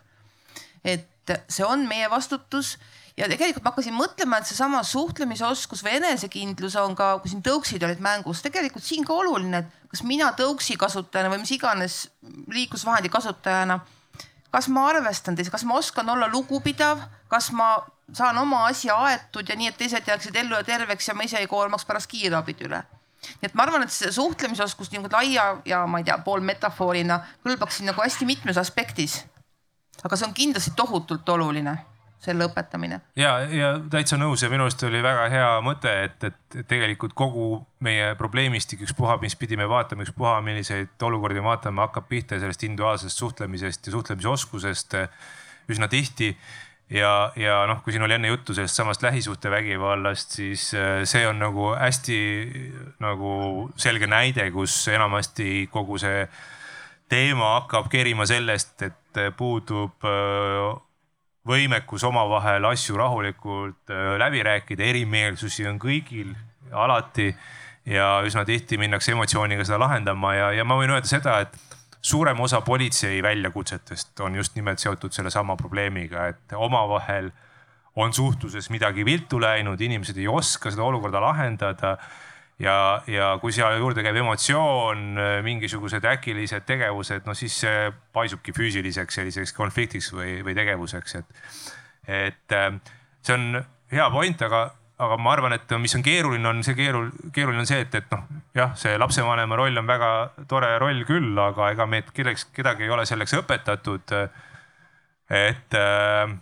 [0.84, 2.76] et see on meie vastutus
[3.16, 7.82] ja tegelikult ma hakkasin mõtlema, et seesama suhtlemisoskus või enesekindlus on ka, kui siin tõuksid
[7.86, 11.98] olid mängus, tegelikult siin ka oluline, et kas mina tõuksi kasutajana või mis iganes
[12.52, 13.80] liiklusvahendi kasutajana,
[14.52, 17.02] kas ma arvestan teisi, kas ma oskan olla lugupidav,
[17.32, 17.74] kas ma
[18.14, 21.40] saan oma asja aetud ja nii, et teised jääksid ellu ja terveks ja ma ise
[21.40, 22.84] ei koormaks pärast kiirabid üle.
[23.40, 27.20] Nii et ma arvan, et see suhtlemisoskus nagu laia ja ma ei tea, pool metafoorina
[27.46, 29.24] kõlbaks siin nagu hästi mitmes aspektis.
[30.04, 31.76] aga see on kindlasti tohutult oluline
[32.26, 33.00] selle õpetamine.
[33.16, 37.48] ja, ja täitsa nõus ja minu arust oli väga hea mõte, et, et tegelikult kogu
[37.84, 43.24] meie probleemistik, ükspuha, mis pidi me vaatama, ükspuha, milliseid olukordi vaatame, hakkab pihta sellest individuaalsest
[43.24, 44.96] suhtlemisest ja suhtlemisoskusest
[45.72, 46.32] üsna tihti
[46.90, 51.38] ja, ja noh, kui siin oli enne juttu sellest samast lähisuhtevägivallast, siis äh, see on
[51.42, 52.18] nagu hästi
[53.02, 56.26] nagu selge näide, kus enamasti kogu see
[57.10, 60.72] teema hakkab kerima sellest, et puudub äh,
[61.46, 66.34] võimekus omavahel asju rahulikult äh, läbi rääkida, erimeelsusi on kõigil
[66.72, 67.30] alati
[67.86, 71.54] ja üsna tihti minnakse emotsiooniga seda lahendama ja, ja ma võin öelda seda, et
[72.06, 77.32] suurem osa politsei väljakutsetest on just nimelt seotud sellesama probleemiga, et omavahel
[77.96, 81.96] on suhtluses midagi viltu läinud, inimesed ei oska seda olukorda lahendada
[82.62, 82.76] ja,
[83.10, 85.06] ja kui siia juurde käib emotsioon,
[85.46, 91.40] mingisugused äkilised tegevused, no siis see paisubki füüsiliseks selliseks konfliktiks või, või tegevuseks, et.
[92.06, 92.70] et äh,
[93.26, 93.62] see on
[93.92, 94.66] hea point, aga,
[94.98, 98.10] aga ma arvan, et mis on keeruline, on see keerul-, keeruline on see, et, et
[98.14, 98.24] noh,
[98.56, 100.10] jah, see lapsevanema roll on väga
[100.48, 104.16] tore roll küll, aga ega meid kelleks, kedagi ei ole selleks õpetatud.
[105.36, 106.36] et äh,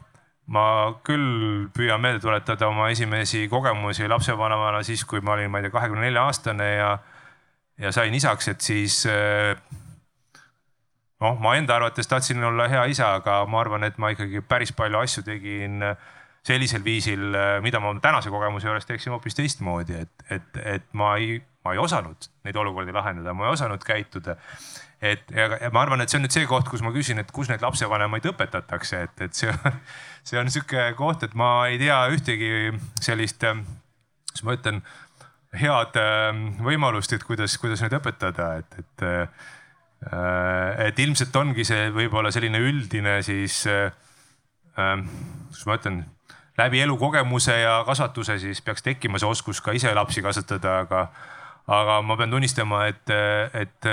[0.46, 0.64] ma
[1.06, 5.74] küll püüan meelde tuletada oma esimesi kogemusi lapsevanemana siis, kui ma olin, ma ei tea,
[5.74, 6.90] kahekümne nelja aastane ja,
[7.80, 9.54] ja sain isaks, et siis eh,
[11.24, 14.74] noh, ma enda arvates tahtsin olla hea isa, aga ma arvan, et ma ikkagi päris
[14.76, 15.80] palju asju tegin
[16.44, 17.32] sellisel viisil,
[17.64, 21.80] mida ma tänase kogemuse juures teeksin hoopis teistmoodi, et, et, et ma ei, ma ei
[21.80, 24.36] osanud neid olukordi lahendada, ma ei osanud käituda
[25.04, 27.30] et ja, ja ma arvan, et see on nüüd see koht, kus ma küsin, et
[27.34, 29.80] kus neid lapsevanemaid õpetatakse, et, et see on,
[30.28, 32.52] see on sihuke koht, et ma ei tea ühtegi
[33.04, 34.80] sellist, kuidas ma ütlen,
[35.54, 39.06] head ähm, võimalust, et kuidas, kuidas neid õpetada, et, et.
[39.08, 39.52] Äh,
[40.04, 45.06] et ilmselt ongi see võib-olla selline üldine siis, ähm,
[45.46, 46.02] kuidas ma ütlen
[46.58, 51.06] läbi elukogemuse ja kasvatuse siis peaks tekkima see oskus ka ise lapsi kasvatada, aga
[51.64, 53.10] aga ma pean tunnistama, et,
[53.56, 53.86] et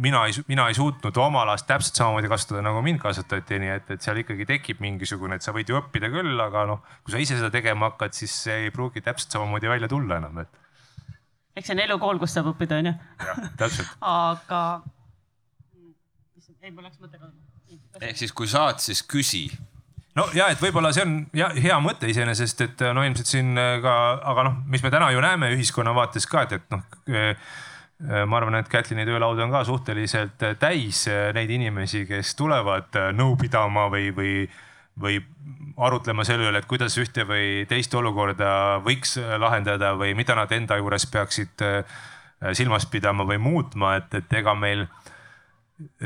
[0.00, 3.90] mina ei, mina ei suutnud oma last täpselt samamoodi kasvatada, nagu mind kasvatati, nii et,
[3.92, 7.20] et seal ikkagi tekib mingisugune, et sa võid ju õppida küll, aga noh, kui sa
[7.20, 10.62] ise seda tegema hakkad, siis see ei pruugi täpselt samamoodi välja tulla enam, et.
[11.60, 12.94] eks see on elukool, kus saab õppida, onju.
[13.60, 14.62] täpselt aga.
[16.62, 17.36] ei, mul läks mõte kaduma.
[18.00, 19.44] ehk siis, kui saad, siis küsi
[20.18, 23.76] no ja et võib-olla see on ja, hea mõte iseenesest, et no ilmselt siin äh,
[23.84, 23.96] ka,
[24.32, 26.82] aga noh, mis me täna ju näeme ühiskonna vaates ka, et, et noh
[27.12, 31.06] äh, äh, ma arvan, et Kätlini töölaud on ka suhteliselt täis
[31.36, 34.34] neid inimesi, kes tulevad nõu pidama või, või,
[35.00, 35.20] või
[35.80, 40.76] arutlema selle üle, et kuidas ühte või teist olukorda võiks lahendada või mida nad enda
[40.80, 41.64] juures peaksid
[42.58, 44.84] silmas pidama või muutma, et, et ega meil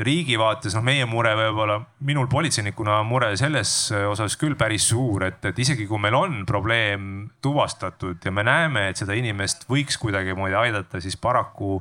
[0.05, 3.71] riigi vaates, noh, meie mure võib-olla, minul politseinikuna on mure selles
[4.09, 8.89] osas küll päris suur, et, et isegi kui meil on probleem tuvastatud ja me näeme,
[8.91, 11.77] et seda inimest võiks kuidagimoodi aidata, siis paraku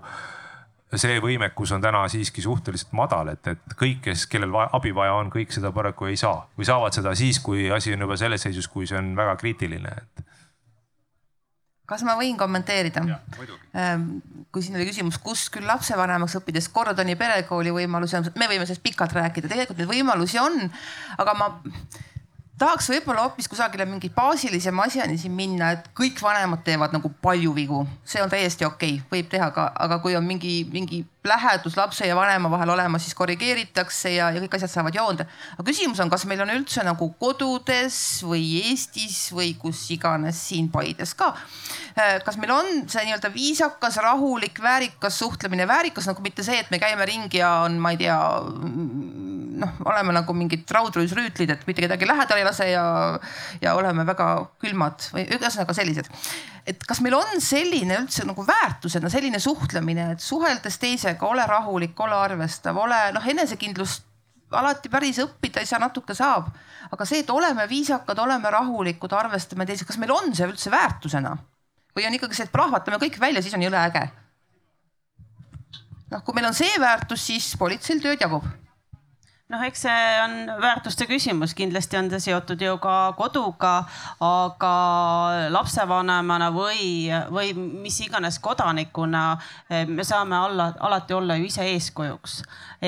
[0.94, 5.16] see võimekus on täna siiski suhteliselt madal, et, et kõik, kes, kellel vaja, abi vaja
[5.18, 8.46] on, kõik seda paraku ei saa või saavad seda siis, kui asi on juba selles
[8.46, 10.35] seisus, kui see on väga kriitiline, et
[11.86, 13.04] kas ma võin kommenteerida?
[13.76, 14.08] Ähm,
[14.52, 18.84] kui siin oli küsimus, kus küll lapsevanemaks õppides Gordoni perekooli võimalusi on, me võime sellest
[18.84, 20.66] pikalt rääkida, tegelikult neid võimalusi on,
[21.22, 21.50] aga ma
[22.58, 27.52] tahaks võib-olla hoopis kusagile mingi baasilisema asjani siin minna, et kõik vanemad teevad nagu palju
[27.56, 31.76] vigu, see on täiesti okei okay., võib teha ka, aga kui on mingi, mingi lähedus
[31.76, 35.26] lapse ja vanema vahel olemas, siis korrigeeritakse ja, ja kõik asjad saavad joonde.
[35.56, 40.70] aga küsimus on, kas meil on üldse nagu kodudes või Eestis või kus iganes siin
[40.72, 41.32] Paides ka.
[41.96, 46.70] Äh, kas meil on see nii-öelda viisakas, rahulik, väärikas suhtlemine, väärikas nagu mitte see, et
[46.70, 48.18] me käime ringi ja on, ma ei tea
[49.56, 52.84] noh, oleme nagu mingid raudrüüsrüütlid, et mitte kedagi lähedale ei lase ja,
[53.62, 54.28] ja oleme väga
[54.62, 56.10] külmad või ühesõnaga sellised.
[56.66, 62.00] et kas meil on selline üldse nagu väärtusena selline suhtlemine, et suheldes teisega, ole rahulik,
[62.00, 64.04] ole arvestav, ole noh, enesekindlust
[64.52, 66.52] alati päris õppida ei saa, natuke saab.
[66.92, 71.36] aga see, et oleme viisakad, oleme rahulikud, arvestame teisega, kas meil on see üldse väärtusena?
[71.96, 74.04] või on ikkagi see, et plahvatame kõik välja, siis on jõle äge?
[76.12, 78.46] noh, kui meil on see väärtus, siis politseil tööd jagub
[79.46, 83.74] noh, eks see on väärtuste küsimus, kindlasti on ta seotud ju ka koduga,
[84.22, 84.72] aga
[85.54, 89.22] lapsevanemana või, või mis iganes kodanikuna
[89.70, 92.40] eh, me saame olla, alati olla ju ise eeskujuks.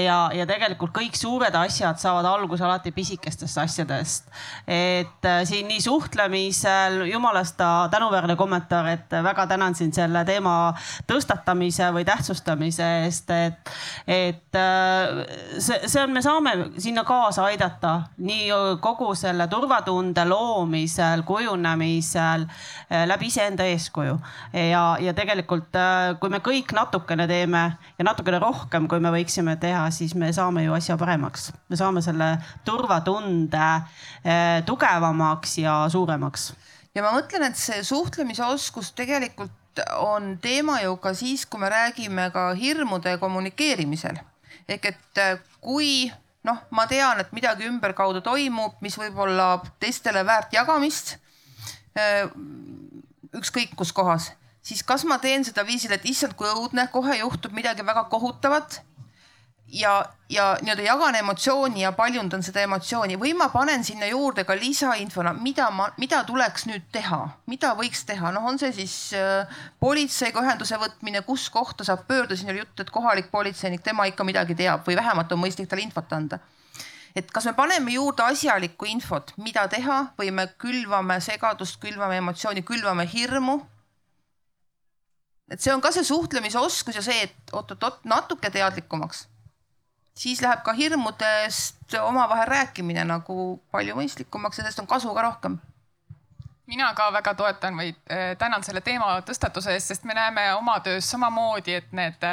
[0.03, 4.27] ja, ja tegelikult kõik suured asjad saavad alguse alati pisikestest asjadest.
[4.67, 10.75] et eh, siin nii suhtlemisel, jumalast tänuväärne kommentaar, et väga tänan sind selle teema
[11.07, 13.73] tõstatamise või tähtsustamise eest, et,
[14.07, 15.25] et eh,
[15.63, 18.49] see, see on, me saame saame sinna kaasa aidata nii
[18.81, 22.45] kogu selle turvatunde loomisel, kujunemisel
[22.91, 24.19] eh, läbi iseenda eeskuju.
[24.71, 27.65] ja, ja tegelikult, eh, kui me kõik natukene teeme
[27.99, 31.53] ja natukene rohkem, kui me võiksime teha, siis me saame ju asja paremaks.
[31.69, 33.69] me saame selle turvatunde
[34.25, 36.53] eh, tugevamaks ja suuremaks.
[36.95, 39.53] ja ma mõtlen, et see suhtlemise oskus tegelikult
[39.99, 44.19] on teema ju ka siis, kui me räägime ka hirmude kommunikeerimisel
[44.69, 45.21] ehk et
[45.65, 46.11] kui
[46.49, 49.51] noh, ma tean, et midagi ümberkaudu toimub, mis võib olla
[49.83, 51.17] teistele väärt jagamist.
[53.39, 54.31] Ükskõik kus kohas,
[54.65, 58.81] siis kas ma teen seda viisil, et issand, kui õudne, kohe juhtub midagi väga kohutavat
[59.73, 63.19] ja, ja nii-öelda jagan emotsiooni ja paljundan seda emotsiooni.
[63.21, 68.05] Või ma panen sinna juurde ka lisainfona, mida ma, mida tuleks nüüd teha, mida võiks
[68.09, 72.65] teha, noh, on see siis äh, politseiga ühenduse võtmine, kus kohta saab pöörduda, siin oli
[72.65, 76.41] juttu, et kohalik politseinik, tema ikka midagi teab või vähemalt on mõistlik talle infot anda.
[77.17, 82.63] et kas me paneme juurde asjalikku infot, mida teha või me külvame segadust, külvame emotsiooni,
[82.63, 83.59] külvame hirmu?
[85.51, 89.25] Et see on ka see suhtlemisoskus ja see, et oot-oot-oot natuke teadlikumaks
[90.19, 95.59] siis läheb ka hirmudest omavahel rääkimine nagu palju mõistlikumaks ja sellest on kasu ka rohkem.
[96.69, 100.81] Mina ka väga toetan või äh, tänan selle teema tõstatuse eest, sest me näeme oma
[100.85, 102.27] töös samamoodi, et need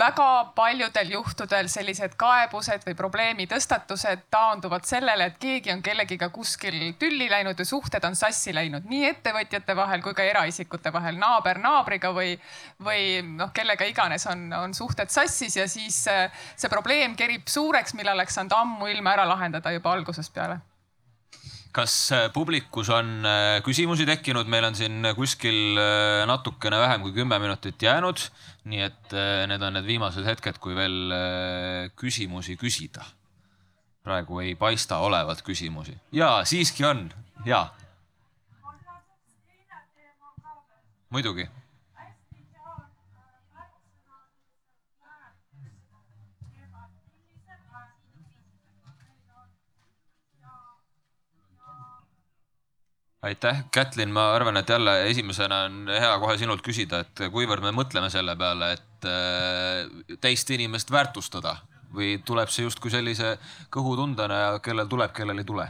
[0.00, 6.78] väga paljudel juhtudel sellised kaebused või probleemi tõstatused taanduvad sellele, et keegi on kellegiga kuskil
[7.00, 11.60] tülli läinud või suhted on sassi läinud nii ettevõtjate vahel kui ka eraisikute vahel, naaber
[11.60, 12.32] naabriga või,
[12.84, 18.16] või noh, kellega iganes on, on suhted sassis ja siis see probleem kerib suureks, mille
[18.16, 20.60] oleks saanud ammuilma ära lahendada juba algusest peale
[21.72, 21.94] kas
[22.34, 27.82] publikus on äh, küsimusi tekkinud, meil on siin kuskil äh, natukene vähem kui kümme minutit
[27.82, 28.22] jäänud.
[28.70, 33.06] Nii et äh, need on need viimased hetked, kui veel äh, küsimusi küsida.
[34.00, 35.92] praegu ei paista olevat küsimusi.
[36.12, 37.10] Ja siiski on.
[37.44, 37.68] Ja.
[41.10, 41.48] muidugi
[53.22, 57.72] aitäh, Kätlin, ma arvan, et jälle esimesena on hea kohe sinult küsida, et kuivõrd me
[57.76, 61.58] mõtleme selle peale, et äh, teist inimest väärtustada
[61.94, 63.34] või tuleb see justkui sellise
[63.74, 65.68] kõhutundena ja kellel tuleb, kellel ei tule?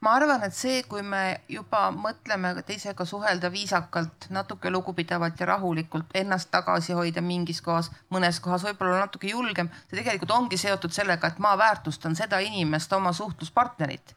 [0.00, 6.14] ma arvan, et see, kui me juba mõtleme teisega suhelda viisakalt, natuke lugupidavalt ja rahulikult,
[6.14, 11.30] ennast tagasi hoida mingis kohas, mõnes kohas võib-olla natuke julgem, see tegelikult ongi seotud sellega,
[11.30, 14.14] et ma väärtustan seda inimest, oma suhtluspartnerit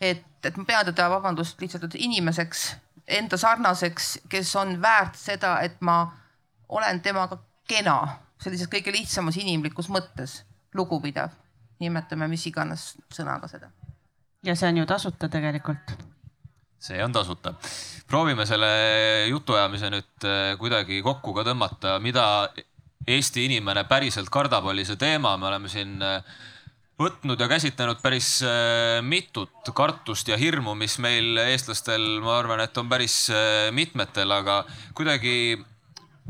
[0.00, 2.64] et, et ma pean teda, vabandust, lihtsalt inimeseks,
[3.20, 6.02] enda sarnaseks, kes on väärt seda, et ma
[6.68, 7.96] olen temaga kena
[8.40, 10.40] sellises kõige lihtsamas inimlikus mõttes,
[10.74, 11.34] lugupidav,
[11.80, 13.70] nimetame mis iganes sõnaga seda.
[14.42, 15.92] ja see on ju tasuta tegelikult
[16.80, 17.54] see on tasuta.
[18.08, 22.24] proovime selle jutuajamise nüüd äh, kuidagi kokku ka tõmmata, mida
[23.08, 26.24] Eesti inimene päriselt kardab, oli see teema, me oleme siin äh,
[27.00, 32.76] võtnud ja käsitlenud päris äh, mitut kartust ja hirmu, mis meil, eestlastel, ma arvan, et
[32.80, 34.62] on päris äh, mitmetel, aga
[34.96, 35.58] kuidagi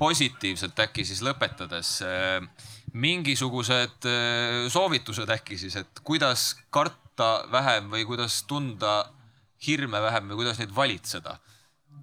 [0.00, 4.06] positiivselt äkki siis lõpetades äh, mingisugused
[4.72, 9.04] soovitused äkki siis, et kuidas karta vähem või kuidas tunda
[9.62, 11.36] hirme vähem või kuidas neid valitseda?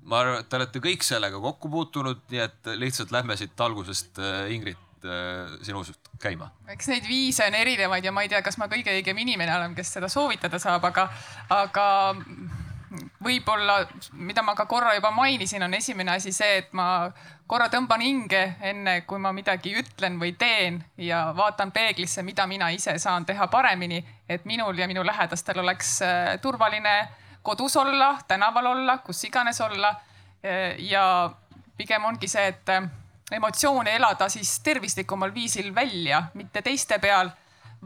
[0.07, 4.21] Ma arvan, et te olete kõik sellega kokku puutunud, nii et lihtsalt lähme siit algusest,
[4.53, 4.79] Ingrid,
[5.65, 6.51] sinust käima?
[6.73, 9.75] eks neid viise on erinevaid ja ma ei tea, kas ma kõige õigem inimene olen,
[9.77, 11.07] kes seda soovitada saab, aga,
[11.53, 11.87] aga
[13.23, 13.81] võib-olla,
[14.13, 17.09] mida ma ka korra juba mainisin, on esimene asi see, et ma
[17.47, 22.69] korra tõmban hinge enne, kui ma midagi ütlen või teen ja vaatan peeglisse, mida mina
[22.75, 23.99] ise saan teha paremini,
[24.29, 26.97] et minul ja minu lähedastel oleks äh, turvaline
[27.47, 29.95] kodus olla, tänaval olla, kus iganes olla.
[30.77, 31.31] ja
[31.77, 32.69] pigem ongi see, et
[33.31, 37.29] emotsioone elada siis tervislikumal viisil välja, mitte teiste peal,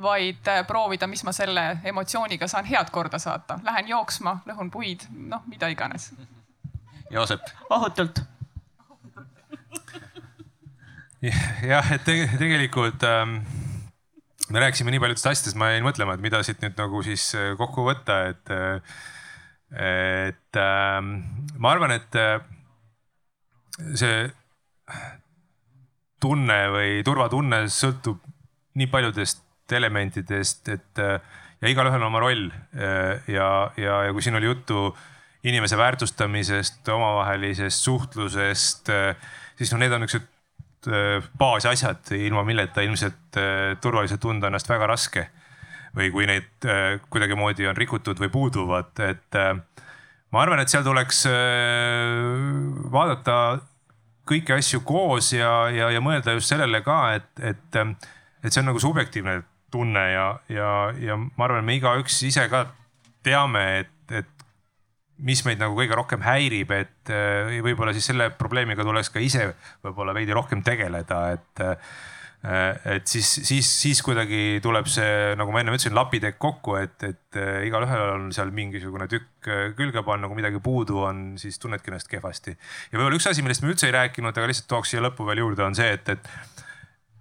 [0.02, 3.60] vaid äh, proovida, mis ma selle emotsiooniga saan head korda saata.
[3.64, 6.12] Lähen jooksma, lõhun puid, noh, mida iganes.
[7.12, 7.50] Joosep.
[7.70, 8.22] ohutult.
[11.68, 12.08] jah, et
[12.40, 13.36] tegelikult ähm,
[14.50, 17.52] me rääkisime nii paljudest asjadest, ma jäin mõtlema, et mida siit nüüd nagu siis äh,
[17.60, 18.54] kokku võtta, et,
[19.76, 21.02] et äh,
[21.58, 22.40] ma arvan, et äh,
[23.96, 24.24] see
[26.22, 28.20] tunne või turvatunne sõltub
[28.80, 32.50] nii paljudest elementidest, et ja igalühel on oma roll
[33.32, 33.48] ja,
[33.80, 34.90] ja, ja kui siin oli juttu
[35.48, 38.92] inimese väärtustamisest, omavahelisest suhtlusest,
[39.60, 40.32] siis noh, need on niisugused
[40.88, 45.28] Äh, baasasjad, ilma milleta ilmselt äh, turvaliselt tunda ennast väga raske.
[45.92, 49.36] või kui neid äh, kuidagimoodi on rikutud või puuduvad, et
[50.32, 51.26] ma arvan, et seal tuleks
[52.94, 53.36] vaadata
[54.30, 57.80] kõiki asju koos ja, ja, ja mõelda just sellele ka, et, et,
[58.44, 59.42] et see on nagu subjektiivne
[59.72, 60.70] tunne ja, ja,
[61.00, 62.66] ja ma arvan, me igaüks ise ka
[63.26, 64.46] teame, et, et
[65.22, 69.52] mis meid nagu kõige rohkem häirib, et äh, võib-olla siis selle probleemiga tuleks ka ise
[69.86, 71.68] võib-olla veidi rohkem tegeleda, et.
[72.42, 76.98] Äh, et siis, siis, siis kuidagi tuleb see, nagu ma enne ütlesin, lapitekk kokku, et,
[77.06, 81.94] et äh, igalühel on seal mingisugune tükk külge panna, kui midagi puudu on, siis tunnedki
[81.94, 82.56] ennast kehvasti.
[82.92, 85.44] ja võib-olla üks asi, millest me üldse ei rääkinud, aga lihtsalt tooks siia lõppu veel
[85.44, 86.34] juurde, on see, et, et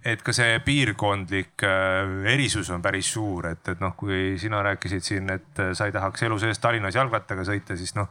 [0.01, 5.05] et ka see piirkondlik äh, erisus on päris suur, et, et noh, kui sina rääkisid
[5.05, 8.09] siin, et äh, sa ei tahaks elu sees Tallinnas jalgrattaga sõita, siis noh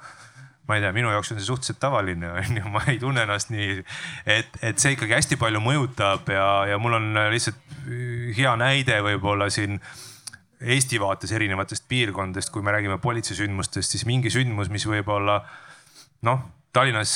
[0.69, 3.53] ma ei tea, minu jaoks on see suhteliselt tavaline, on ju, ma ei tunne ennast
[3.53, 3.79] nii,
[4.29, 7.57] et, et see ikkagi hästi palju mõjutab ja, ja mul on lihtsalt
[8.37, 9.81] hea näide võib-olla siin
[10.59, 15.37] Eesti vaates erinevatest piirkondadest, kui me räägime politseisündmustest, siis mingi sündmus, mis võib-olla
[16.27, 16.41] noh
[16.75, 17.13] Tallinnas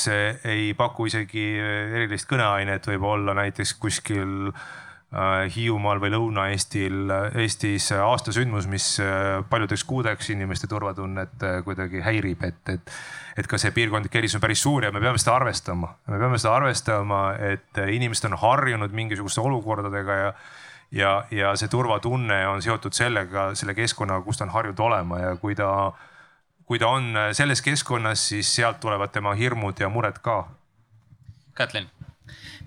[0.50, 4.64] ei paku isegi erilist kõneainet, võib olla näiteks kuskil äh,
[5.56, 7.12] Hiiumaal või Lõuna-Eestil,
[7.44, 12.96] Eestis aastasündmus, mis äh, paljudeks kuudeks inimeste turvatunnet äh, kuidagi häirib, et, et.
[13.38, 16.38] et ka see piirkondlik erisus on päris suur ja me peame seda arvestama, me peame
[16.42, 20.34] seda arvestama, et inimesed on harjunud mingisuguste olukordadega ja
[20.94, 25.36] ja, ja see turvatunne on seotud sellega, selle keskkonnaga, kus ta on harjunud olema ja
[25.42, 25.70] kui ta
[26.66, 30.44] kui ta on äh, selles keskkonnas, siis sealt tulevad tema hirmud ja mured ka.
[31.54, 31.90] Kätlin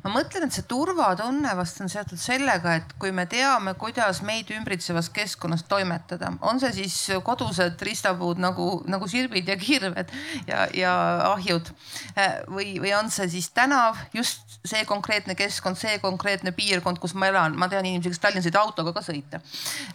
[0.06, 4.50] ma mõtlen, et see turvatunne vast on seotud sellega, et kui me teame, kuidas meid
[4.54, 6.96] ümbritsevas keskkonnas toimetada, on see siis
[7.26, 10.12] kodused riistapuud nagu, nagu sirbid ja kirved
[10.46, 10.92] ja, ja
[11.32, 11.72] ahjud
[12.14, 17.16] äh, või, või on see siis tänav, just see konkreetne keskkond, see konkreetne piirkond, kus
[17.18, 19.42] ma elan, ma tean inimesi, kes Tallinnas sõida autoga ka sõita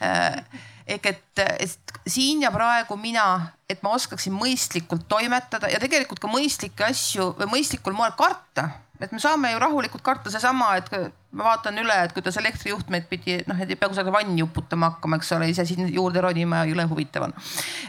[0.04, 0.44] äh,
[0.88, 6.32] ehk et, et siin ja praegu mina, et ma oskaksin mõistlikult toimetada ja tegelikult ka
[6.32, 8.70] mõistlikke asju või mõistlikul moel karta.
[9.02, 10.90] Et me saame ju rahulikult karta seesama, et
[11.32, 15.20] ma vaatan üle, et kuidas elektrijuhtmeid pidi noh, et ei pea kusagil vanni uputama hakkama,
[15.22, 17.36] eks ole, ise siin juurde ronima ja jõle huvitav on.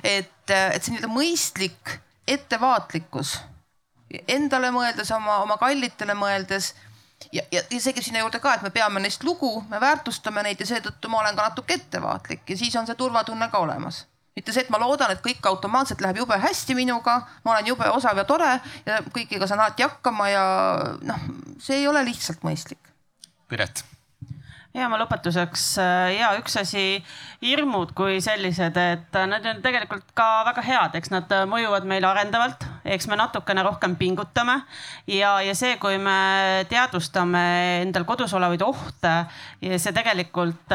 [0.03, 1.97] et, et see nii-öelda mõistlik
[2.29, 3.37] ettevaatlikkus
[4.29, 6.73] endale mõeldes, oma, oma kallitele mõeldes
[7.33, 10.45] ja, ja, ja see käib sinna juurde ka, et me peame neist lugu, me väärtustame
[10.47, 14.05] neid ja seetõttu ma olen ka natuke ettevaatlik ja siis on see turvatunne ka olemas
[14.37, 17.89] mitte see, et ma loodan, et kõik automaatselt läheb jube hästi minuga, ma olen jube
[17.93, 18.53] osav ja tore
[18.87, 20.45] ja kõigiga saan alati hakkama ja
[21.05, 21.27] noh,
[21.61, 22.93] see ei ole lihtsalt mõistlik.
[23.53, 23.85] Piret
[24.73, 26.85] ja ma lõpetuseks äh, ja üks asi,
[27.43, 31.85] hirmud kui sellised, et äh, nad on tegelikult ka väga head, eks nad äh, mõjuvad
[31.89, 34.63] meile arendavalt, eks me natukene rohkem pingutame
[35.11, 37.43] ja, ja see, kui me teadvustame
[37.83, 39.13] endal kodus olevaid ohte,
[39.61, 40.73] see tegelikult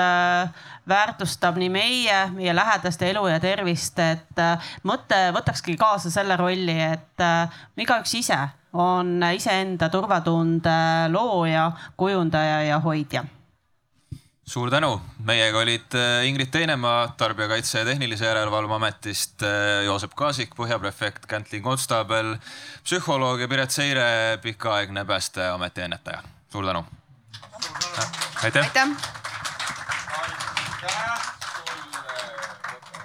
[0.88, 4.44] väärtustab nii meie, meie lähedaste elu ja tervist, et
[4.88, 7.26] mõte võtakski kaasa selle rolli, et
[7.82, 8.40] igaüks ise
[8.78, 10.78] on iseenda turvatunde
[11.12, 13.26] looja, kujundaja ja hoidja
[14.48, 14.94] suur tänu,
[15.28, 21.60] meiega olid äh, Ingrid Teinemaa Tarbijakaitse ja Tehnilise Järelevalve Ametist, äh, Joosep Kaasik, põhjaprefekt, Käntli
[21.62, 22.38] Konstaabel,
[22.86, 24.06] psühholoog ja Piret Seire,
[24.42, 26.24] pikaaegne Päästeameti ennetaja.
[26.52, 26.86] suur tänu.
[28.44, 28.88] aitäh, aitäh..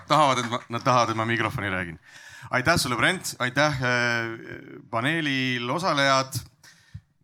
[0.09, 1.99] tahavad, et ma, nad tahavad, et ma mikrofoni räägin.
[2.51, 3.91] aitäh sulle, Brent, aitäh äh,
[4.91, 6.39] paneelil osalejad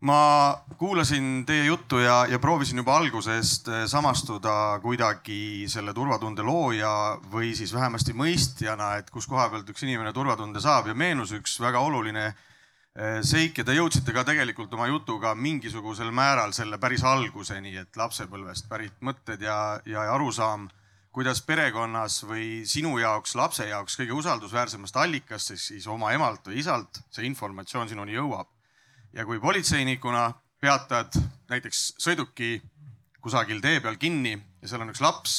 [0.00, 7.18] ma kuulasin teie juttu ja, ja proovisin juba algusest eh, samastuda kuidagi selle turvatunde looja
[7.32, 10.86] või siis vähemasti mõistjana, et kus koha pealt üks inimene turvatunde saab.
[10.86, 16.12] Ja meenus üks väga oluline eh, seik ja te jõudsite ka tegelikult oma jutuga mingisugusel
[16.14, 20.68] määral selle päris alguseni, et lapsepõlvest pärit mõtted ja, ja arusaam,
[21.10, 27.02] kuidas perekonnas või sinu jaoks, lapse jaoks kõige usaldusväärsemast allikast, siis oma emalt või isalt
[27.10, 28.46] see informatsioon sinuni jõuab
[29.18, 30.30] ja kui politseinikuna
[30.62, 31.16] peatad
[31.50, 32.60] näiteks sõiduki
[33.22, 35.38] kusagil tee peal kinni ja seal on üks laps,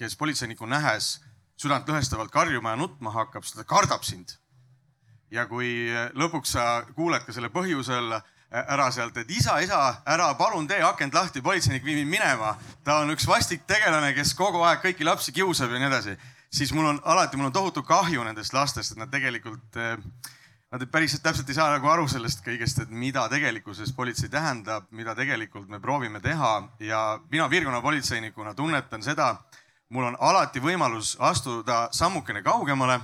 [0.00, 1.18] kes politseinikku nähes
[1.60, 4.32] südantlõhestavalt karjuma ja nutma hakkab, siis ta kardab sind.
[5.30, 8.14] ja kui lõpuks sa kuuled ka selle põhjusel
[8.48, 12.54] ära sealt, et isa, isa, ära palun tee akent lahti, politseinik viib mind minema.
[12.84, 16.16] ta on üks vastik tegelane, kes kogu aeg kõiki lapsi kiusab ja nii edasi.
[16.50, 19.98] siis mul on alati, mul on tohutu kahju nendest lastest, et nad tegelikult äh,
[20.68, 25.14] Nad päriselt täpselt ei saa nagu aru sellest kõigest, et mida tegelikkuses politsei tähendab, mida
[25.16, 26.50] tegelikult me proovime teha
[26.84, 26.98] ja
[27.32, 29.30] mina piirkonna politseinikuna tunnetan seda,
[29.88, 32.98] mul on alati võimalus astuda sammukene kaugemale,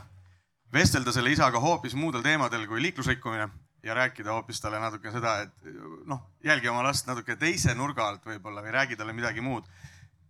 [0.76, 3.48] vestelda selle isaga hoopis muudel teemadel kui liiklusrikkumine
[3.84, 5.72] ja rääkida hoopis talle natuke seda, et
[6.04, 9.64] noh, jälgi oma last natuke teise nurga alt võib-olla või räägi talle midagi muud.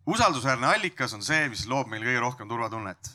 [0.07, 3.11] usaldusväärne allikas on see, mis loob meil kõige rohkem turvatunnet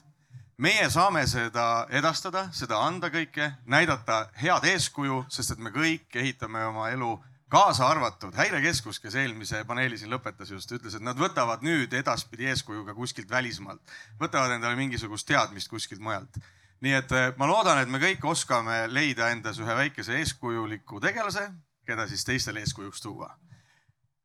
[0.59, 6.65] meie saame seda edastada, seda anda kõike, näidata head eeskuju, sest et me kõik ehitame
[6.67, 7.13] oma elu
[7.49, 12.49] kaasa arvatud Häirekeskus, kes eelmise paneeli siin lõpetas just, ütles, et nad võtavad nüüd edaspidi
[12.51, 13.81] eeskuju ka kuskilt välismaalt,
[14.21, 16.41] võtavad endale mingisugust teadmist kuskilt mujalt.
[16.79, 21.49] nii et eh, ma loodan, et me kõik oskame leida endas ühe väikese eeskujuliku tegelase,
[21.87, 23.31] keda siis teistele eeskujuks tuua.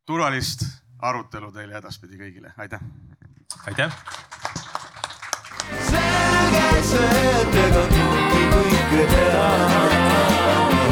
[0.07, 0.67] turvalist
[0.99, 2.81] arutelu teile edaspidi kõigile, aitäh.
[3.67, 4.64] aitäh
[6.85, 10.84] kaitsed ega tunti kõike teha.